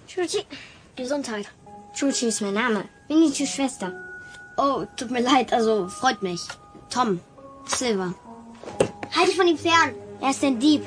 Chuchi, 0.06 0.46
Gesundheit. 0.94 1.48
Chuchi 1.96 2.26
ist 2.26 2.42
mein 2.42 2.54
Name. 2.54 2.84
Winnitous 3.08 3.48
Schwester. 3.48 3.92
Oh, 4.56 4.84
tut 4.96 5.10
mir 5.10 5.22
leid, 5.22 5.52
also 5.52 5.88
freut 5.88 6.22
mich. 6.22 6.42
Tom, 6.88 7.18
Silver. 7.66 8.14
Halt 9.16 9.28
dich 9.28 9.36
von 9.36 9.48
ihm 9.48 9.58
fern. 9.58 9.96
Er 10.20 10.30
ist 10.30 10.44
ein 10.44 10.60
Dieb. 10.60 10.84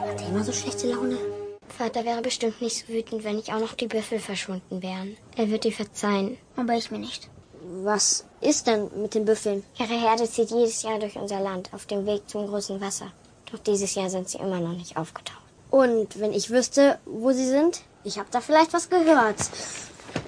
Hat 0.00 0.18
er 0.18 0.28
immer 0.28 0.42
so 0.42 0.52
schlechte 0.52 0.88
Laune? 0.90 1.18
Vater 1.74 2.04
wäre 2.04 2.22
bestimmt 2.22 2.62
nicht 2.62 2.86
so 2.86 2.92
wütend, 2.92 3.24
wenn 3.24 3.38
ich 3.38 3.52
auch 3.52 3.58
noch 3.58 3.74
die 3.74 3.88
Büffel 3.88 4.20
verschwunden 4.20 4.82
wären. 4.82 5.16
Er 5.36 5.50
wird 5.50 5.64
dir 5.64 5.72
verzeihen. 5.72 6.38
Aber 6.56 6.74
ich 6.74 6.90
mir 6.90 6.98
nicht. 6.98 7.28
Was 7.82 8.24
ist 8.40 8.66
denn 8.66 8.90
mit 8.96 9.14
den 9.14 9.24
Büffeln? 9.24 9.64
Ihre 9.78 9.98
Herde 9.98 10.30
zieht 10.30 10.50
jedes 10.50 10.82
Jahr 10.82 10.98
durch 10.98 11.16
unser 11.16 11.40
Land 11.40 11.70
auf 11.72 11.86
dem 11.86 12.06
Weg 12.06 12.28
zum 12.28 12.46
großen 12.46 12.80
Wasser. 12.80 13.10
Doch 13.50 13.58
dieses 13.58 13.94
Jahr 13.94 14.08
sind 14.08 14.28
sie 14.28 14.38
immer 14.38 14.60
noch 14.60 14.76
nicht 14.76 14.96
aufgetaucht. 14.96 15.42
Und 15.70 16.20
wenn 16.20 16.32
ich 16.32 16.50
wüsste, 16.50 16.98
wo 17.04 17.32
sie 17.32 17.48
sind? 17.48 17.82
Ich 18.04 18.18
habe 18.18 18.28
da 18.30 18.40
vielleicht 18.40 18.72
was 18.72 18.88
gehört. 18.88 19.38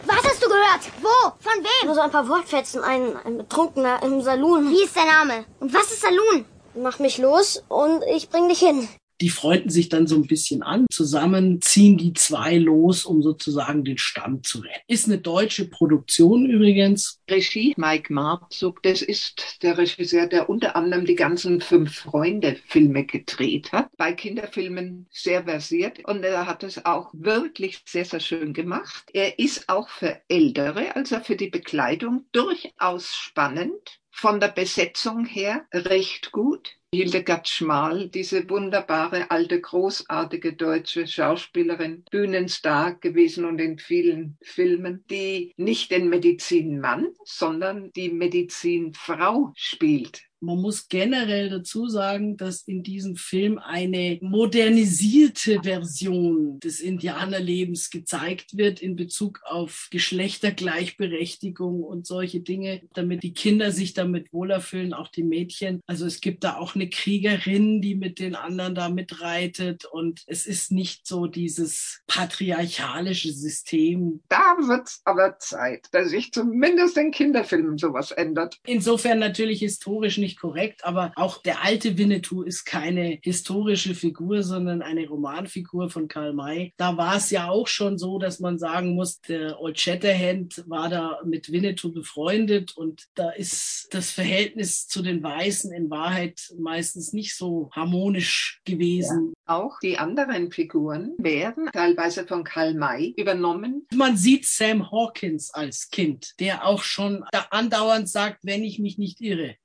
Was 0.07 0.25
hast 0.25 0.43
du 0.43 0.49
gehört? 0.49 0.81
Wo? 1.01 1.31
Von 1.39 1.63
wem? 1.63 1.87
Nur 1.87 1.95
so 1.95 2.01
ein 2.01 2.11
paar 2.11 2.29
Wortfetzen. 2.29 2.83
Ein, 2.83 3.17
ein 3.25 3.39
Betrunkener 3.39 4.03
im 4.03 4.21
Saloon. 4.23 4.71
Wie 4.71 4.83
ist 4.83 4.97
der 4.97 5.05
Name? 5.05 5.45
Und 5.61 5.73
was 5.73 5.93
ist 5.93 6.01
Saloon? 6.01 6.45
Mach 6.75 6.99
mich 6.99 7.19
los 7.19 7.63
und 7.69 8.03
ich 8.05 8.29
bring 8.31 8.49
dich 8.49 8.59
hin. 8.59 8.89
Die 9.21 9.31
freunden 9.31 9.71
sich 9.71 9.89
dann 9.89 10.07
so 10.07 10.17
ein 10.17 10.27
bisschen 10.27 10.63
an. 10.63 10.87
Zusammen 10.93 11.61
ziehen 11.63 11.97
die 11.97 12.13
zwei 12.13 12.57
los, 12.57 13.05
um 13.05 13.23
sozusagen 13.23 13.85
den 13.85 13.99
Stamm 13.99 14.43
zu 14.43 14.61
retten. 14.61 14.81
Ist 14.89 15.07
eine 15.07 15.19
deutsche 15.19 15.69
Produktion 15.69 16.47
übrigens. 16.47 17.21
Regie 17.31 17.75
Mike 17.77 18.13
Marzuk, 18.13 18.83
das 18.83 19.03
ist 19.03 19.63
der 19.63 19.79
Regisseur, 19.79 20.27
der 20.27 20.51
unter 20.51 20.77
anderem 20.77 21.07
die 21.07 21.15
ganzen 21.15 21.61
fünf 21.61 21.95
Freunde-Filme 21.95 23.07
gedreht 23.07 23.73
hat. 23.73 23.89
Bei 23.97 24.13
Kinderfilmen 24.13 25.07
sehr 25.11 25.45
versiert 25.45 26.05
und 26.05 26.23
er 26.23 26.47
hat 26.47 26.63
es 26.63 26.85
auch 26.85 27.11
wirklich 27.13 27.83
sehr, 27.87 28.05
sehr 28.05 28.21
schön 28.21 28.53
gemacht. 28.53 29.09
Er 29.13 29.39
ist 29.39 29.69
auch 29.69 29.89
für 29.89 30.21
Ältere, 30.29 30.95
also 30.95 31.21
für 31.21 31.37
die 31.37 31.49
Bekleidung, 31.49 32.27
durchaus 32.33 33.15
spannend. 33.15 34.01
Von 34.11 34.41
der 34.41 34.49
Besetzung 34.49 35.27
her 35.27 35.67
recht 35.75 36.33
gut. 36.33 36.76
Hildegard 36.95 37.49
Schmal, 37.49 38.09
diese 38.09 38.49
wunderbare, 38.49 39.31
alte, 39.31 39.61
großartige 39.61 40.55
deutsche 40.55 41.07
Schauspielerin, 41.07 42.05
Bühnenstar 42.11 42.95
gewesen 42.95 43.45
und 43.45 43.61
in 43.61 43.79
vielen 43.79 44.39
Filmen, 44.41 45.05
die 45.11 45.53
nicht 45.57 45.91
den 45.91 46.09
Medizinmann, 46.09 47.09
sondern 47.25 47.93
die 47.93 48.11
Medizinfrau 48.11 49.53
spielt. 49.57 50.26
Man 50.47 50.61
muss 50.61 50.89
generell 50.89 51.51
dazu 51.51 51.89
sagen, 51.89 52.37
dass 52.37 52.63
in 52.63 52.85
diesem 52.85 53.17
Film 53.17 53.59
eine 53.59 54.17
modernisierte 54.23 55.61
Version 55.65 56.61
des 56.61 56.79
Indianerlebens 56.79 57.91
gezeigt 57.91 58.57
wird 58.57 58.81
in 58.81 58.95
Bezug 58.95 59.41
auf 59.45 59.89
Geschlechtergleichberechtigung 59.91 61.83
und 61.83 62.07
solche 62.07 62.39
Dinge, 62.39 62.83
damit 62.95 63.25
die 63.25 63.35
Kinder 63.35 63.73
sich 63.73 63.93
damit 63.93 64.33
wohler 64.33 64.61
fühlen, 64.61 64.95
auch 64.95 65.09
die 65.09 65.25
Mädchen. 65.25 65.81
Also 65.85 66.07
es 66.07 66.21
gibt 66.21 66.45
da 66.45 66.59
auch 66.59 66.77
eine 66.77 66.89
Kriegerin, 66.91 67.83
die 67.83 67.97
mit 67.97 68.21
den 68.21 68.37
anderen 68.37 68.77
da 68.77 68.89
mitreitet 68.89 69.85
und 69.85 70.23
es 70.29 70.47
ist 70.47 70.71
nicht 70.71 71.09
so 71.09 71.27
dieses 71.27 72.03
patriarchalische 72.07 73.33
System. 73.33 74.21
Da 74.29 74.57
wird's 74.61 75.01
aber 75.05 75.41
Zeit, 75.41 75.89
dass 75.91 76.11
sich 76.11 76.31
zumindest 76.31 76.97
in 76.99 77.11
Kinderfilmen 77.11 77.79
sowas 77.79 78.13
ändert. 78.13 78.61
Insofern 78.65 79.19
natürlich 79.19 79.59
historisch 79.59 80.19
nicht 80.19 80.36
korrekt, 80.39 80.85
aber 80.85 81.13
auch 81.17 81.43
der 81.43 81.65
alte 81.65 81.99
Winnetou 81.99 82.43
ist 82.43 82.65
keine 82.65 83.19
historische 83.23 83.95
Figur, 83.95 84.43
sondern 84.43 84.83
eine 84.83 85.09
Romanfigur 85.09 85.91
von 85.91 86.09
Karl 86.09 86.33
May. 86.33 86.73
Da 86.77 86.97
war 86.97 87.17
es 87.17 87.31
ja 87.31 87.49
auch 87.49 87.67
schon 87.67 87.99
so, 87.99 88.19
dass 88.19 88.41
man 88.41 88.59
sagen 88.59 88.95
muss, 88.95 89.21
der 89.21 89.61
Old 89.61 89.79
Shatterhand 89.79 90.65
war 90.67 90.89
da 90.89 91.21
mit 91.25 91.51
Winnetou 91.51 91.93
befreundet 91.93 92.77
und 92.77 93.05
da 93.15 93.31
ist 93.31 93.89
das 93.91 94.11
Verhältnis 94.11 94.87
zu 94.87 95.03
den 95.03 95.23
Weißen 95.23 95.73
in 95.73 95.91
Wahrheit 95.91 96.53
meistens 96.59 97.13
nicht 97.13 97.37
so 97.37 97.71
harmonisch 97.73 98.61
gewesen. 98.65 99.33
Ja. 99.49 99.57
Auch 99.57 99.79
die 99.81 99.99
anderen 99.99 100.51
Figuren 100.51 101.15
werden 101.19 101.69
teilweise 101.73 102.27
von 102.27 102.45
Karl 102.45 102.75
May 102.75 103.15
übernommen. 103.17 103.87
Man 103.95 104.17
sieht 104.17 104.45
Sam 104.45 104.91
Hawkins 104.91 105.53
als 105.55 105.91
Kind, 105.91 106.35
der 106.41 106.67
auch 106.67 106.83
schon 106.83 107.25
da 107.33 107.47
andauernd 107.51 108.09
sagt, 108.09 108.45
wenn 108.45 108.65
ich 108.65 108.79
mich 108.79 108.99
nicht 108.99 109.21
irre. 109.21 109.57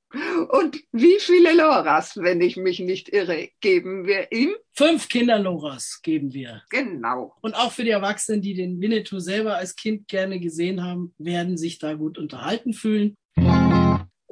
Und 0.50 0.78
wie 0.92 1.20
viele 1.20 1.54
Loras, 1.54 2.18
wenn 2.18 2.42
ich 2.42 2.58
mich 2.58 2.80
nicht 2.80 3.10
irre, 3.10 3.50
geben 3.62 4.06
wir 4.06 4.32
ihm? 4.32 4.54
Fünf 4.74 5.08
Kinderloras 5.10 6.00
geben 6.02 6.34
wir. 6.34 6.64
Genau. 6.70 7.36
Und 7.42 7.56
auch 7.56 7.72
für 7.72 7.84
die 7.84 7.92
Erwachsenen, 7.92 8.42
die 8.42 8.54
den 8.54 8.82
Winnetou 8.82 9.20
selber 9.20 9.56
als 9.56 9.76
Kind 9.76 10.08
gerne 10.08 10.40
gesehen 10.40 10.84
haben, 10.84 11.14
werden 11.18 11.58
sich 11.58 11.80
da 11.80 11.94
gut 11.94 12.18
unterhalten 12.18 12.74
fühlen. 12.74 13.16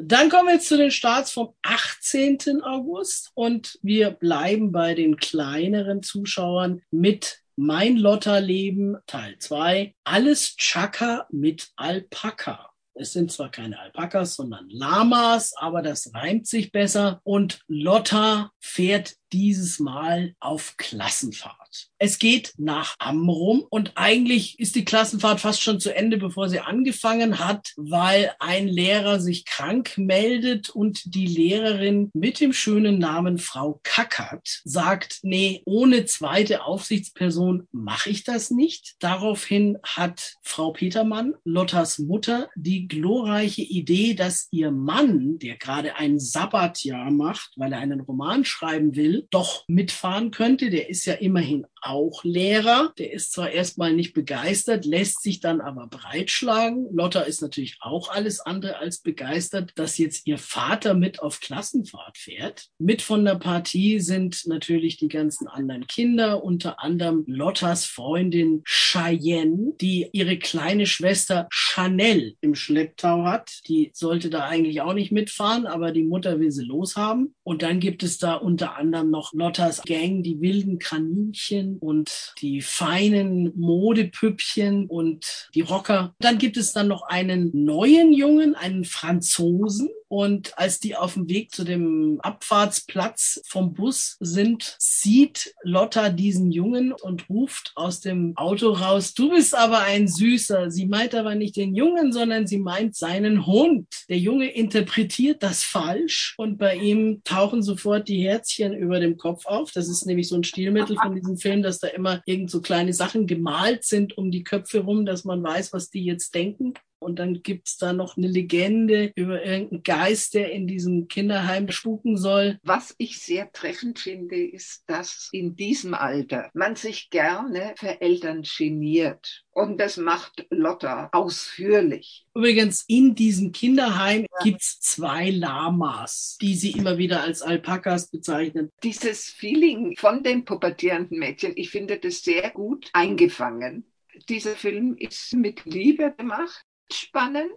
Dann 0.02 0.30
kommen 0.30 0.48
wir 0.48 0.56
jetzt 0.56 0.70
zu 0.70 0.78
den 0.78 0.92
Starts 0.92 1.32
vom 1.32 1.54
18. 1.62 2.62
August 2.64 3.32
und 3.34 3.78
wir 3.82 4.12
bleiben 4.12 4.72
bei 4.72 4.94
den 4.94 5.18
kleineren 5.18 6.04
Zuschauern 6.04 6.82
mit 6.90 7.42
Mein 7.58 7.98
Lotterleben 7.98 8.98
Teil 9.08 9.38
2. 9.38 9.94
Alles 10.06 10.56
Chaka 10.56 11.28
mit 11.32 11.70
Alpaka. 11.76 12.69
Es 12.94 13.14
sind 13.14 13.32
zwar 13.32 13.50
keine 13.50 13.80
Alpakas, 13.80 14.36
sondern 14.36 14.70
Lamas, 14.70 15.54
aber 15.56 15.82
das 15.82 16.14
reimt 16.14 16.48
sich 16.48 16.72
besser. 16.72 17.22
Und 17.24 17.62
Lotta 17.68 18.52
fährt 18.60 19.16
dieses 19.32 19.80
Mal 19.80 20.36
auf 20.40 20.76
Klassenfahrt. 20.78 21.59
Es 21.98 22.18
geht 22.20 22.54
nach 22.58 22.96
Amrum 23.00 23.66
und 23.70 23.94
eigentlich 23.96 24.60
ist 24.60 24.76
die 24.76 24.86
Klassenfahrt 24.86 25.40
fast 25.40 25.62
schon 25.62 25.80
zu 25.80 25.94
Ende, 25.94 26.18
bevor 26.18 26.50
sie 26.50 26.60
angefangen 26.60 27.40
hat, 27.40 27.74
weil 27.76 28.32
ein 28.40 28.68
Lehrer 28.68 29.20
sich 29.20 29.46
krank 29.46 29.98
meldet 29.98 30.70
und 30.70 31.14
die 31.14 31.28
Lehrerin 31.28 32.10
mit 32.14 32.40
dem 32.40 32.54
schönen 32.54 33.00
Namen 33.00 33.38
Frau 33.38 33.80
Kackert 33.84 34.62
sagt, 34.64 35.20
nee, 35.24 35.62
ohne 35.66 36.06
zweite 36.06 36.64
Aufsichtsperson 36.64 37.68
mache 37.72 38.10
ich 38.10 38.24
das 38.24 38.50
nicht. 38.50 38.96
Daraufhin 39.00 39.78
hat 39.84 40.36
Frau 40.42 40.72
Petermann, 40.72 41.36
Lottas 41.44 42.00
Mutter, 42.00 42.50
die 42.56 42.88
glorreiche 42.88 43.62
Idee, 43.62 44.14
dass 44.14 44.48
ihr 44.52 44.72
Mann, 44.72 45.38
der 45.40 45.58
gerade 45.58 45.96
ein 45.98 46.20
Sabbatjahr 46.20 47.12
macht, 47.12 47.52
weil 47.56 47.74
er 47.74 47.80
einen 47.80 48.02
Roman 48.02 48.46
schreiben 48.46 48.96
will, 48.96 49.28
doch 49.32 49.66
mitfahren 49.68 50.32
könnte. 50.32 50.70
Der 50.70 50.90
ist 50.90 51.06
ja 51.06 51.14
immerhin 51.16 51.59
auch 51.82 52.24
Lehrer. 52.24 52.94
Der 52.98 53.14
ist 53.14 53.34
zwar 53.34 53.52
erstmal 53.52 53.94
nicht 53.94 54.14
begeistert, 54.14 54.86
lässt 54.86 55.22
sich 55.22 55.40
dann 55.40 55.62
aber 55.62 55.88
breitschlagen. 55.88 56.88
Lotta 56.92 57.22
ist 57.22 57.42
natürlich 57.42 57.78
auch 57.82 58.10
alles 58.10 58.40
andere 58.40 58.78
als 58.78 59.00
begeistert, 59.00 59.72
dass 59.76 59.98
jetzt 59.98 60.28
ihr 60.28 60.38
Vater 60.38 60.94
mit 60.94 61.22
auf 61.22 61.40
Klassenfahrt 61.40 62.18
fährt. 62.18 62.68
Mit 62.78 63.02
von 63.02 63.26
der 63.26 63.36
Partie 63.36 64.00
sind 64.00 64.46
natürlich 64.46 64.98
die 64.98 65.08
ganzen 65.08 65.48
anderen 65.48 65.88
Kinder, 65.88 66.44
unter 66.44 66.82
anderem 66.82 67.24
Lottas 67.28 67.86
Freundin 67.86 68.62
Cheyenne, 68.66 69.74
die 69.80 70.10
ihre 70.12 70.38
kleine 70.38 70.86
Schwester 70.86 71.48
Chanel 71.52 72.36
im 72.42 72.56
Schlepptau 72.56 73.24
hat. 73.24 73.62
Die 73.68 73.92
sollte 73.94 74.30
da 74.30 74.46
eigentlich 74.46 74.82
auch 74.82 74.94
nicht 74.94 75.12
mitfahren, 75.12 75.66
aber 75.66 75.92
die 75.92 76.04
Mutter 76.04 76.40
will 76.40 76.52
sie 76.52 76.66
loshaben. 76.66 77.36
Und 77.44 77.62
dann 77.62 77.80
gibt 77.80 78.04
es 78.04 78.18
da 78.18 78.36
unter 78.36 78.76
anderem 78.78 79.10
noch 79.10 79.34
Lottas 79.34 79.82
Gang, 79.84 80.24
die 80.24 80.42
wilden 80.42 80.80
Kaninchen 80.80 81.49
und 81.80 82.34
die 82.42 82.62
feinen 82.62 83.52
Modepüppchen 83.56 84.88
und 84.88 85.50
die 85.54 85.62
Rocker. 85.62 86.16
Dann 86.20 86.38
gibt 86.38 86.58
es 86.58 86.74
dann 86.74 86.88
noch 86.88 87.04
einen 87.04 87.52
neuen 87.54 88.14
Jungen, 88.14 88.56
einen 88.56 88.86
Franzosen, 88.86 89.90
Und 90.10 90.58
als 90.58 90.80
die 90.80 90.96
auf 90.96 91.14
dem 91.14 91.30
Weg 91.30 91.52
zu 91.52 91.64
dem 91.64 92.20
Abfahrtsplatz 92.22 93.42
vom 93.48 93.74
Bus 93.76 94.18
sind, 94.20 94.76
sieht 94.80 95.54
Lotta 95.62 96.10
diesen 96.10 96.52
Jungen 96.52 96.92
und 96.92 97.30
ruft 97.30 97.74
aus 97.76 98.02
dem 98.02 98.36
Auto 98.36 98.72
raus, 98.72 99.14
du 99.14 99.30
bist 99.30 99.54
aber 99.54 99.82
ein 99.82 100.08
Süßer. 100.08 100.72
Sie 100.72 100.88
meint 100.88 101.14
aber 101.14 101.36
nicht 101.36 101.56
den 101.56 101.76
Jungen, 101.76 102.12
sondern 102.12 102.48
sie 102.48 102.58
meint 102.58 102.96
seinen 102.96 103.46
Hund. 103.46 103.88
Der 104.10 104.18
Junge 104.18 104.50
interpretiert 104.52 105.44
das 105.44 105.64
falsch 105.64 106.34
und 106.38 106.58
bei 106.58 106.76
ihm 106.76 107.22
tauchen 107.24 107.62
sofort 107.62 108.08
die 108.08 108.24
Herzchen 108.24 108.74
über 108.74 109.00
dem 109.00 109.16
Kopf 109.16 109.46
auf. 109.46 109.72
Das 109.72 109.88
ist 109.88 110.08
nämlich 110.08 110.28
so 110.28 110.36
ein 110.36 110.44
Stilmittel 110.44 110.98
von 110.98 111.14
diesem 111.14 111.38
Film, 111.38 111.62
dass 111.62 111.78
da 111.78 111.88
immer 111.88 112.24
irgend 112.26 112.50
so 112.50 112.62
kleine 112.62 112.94
Sachen 112.94 113.28
gemalt 113.28 113.84
sind 113.84 114.18
um 114.18 114.32
die 114.32 114.44
Köpfe 114.44 114.80
rum, 114.80 115.06
dass 115.06 115.24
man 115.24 115.44
weiß, 115.44 115.72
was 115.72 115.92
die 115.92 116.04
jetzt 116.04 116.34
denken. 116.34 116.74
Und 117.00 117.18
dann 117.20 117.42
gibt's 117.42 117.78
da 117.78 117.94
noch 117.94 118.18
eine 118.18 118.28
Legende 118.28 119.12
über 119.16 119.44
irgendeinen 119.44 119.84
Geist, 119.84 120.34
der 120.34 120.52
in 120.52 120.68
diesem 120.68 121.08
Kinderheim 121.08 121.70
spuken 121.72 122.18
soll. 122.18 122.60
Was 122.64 122.94
ich 122.98 123.20
sehr 123.20 123.52
treffend 123.52 124.00
finde, 124.00 124.36
ist, 124.36 124.84
dass 124.88 125.30
in 125.32 125.56
diesem 125.56 125.94
Alter 125.94 126.50
man 126.54 126.76
sich 126.76 127.10
gerne 127.10 127.74
für 127.78 128.02
Eltern 128.02 128.44
geniert. 128.44 129.44
Und 129.52 129.80
das 129.80 129.98
macht 129.98 130.46
Lotta 130.50 131.10
ausführlich. 131.12 132.26
Übrigens, 132.34 132.86
in 132.88 133.16
diesem 133.16 133.52
Kinderheim 133.52 134.22
ja. 134.22 134.44
gibt's 134.44 134.80
zwei 134.80 135.32
Lamas, 135.32 136.38
die 136.42 136.56
sie 136.56 136.72
immer 136.72 136.98
wieder 136.98 137.24
als 137.24 137.42
Alpakas 137.42 138.10
bezeichnen. 138.10 138.70
Dieses 138.84 139.26
Feeling 139.26 139.96
von 139.98 140.24
den 140.24 140.46
pubertierenden 140.46 141.20
Mädchen, 141.20 141.54
ich 141.56 141.70
finde 141.70 141.98
das 141.98 142.22
sehr 142.24 142.52
gut 142.52 142.90
eingefangen 142.94 143.86
dieser 144.28 144.56
Film 144.56 144.96
ist 144.98 145.34
mit 145.34 145.66
Liebe 145.66 146.14
gemacht 146.18 146.66
spannend 146.94 147.52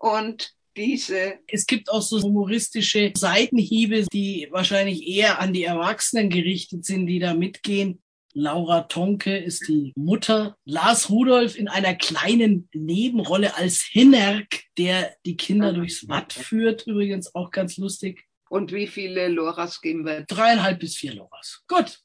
und 0.00 0.52
diese. 0.76 1.38
Es 1.46 1.66
gibt 1.66 1.90
auch 1.90 2.02
so 2.02 2.20
humoristische 2.20 3.12
Seitenhiebe, 3.16 4.04
die 4.12 4.48
wahrscheinlich 4.50 5.06
eher 5.06 5.40
an 5.40 5.52
die 5.52 5.64
Erwachsenen 5.64 6.28
gerichtet 6.28 6.84
sind, 6.84 7.06
die 7.06 7.18
da 7.18 7.34
mitgehen. 7.34 8.02
Laura 8.34 8.82
Tonke 8.82 9.34
ist 9.38 9.66
die 9.66 9.94
Mutter. 9.96 10.56
Lars 10.66 11.08
Rudolph 11.08 11.56
in 11.56 11.68
einer 11.68 11.94
kleinen 11.94 12.68
Nebenrolle 12.74 13.56
als 13.56 13.80
Hinnerk, 13.80 14.64
der 14.76 15.16
die 15.24 15.38
Kinder 15.38 15.72
durchs 15.72 16.06
Watt 16.06 16.34
führt. 16.34 16.86
Übrigens 16.86 17.34
auch 17.34 17.50
ganz 17.50 17.78
lustig. 17.78 18.26
Und 18.50 18.72
wie 18.72 18.86
viele 18.86 19.28
Loras 19.28 19.80
geben 19.80 20.04
wir? 20.04 20.26
Dreieinhalb 20.28 20.80
bis 20.80 20.96
vier 20.96 21.14
Loras. 21.14 21.62
Gut. 21.66 21.98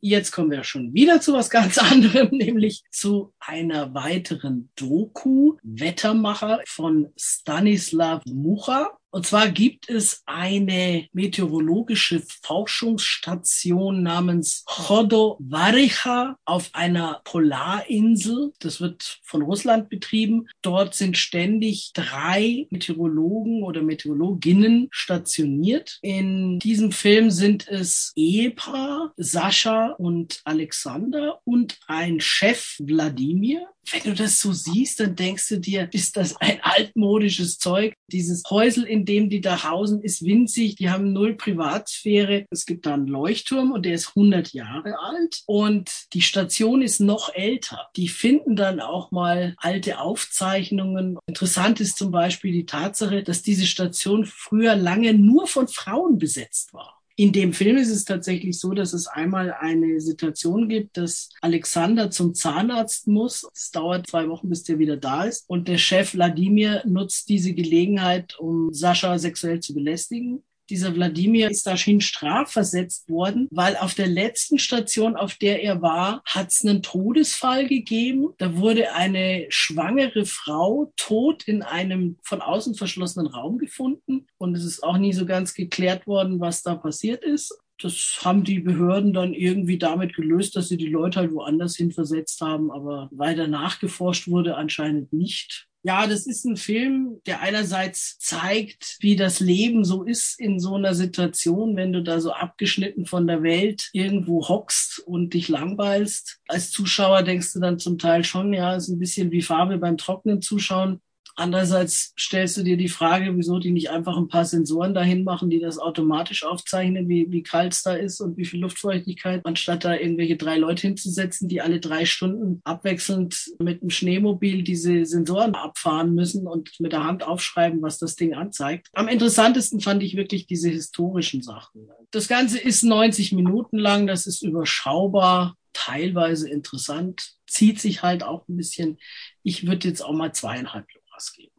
Jetzt 0.00 0.30
kommen 0.30 0.50
wir 0.50 0.62
schon 0.62 0.94
wieder 0.94 1.20
zu 1.20 1.32
was 1.32 1.50
ganz 1.50 1.78
anderem, 1.92 2.28
nämlich 2.30 2.84
zu 2.90 3.32
einer 3.40 3.94
weiteren 3.94 4.70
Doku, 4.76 5.56
Wettermacher 5.62 6.60
von 6.66 7.12
Stanislav 7.16 8.22
Mucha. 8.26 8.97
Und 9.10 9.26
zwar 9.26 9.48
gibt 9.48 9.88
es 9.88 10.22
eine 10.26 11.06
meteorologische 11.12 12.22
Forschungsstation 12.42 14.02
namens 14.02 14.64
Chodovaricha 14.66 16.36
auf 16.44 16.70
einer 16.74 17.22
Polarinsel. 17.24 18.52
Das 18.60 18.80
wird 18.80 19.20
von 19.24 19.42
Russland 19.42 19.88
betrieben. 19.88 20.46
Dort 20.60 20.94
sind 20.94 21.16
ständig 21.16 21.92
drei 21.94 22.66
Meteorologen 22.70 23.62
oder 23.62 23.82
Meteorologinnen 23.82 24.88
stationiert. 24.90 25.98
In 26.02 26.58
diesem 26.58 26.92
Film 26.92 27.30
sind 27.30 27.66
es 27.66 28.12
Ehepaar, 28.14 29.12
Sascha 29.16 29.92
und 29.92 30.42
Alexander 30.44 31.40
und 31.44 31.78
ein 31.86 32.20
Chef, 32.20 32.76
Wladimir 32.78 33.68
wenn 33.92 34.02
du 34.02 34.14
das 34.14 34.40
so 34.40 34.52
siehst, 34.52 35.00
dann 35.00 35.16
denkst 35.16 35.48
du 35.48 35.60
dir, 35.60 35.88
ist 35.92 36.16
das 36.16 36.36
ein 36.36 36.60
altmodisches 36.62 37.58
Zeug? 37.58 37.94
Dieses 38.10 38.42
Häusel, 38.50 38.84
in 38.84 39.04
dem 39.08 39.30
die 39.30 39.40
da 39.40 39.64
hausen, 39.64 40.02
ist 40.02 40.24
winzig. 40.24 40.76
Die 40.76 40.90
haben 40.90 41.12
null 41.12 41.34
Privatsphäre. 41.34 42.46
Es 42.50 42.66
gibt 42.66 42.86
da 42.86 42.94
einen 42.94 43.06
Leuchtturm 43.06 43.72
und 43.72 43.84
der 43.86 43.94
ist 43.94 44.08
100 44.10 44.52
Jahre 44.52 44.98
alt. 45.00 45.42
Und 45.46 45.90
die 46.12 46.22
Station 46.22 46.82
ist 46.82 47.00
noch 47.00 47.34
älter. 47.34 47.88
Die 47.96 48.08
finden 48.08 48.54
dann 48.54 48.80
auch 48.80 49.10
mal 49.10 49.54
alte 49.58 49.98
Aufzeichnungen. 49.98 51.18
Interessant 51.26 51.80
ist 51.80 51.96
zum 51.96 52.10
Beispiel 52.10 52.52
die 52.52 52.66
Tatsache, 52.66 53.22
dass 53.22 53.42
diese 53.42 53.66
Station 53.66 54.24
früher 54.26 54.76
lange 54.76 55.14
nur 55.14 55.46
von 55.46 55.68
Frauen 55.68 56.18
besetzt 56.18 56.74
war. 56.74 56.97
In 57.20 57.32
dem 57.32 57.52
Film 57.52 57.76
ist 57.76 57.90
es 57.90 58.04
tatsächlich 58.04 58.60
so, 58.60 58.74
dass 58.74 58.92
es 58.92 59.08
einmal 59.08 59.52
eine 59.52 60.00
Situation 60.00 60.68
gibt, 60.68 60.96
dass 60.96 61.30
Alexander 61.40 62.12
zum 62.12 62.32
Zahnarzt 62.32 63.08
muss. 63.08 63.44
Es 63.52 63.72
dauert 63.72 64.06
zwei 64.06 64.28
Wochen, 64.28 64.48
bis 64.48 64.62
der 64.62 64.78
wieder 64.78 64.96
da 64.96 65.24
ist. 65.24 65.44
Und 65.48 65.66
der 65.66 65.78
Chef 65.78 66.14
Wladimir 66.14 66.84
nutzt 66.86 67.28
diese 67.28 67.54
Gelegenheit, 67.54 68.38
um 68.38 68.72
Sascha 68.72 69.18
sexuell 69.18 69.58
zu 69.58 69.74
belästigen. 69.74 70.44
Dieser 70.70 70.94
Wladimir 70.94 71.50
ist 71.50 71.66
dahin 71.66 72.00
strafversetzt 72.00 73.08
worden, 73.08 73.48
weil 73.50 73.76
auf 73.76 73.94
der 73.94 74.06
letzten 74.06 74.58
Station, 74.58 75.16
auf 75.16 75.34
der 75.34 75.62
er 75.62 75.80
war, 75.80 76.22
hat 76.24 76.50
es 76.50 76.64
einen 76.64 76.82
Todesfall 76.82 77.66
gegeben. 77.66 78.28
Da 78.38 78.56
wurde 78.56 78.92
eine 78.94 79.46
schwangere 79.48 80.26
Frau 80.26 80.92
tot 80.96 81.44
in 81.44 81.62
einem 81.62 82.18
von 82.22 82.42
außen 82.42 82.74
verschlossenen 82.74 83.28
Raum 83.28 83.58
gefunden. 83.58 84.26
Und 84.36 84.56
es 84.56 84.64
ist 84.64 84.82
auch 84.82 84.98
nie 84.98 85.12
so 85.12 85.24
ganz 85.24 85.54
geklärt 85.54 86.06
worden, 86.06 86.40
was 86.40 86.62
da 86.62 86.74
passiert 86.74 87.24
ist. 87.24 87.56
Das 87.80 88.18
haben 88.24 88.42
die 88.42 88.58
Behörden 88.58 89.12
dann 89.12 89.34
irgendwie 89.34 89.78
damit 89.78 90.14
gelöst, 90.16 90.56
dass 90.56 90.68
sie 90.68 90.76
die 90.76 90.88
Leute 90.88 91.20
halt 91.20 91.32
woanders 91.32 91.76
hin 91.76 91.92
versetzt 91.92 92.40
haben. 92.40 92.72
Aber 92.72 93.08
weiter 93.12 93.46
nachgeforscht 93.46 94.28
wurde 94.28 94.56
anscheinend 94.56 95.12
nicht. 95.12 95.67
Ja, 95.84 96.06
das 96.06 96.26
ist 96.26 96.44
ein 96.44 96.56
Film, 96.56 97.20
der 97.26 97.40
einerseits 97.40 98.18
zeigt, 98.18 98.98
wie 99.00 99.14
das 99.14 99.38
Leben 99.38 99.84
so 99.84 100.02
ist 100.02 100.38
in 100.38 100.58
so 100.58 100.74
einer 100.74 100.94
Situation, 100.94 101.76
wenn 101.76 101.92
du 101.92 102.02
da 102.02 102.20
so 102.20 102.32
abgeschnitten 102.32 103.06
von 103.06 103.26
der 103.26 103.42
Welt 103.42 103.88
irgendwo 103.92 104.48
hockst 104.48 104.98
und 104.98 105.34
dich 105.34 105.48
langweilst. 105.48 106.40
Als 106.48 106.72
Zuschauer 106.72 107.22
denkst 107.22 107.52
du 107.52 107.60
dann 107.60 107.78
zum 107.78 107.96
Teil 107.96 108.24
schon, 108.24 108.52
ja, 108.52 108.74
ist 108.74 108.88
ein 108.88 108.98
bisschen 108.98 109.30
wie 109.30 109.40
Farbe 109.40 109.78
beim 109.78 109.96
trockenen 109.96 110.42
Zuschauen. 110.42 111.00
Andererseits 111.38 112.12
stellst 112.18 112.56
du 112.56 112.64
dir 112.64 112.76
die 112.76 112.88
Frage, 112.88 113.36
wieso 113.36 113.60
die 113.60 113.70
nicht 113.70 113.90
einfach 113.90 114.16
ein 114.16 114.26
paar 114.26 114.44
Sensoren 114.44 114.92
dahin 114.92 115.22
machen, 115.22 115.50
die 115.50 115.60
das 115.60 115.78
automatisch 115.78 116.44
aufzeichnen, 116.44 117.08
wie, 117.08 117.30
wie 117.30 117.44
kalt 117.44 117.74
es 117.74 117.84
da 117.84 117.94
ist 117.94 118.20
und 118.20 118.36
wie 118.36 118.44
viel 118.44 118.60
Luftfeuchtigkeit, 118.60 119.46
anstatt 119.46 119.84
da 119.84 119.94
irgendwelche 119.94 120.36
drei 120.36 120.58
Leute 120.58 120.88
hinzusetzen, 120.88 121.46
die 121.46 121.60
alle 121.60 121.78
drei 121.78 122.06
Stunden 122.06 122.60
abwechselnd 122.64 123.52
mit 123.60 123.82
einem 123.82 123.90
Schneemobil 123.90 124.64
diese 124.64 125.06
Sensoren 125.06 125.54
abfahren 125.54 126.12
müssen 126.12 126.48
und 126.48 126.72
mit 126.80 126.90
der 126.90 127.04
Hand 127.04 127.22
aufschreiben, 127.22 127.80
was 127.82 127.98
das 127.98 128.16
Ding 128.16 128.34
anzeigt. 128.34 128.88
Am 128.92 129.06
interessantesten 129.06 129.80
fand 129.80 130.02
ich 130.02 130.16
wirklich 130.16 130.48
diese 130.48 130.70
historischen 130.70 131.42
Sachen. 131.42 131.88
Das 132.10 132.26
Ganze 132.26 132.58
ist 132.58 132.82
90 132.82 133.30
Minuten 133.30 133.78
lang, 133.78 134.08
das 134.08 134.26
ist 134.26 134.42
überschaubar 134.42 135.54
teilweise 135.72 136.48
interessant, 136.50 137.34
zieht 137.46 137.80
sich 137.80 138.02
halt 138.02 138.24
auch 138.24 138.48
ein 138.48 138.56
bisschen. 138.56 138.98
Ich 139.44 139.68
würde 139.68 139.86
jetzt 139.86 140.04
auch 140.04 140.12
mal 140.12 140.32
zweieinhalb 140.32 140.86
Spaß 141.18 141.32
geben. 141.32 141.52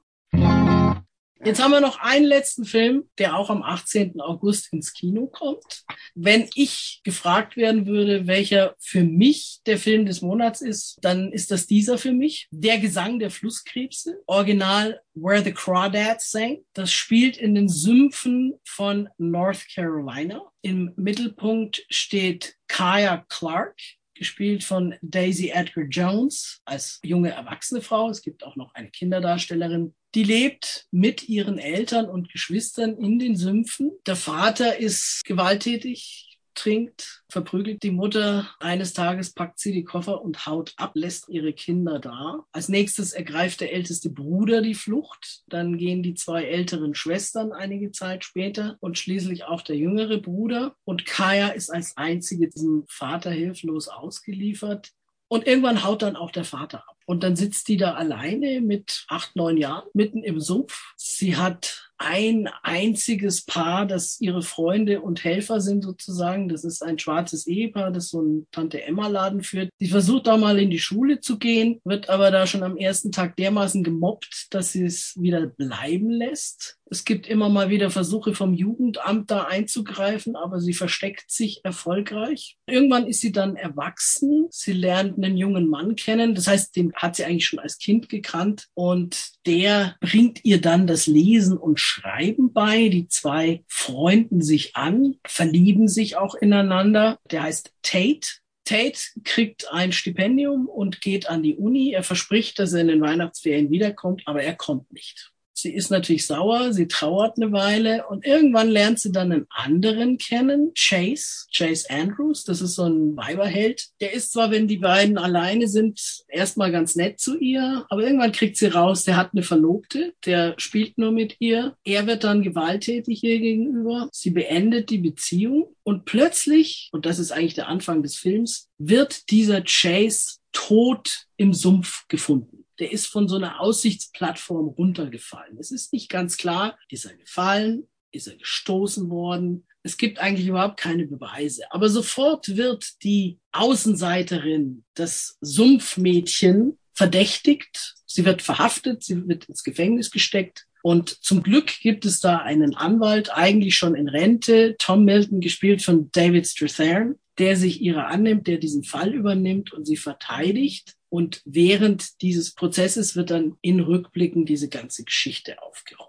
Jetzt 1.41 1.63
haben 1.63 1.71
wir 1.71 1.79
noch 1.79 1.99
einen 1.99 2.25
letzten 2.25 2.65
Film, 2.65 3.09
der 3.17 3.37
auch 3.37 3.49
am 3.49 3.63
18. 3.63 4.19
August 4.19 4.73
ins 4.73 4.91
Kino 4.91 5.27
kommt. 5.27 5.85
Wenn 6.13 6.49
ich 6.53 6.99
gefragt 7.05 7.55
werden 7.55 7.85
würde, 7.87 8.27
welcher 8.27 8.75
für 8.77 9.05
mich 9.05 9.61
der 9.65 9.77
Film 9.77 10.05
des 10.05 10.21
Monats 10.21 10.59
ist, 10.59 10.97
dann 11.01 11.31
ist 11.31 11.49
das 11.49 11.65
dieser 11.65 11.97
für 11.97 12.11
mich. 12.11 12.49
Der 12.51 12.77
Gesang 12.77 13.19
der 13.19 13.31
Flusskrebse, 13.31 14.21
Original 14.27 14.99
Where 15.13 15.41
the 15.41 15.53
Crawdads 15.53 16.29
Sang. 16.29 16.57
Das 16.73 16.91
spielt 16.91 17.37
in 17.37 17.55
den 17.55 17.69
Sümpfen 17.69 18.55
von 18.65 19.07
North 19.17 19.65
Carolina. 19.73 20.41
Im 20.61 20.91
Mittelpunkt 20.97 21.85
steht 21.89 22.57
Kaya 22.67 23.25
Clark, 23.29 23.77
gespielt 24.19 24.63
von 24.63 24.93
Daisy 25.01 25.49
Edgar 25.49 25.85
Jones 25.85 26.61
als 26.65 26.99
junge 27.01 27.31
erwachsene 27.31 27.81
Frau. 27.81 28.09
Es 28.09 28.21
gibt 28.21 28.43
auch 28.43 28.55
noch 28.55 28.75
eine 28.75 28.91
Kinderdarstellerin. 28.91 29.95
Die 30.13 30.23
lebt 30.23 30.85
mit 30.91 31.27
ihren 31.27 31.57
Eltern 31.57 32.07
und 32.07 32.31
Geschwistern 32.31 32.97
in 32.97 33.17
den 33.17 33.35
Sümpfen. 33.35 33.91
Der 34.05 34.15
Vater 34.15 34.77
ist 34.77 35.23
gewalttätig, 35.25 36.28
trinkt, 36.59 37.23
verprügelt 37.29 37.83
die 37.83 37.91
Mutter. 37.91 38.49
Eines 38.59 38.93
Tages 38.93 39.33
packt 39.33 39.59
sie 39.59 39.71
die 39.71 39.83
Koffer 39.83 40.21
und 40.21 40.45
haut 40.45 40.73
ab, 40.77 40.91
lässt 40.93 41.29
ihre 41.29 41.53
Kinder 41.53 41.99
da. 41.99 42.45
Als 42.51 42.69
nächstes 42.69 43.13
ergreift 43.13 43.61
der 43.61 43.73
älteste 43.73 44.09
Bruder 44.09 44.61
die 44.61 44.75
Flucht. 44.75 45.43
Dann 45.47 45.77
gehen 45.77 46.03
die 46.03 46.13
zwei 46.13 46.43
älteren 46.43 46.95
Schwestern 46.95 47.51
einige 47.51 47.91
Zeit 47.91 48.23
später 48.23 48.77
und 48.81 48.97
schließlich 48.97 49.45
auch 49.45 49.61
der 49.61 49.77
jüngere 49.77 50.17
Bruder. 50.17 50.75
Und 50.83 51.05
Kaya 51.05 51.49
ist 51.49 51.69
als 51.69 51.95
einzige 51.97 52.49
diesem 52.49 52.83
Vater 52.87 53.31
hilflos 53.31 53.87
ausgeliefert. 53.87 54.91
Und 55.29 55.45
irgendwann 55.45 55.83
haut 55.83 56.01
dann 56.01 56.15
auch 56.15 56.31
der 56.31 56.43
Vater 56.43 56.79
ab. 56.79 56.97
Und 57.05 57.23
dann 57.23 57.35
sitzt 57.35 57.67
die 57.67 57.77
da 57.77 57.93
alleine 57.93 58.61
mit 58.61 59.05
acht, 59.07 59.35
neun 59.35 59.57
Jahren 59.57 59.87
mitten 59.93 60.23
im 60.23 60.39
Sumpf. 60.39 60.93
Sie 60.95 61.37
hat 61.37 61.88
ein 61.99 62.49
einziges 62.63 63.45
Paar, 63.45 63.85
das 63.85 64.19
ihre 64.21 64.41
Freunde 64.41 65.01
und 65.01 65.23
Helfer 65.23 65.59
sind 65.59 65.83
sozusagen. 65.83 66.47
Das 66.47 66.63
ist 66.63 66.81
ein 66.81 66.97
schwarzes 66.97 67.45
Ehepaar, 67.45 67.91
das 67.91 68.09
so 68.09 68.19
einen 68.19 68.47
Tante-Emma-Laden 68.51 69.43
führt. 69.43 69.69
Sie 69.79 69.89
versucht 69.89 70.27
da 70.27 70.37
mal 70.37 70.59
in 70.59 70.71
die 70.71 70.79
Schule 70.79 71.19
zu 71.19 71.37
gehen, 71.37 71.81
wird 71.83 72.09
aber 72.09 72.31
da 72.31 72.47
schon 72.47 72.63
am 72.63 72.77
ersten 72.77 73.11
Tag 73.11 73.35
dermaßen 73.35 73.83
gemobbt, 73.83 74.47
dass 74.51 74.71
sie 74.71 74.85
es 74.85 75.13
wieder 75.19 75.45
bleiben 75.45 76.09
lässt. 76.09 76.78
Es 76.91 77.05
gibt 77.05 77.27
immer 77.27 77.49
mal 77.49 77.69
wieder 77.69 77.91
Versuche 77.91 78.33
vom 78.33 78.53
Jugendamt 78.53 79.29
da 79.29 79.43
einzugreifen, 79.43 80.35
aber 80.35 80.59
sie 80.59 80.73
versteckt 80.73 81.31
sich 81.31 81.63
erfolgreich. 81.63 82.57
Irgendwann 82.65 83.05
ist 83.05 83.21
sie 83.21 83.31
dann 83.31 83.55
erwachsen. 83.55 84.47
Sie 84.49 84.73
lernt 84.73 85.17
einen 85.17 85.37
jungen 85.37 85.67
Mann 85.67 85.95
kennen. 85.95 86.33
Das 86.33 86.47
heißt, 86.47 86.75
den 86.75 86.93
hat 86.93 87.15
sie 87.15 87.25
eigentlich 87.25 87.45
schon 87.45 87.59
als 87.59 87.77
Kind 87.77 88.09
gekannt 88.09 88.67
und 88.73 89.33
der 89.45 89.97
bringt 89.99 90.43
ihr 90.45 90.59
dann 90.61 90.87
das 90.87 91.05
Lesen 91.05 91.57
und 91.57 91.79
Schreiben 91.79 92.53
bei. 92.53 92.89
Die 92.89 93.07
zwei 93.07 93.63
freunden 93.67 94.41
sich 94.41 94.75
an, 94.75 95.15
verlieben 95.25 95.87
sich 95.87 96.17
auch 96.17 96.33
ineinander. 96.35 97.19
Der 97.29 97.43
heißt 97.43 97.71
Tate. 97.83 98.27
Tate 98.65 98.99
kriegt 99.23 99.71
ein 99.71 99.91
Stipendium 99.91 100.67
und 100.67 101.01
geht 101.01 101.29
an 101.29 101.43
die 101.43 101.55
Uni. 101.55 101.91
Er 101.91 102.03
verspricht, 102.03 102.59
dass 102.59 102.73
er 102.73 102.81
in 102.81 102.87
den 102.87 103.01
Weihnachtsferien 103.01 103.71
wiederkommt, 103.71 104.23
aber 104.25 104.43
er 104.43 104.55
kommt 104.55 104.91
nicht. 104.91 105.31
Sie 105.61 105.73
ist 105.73 105.91
natürlich 105.91 106.25
sauer, 106.25 106.73
sie 106.73 106.87
trauert 106.87 107.37
eine 107.37 107.51
Weile 107.51 108.07
und 108.07 108.25
irgendwann 108.25 108.69
lernt 108.69 108.99
sie 108.99 109.11
dann 109.11 109.31
einen 109.31 109.47
anderen 109.49 110.17
kennen, 110.17 110.71
Chase, 110.77 111.47
Chase 111.55 111.89
Andrews. 111.89 112.43
Das 112.43 112.61
ist 112.61 112.75
so 112.75 112.85
ein 112.85 113.15
Weiberheld. 113.17 113.89
Der 114.01 114.13
ist 114.13 114.31
zwar, 114.31 114.51
wenn 114.51 114.67
die 114.67 114.77
beiden 114.77 115.17
alleine 115.17 115.67
sind, 115.67 115.99
erstmal 116.27 116.71
ganz 116.71 116.95
nett 116.95 117.19
zu 117.19 117.37
ihr, 117.37 117.85
aber 117.89 118.03
irgendwann 118.03 118.31
kriegt 118.31 118.57
sie 118.57 118.67
raus, 118.67 119.03
der 119.03 119.17
hat 119.17 119.31
eine 119.33 119.43
Verlobte, 119.43 120.13
der 120.25 120.55
spielt 120.57 120.97
nur 120.97 121.11
mit 121.11 121.35
ihr. 121.39 121.75
Er 121.83 122.07
wird 122.07 122.23
dann 122.23 122.41
gewalttätig 122.41 123.23
ihr 123.23 123.39
gegenüber. 123.39 124.09
Sie 124.11 124.31
beendet 124.31 124.89
die 124.89 124.99
Beziehung 124.99 125.75
und 125.83 126.05
plötzlich, 126.05 126.89
und 126.91 127.05
das 127.05 127.19
ist 127.19 127.31
eigentlich 127.31 127.55
der 127.55 127.67
Anfang 127.67 128.03
des 128.03 128.15
Films, 128.15 128.69
wird 128.77 129.29
dieser 129.29 129.61
Chase 129.61 130.38
tot 130.51 131.27
im 131.37 131.53
Sumpf 131.53 132.07
gefunden 132.07 132.59
der 132.79 132.91
ist 132.91 133.07
von 133.07 133.27
so 133.27 133.35
einer 133.35 133.59
Aussichtsplattform 133.59 134.69
runtergefallen. 134.69 135.57
Es 135.59 135.71
ist 135.71 135.93
nicht 135.93 136.09
ganz 136.09 136.37
klar, 136.37 136.77
ist 136.89 137.05
er 137.05 137.15
gefallen, 137.15 137.87
ist 138.11 138.27
er 138.27 138.37
gestoßen 138.37 139.09
worden. 139.09 139.65
Es 139.83 139.97
gibt 139.97 140.19
eigentlich 140.19 140.47
überhaupt 140.47 140.79
keine 140.79 141.05
Beweise. 141.05 141.63
Aber 141.71 141.89
sofort 141.89 142.55
wird 142.55 143.03
die 143.03 143.37
Außenseiterin, 143.51 144.83
das 144.95 145.37
Sumpfmädchen, 145.41 146.77
verdächtigt. 146.93 147.95
Sie 148.05 148.25
wird 148.25 148.41
verhaftet, 148.41 149.03
sie 149.03 149.27
wird 149.27 149.45
ins 149.45 149.63
Gefängnis 149.63 150.11
gesteckt. 150.11 150.65
Und 150.81 151.09
zum 151.23 151.43
Glück 151.43 151.79
gibt 151.81 152.05
es 152.05 152.21
da 152.21 152.37
einen 152.37 152.75
Anwalt, 152.75 153.31
eigentlich 153.33 153.75
schon 153.75 153.95
in 153.95 154.07
Rente, 154.07 154.75
Tom 154.79 155.03
Milton, 155.03 155.41
gespielt 155.41 155.81
von 155.81 156.09
David 156.11 156.47
Strathairn, 156.47 157.15
der 157.39 157.55
sich 157.55 157.81
ihrer 157.81 158.07
annimmt, 158.07 158.47
der 158.47 158.57
diesen 158.57 158.83
Fall 158.83 159.13
übernimmt 159.13 159.73
und 159.73 159.85
sie 159.85 159.97
verteidigt. 159.97 160.95
Und 161.09 161.41
während 161.45 162.21
dieses 162.21 162.53
Prozesses 162.53 163.15
wird 163.15 163.31
dann 163.31 163.57
in 163.61 163.79
Rückblicken 163.79 164.45
diese 164.45 164.69
ganze 164.69 165.03
Geschichte 165.03 165.61
aufgerollt. 165.61 166.08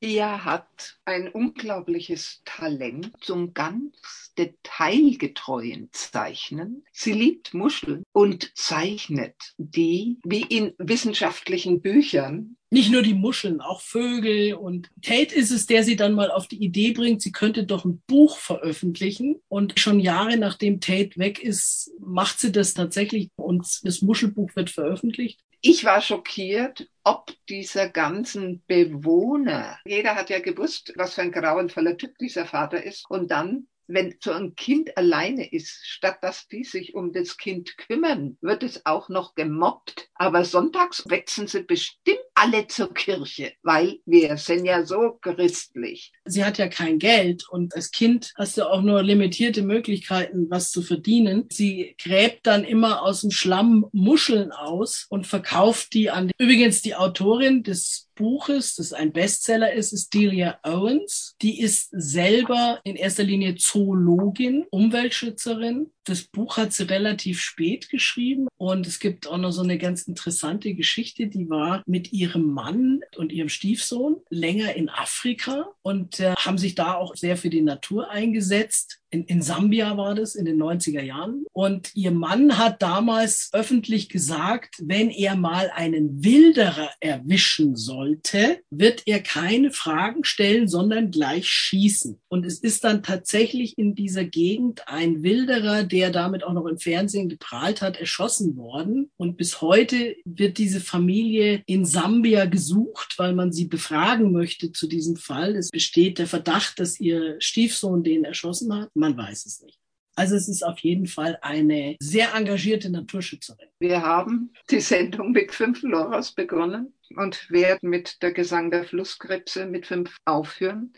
Kia 0.00 0.44
hat 0.44 0.98
ein 1.04 1.28
unglaubliches 1.28 2.42
Talent 2.44 3.12
zum 3.20 3.52
ganz 3.52 4.32
detailgetreuen 4.38 5.88
Zeichnen. 5.92 6.84
Sie 6.92 7.12
liebt 7.12 7.54
Muscheln 7.54 8.02
und 8.12 8.52
zeichnet 8.56 9.34
die 9.58 10.18
wie 10.24 10.42
in 10.42 10.74
wissenschaftlichen 10.78 11.80
Büchern. 11.80 12.56
Nicht 12.70 12.90
nur 12.90 13.02
die 13.02 13.14
Muscheln, 13.14 13.60
auch 13.60 13.80
Vögel. 13.80 14.54
Und 14.54 14.90
Tate 15.00 15.34
ist 15.34 15.50
es, 15.50 15.66
der 15.66 15.84
sie 15.84 15.96
dann 15.96 16.14
mal 16.14 16.30
auf 16.30 16.48
die 16.48 16.62
Idee 16.62 16.92
bringt, 16.92 17.22
sie 17.22 17.32
könnte 17.32 17.64
doch 17.64 17.84
ein 17.84 18.02
Buch 18.06 18.38
veröffentlichen. 18.38 19.36
Und 19.48 19.78
schon 19.78 20.00
Jahre 20.00 20.36
nachdem 20.36 20.80
Tate 20.80 21.16
weg 21.16 21.38
ist, 21.38 21.92
macht 22.00 22.40
sie 22.40 22.52
das 22.52 22.74
tatsächlich 22.74 23.30
und 23.36 23.80
das 23.84 24.02
Muschelbuch 24.02 24.50
wird 24.56 24.70
veröffentlicht. 24.70 25.40
Ich 25.60 25.84
war 25.84 26.00
schockiert, 26.00 26.88
ob 27.02 27.32
dieser 27.48 27.88
ganzen 27.88 28.62
Bewohner, 28.66 29.78
jeder 29.84 30.14
hat 30.14 30.30
ja 30.30 30.40
gewusst, 30.40 30.92
was 30.96 31.14
für 31.14 31.22
ein 31.22 31.32
grauenvoller 31.32 31.96
Typ 31.96 32.16
dieser 32.18 32.46
Vater 32.46 32.82
ist. 32.82 33.04
Und 33.08 33.30
dann 33.30 33.66
wenn 33.88 34.16
so 34.20 34.32
ein 34.32 34.54
Kind 34.56 34.96
alleine 34.96 35.50
ist, 35.52 35.86
statt 35.86 36.18
dass 36.22 36.48
die 36.48 36.64
sich 36.64 36.94
um 36.94 37.12
das 37.12 37.36
Kind 37.36 37.76
kümmern, 37.76 38.36
wird 38.40 38.62
es 38.62 38.84
auch 38.84 39.08
noch 39.08 39.34
gemobbt. 39.34 40.10
Aber 40.18 40.44
sonntags 40.44 41.04
wechseln 41.08 41.46
sie 41.46 41.62
bestimmt 41.62 42.20
alle 42.34 42.66
zur 42.66 42.92
Kirche, 42.92 43.54
weil 43.62 43.98
wir 44.04 44.36
sind 44.36 44.66
ja 44.66 44.84
so 44.84 45.18
christlich. 45.20 46.12
Sie 46.26 46.44
hat 46.44 46.58
ja 46.58 46.68
kein 46.68 46.98
Geld 46.98 47.48
und 47.48 47.74
als 47.74 47.90
Kind 47.90 48.32
hast 48.36 48.58
du 48.58 48.70
auch 48.70 48.82
nur 48.82 49.02
limitierte 49.02 49.62
Möglichkeiten, 49.62 50.50
was 50.50 50.70
zu 50.70 50.82
verdienen. 50.82 51.46
Sie 51.50 51.96
gräbt 52.02 52.46
dann 52.46 52.64
immer 52.64 53.02
aus 53.02 53.22
dem 53.22 53.30
Schlamm 53.30 53.86
Muscheln 53.92 54.52
aus 54.52 55.06
und 55.08 55.26
verkauft 55.26 55.94
die 55.94 56.10
an. 56.10 56.30
Übrigens 56.38 56.82
die 56.82 56.94
Autorin 56.94 57.62
des 57.62 58.06
Buches, 58.16 58.76
das 58.76 58.92
ein 58.92 59.12
Bestseller 59.12 59.72
ist, 59.72 59.92
ist 59.92 60.12
Delia 60.12 60.58
Owens. 60.62 61.36
Die 61.42 61.60
ist 61.60 61.90
selber 61.92 62.80
in 62.82 62.96
erster 62.96 63.22
Linie 63.22 63.56
Zoologin, 63.56 64.64
Umweltschützerin. 64.70 65.92
Das 66.04 66.22
Buch 66.22 66.56
hat 66.56 66.72
sie 66.72 66.84
relativ 66.84 67.40
spät 67.40 67.90
geschrieben 67.90 68.48
und 68.56 68.86
es 68.86 69.00
gibt 69.00 69.26
auch 69.26 69.38
noch 69.38 69.52
so 69.52 69.62
eine 69.62 69.76
ganz 69.76 70.05
interessante 70.08 70.74
Geschichte, 70.74 71.26
die 71.26 71.48
war 71.48 71.82
mit 71.86 72.12
ihrem 72.12 72.52
Mann 72.52 73.00
und 73.16 73.32
ihrem 73.32 73.48
Stiefsohn 73.48 74.16
länger 74.30 74.74
in 74.74 74.88
Afrika 74.88 75.68
und 75.82 76.20
äh, 76.20 76.34
haben 76.36 76.58
sich 76.58 76.74
da 76.74 76.94
auch 76.94 77.14
sehr 77.16 77.36
für 77.36 77.50
die 77.50 77.62
Natur 77.62 78.10
eingesetzt 78.10 79.00
in, 79.10 79.24
in 79.24 79.42
Sambia 79.42 79.96
war 79.96 80.14
das 80.14 80.34
in 80.34 80.44
den 80.44 80.60
90er 80.60 81.02
Jahren. 81.02 81.44
Und 81.52 81.90
ihr 81.94 82.10
Mann 82.10 82.58
hat 82.58 82.82
damals 82.82 83.50
öffentlich 83.52 84.08
gesagt, 84.08 84.76
wenn 84.82 85.10
er 85.10 85.36
mal 85.36 85.70
einen 85.74 86.24
Wilderer 86.24 86.90
erwischen 87.00 87.76
sollte, 87.76 88.60
wird 88.70 89.02
er 89.06 89.20
keine 89.20 89.70
Fragen 89.70 90.24
stellen, 90.24 90.68
sondern 90.68 91.10
gleich 91.10 91.48
schießen. 91.48 92.18
Und 92.28 92.44
es 92.44 92.58
ist 92.58 92.84
dann 92.84 93.02
tatsächlich 93.02 93.78
in 93.78 93.94
dieser 93.94 94.24
Gegend 94.24 94.82
ein 94.86 95.22
Wilderer, 95.22 95.84
der 95.84 96.10
damit 96.10 96.42
auch 96.42 96.52
noch 96.52 96.66
im 96.66 96.78
Fernsehen 96.78 97.28
geprahlt 97.28 97.82
hat, 97.82 97.98
erschossen 97.98 98.56
worden. 98.56 99.10
Und 99.16 99.36
bis 99.36 99.60
heute 99.60 100.16
wird 100.24 100.58
diese 100.58 100.80
Familie 100.80 101.62
in 101.66 101.84
Sambia 101.84 102.46
gesucht, 102.46 103.14
weil 103.18 103.34
man 103.34 103.52
sie 103.52 103.66
befragen 103.66 104.32
möchte 104.32 104.72
zu 104.72 104.88
diesem 104.88 105.16
Fall. 105.16 105.56
Es 105.56 105.70
besteht 105.70 106.18
der 106.18 106.26
Verdacht, 106.26 106.80
dass 106.80 106.98
ihr 106.98 107.36
Stiefsohn 107.38 108.02
den 108.02 108.24
erschossen 108.24 108.74
hat. 108.74 108.90
Man 108.96 109.16
weiß 109.16 109.46
es 109.46 109.60
nicht. 109.62 109.78
Also 110.18 110.34
es 110.34 110.48
ist 110.48 110.62
auf 110.62 110.78
jeden 110.78 111.06
Fall 111.06 111.38
eine 111.42 111.96
sehr 112.00 112.34
engagierte 112.34 112.88
Naturschützerin. 112.88 113.68
Wir 113.78 114.00
haben 114.00 114.50
die 114.70 114.80
Sendung 114.80 115.32
mit 115.32 115.52
fünf 115.52 115.82
Loras 115.82 116.32
begonnen 116.32 116.94
und 117.14 117.50
werden 117.50 117.90
mit 117.90 118.22
der 118.22 118.32
Gesang 118.32 118.70
der 118.70 118.84
Flusskrebse 118.84 119.66
mit 119.66 119.86
fünf 119.86 120.16
aufhören. 120.24 120.94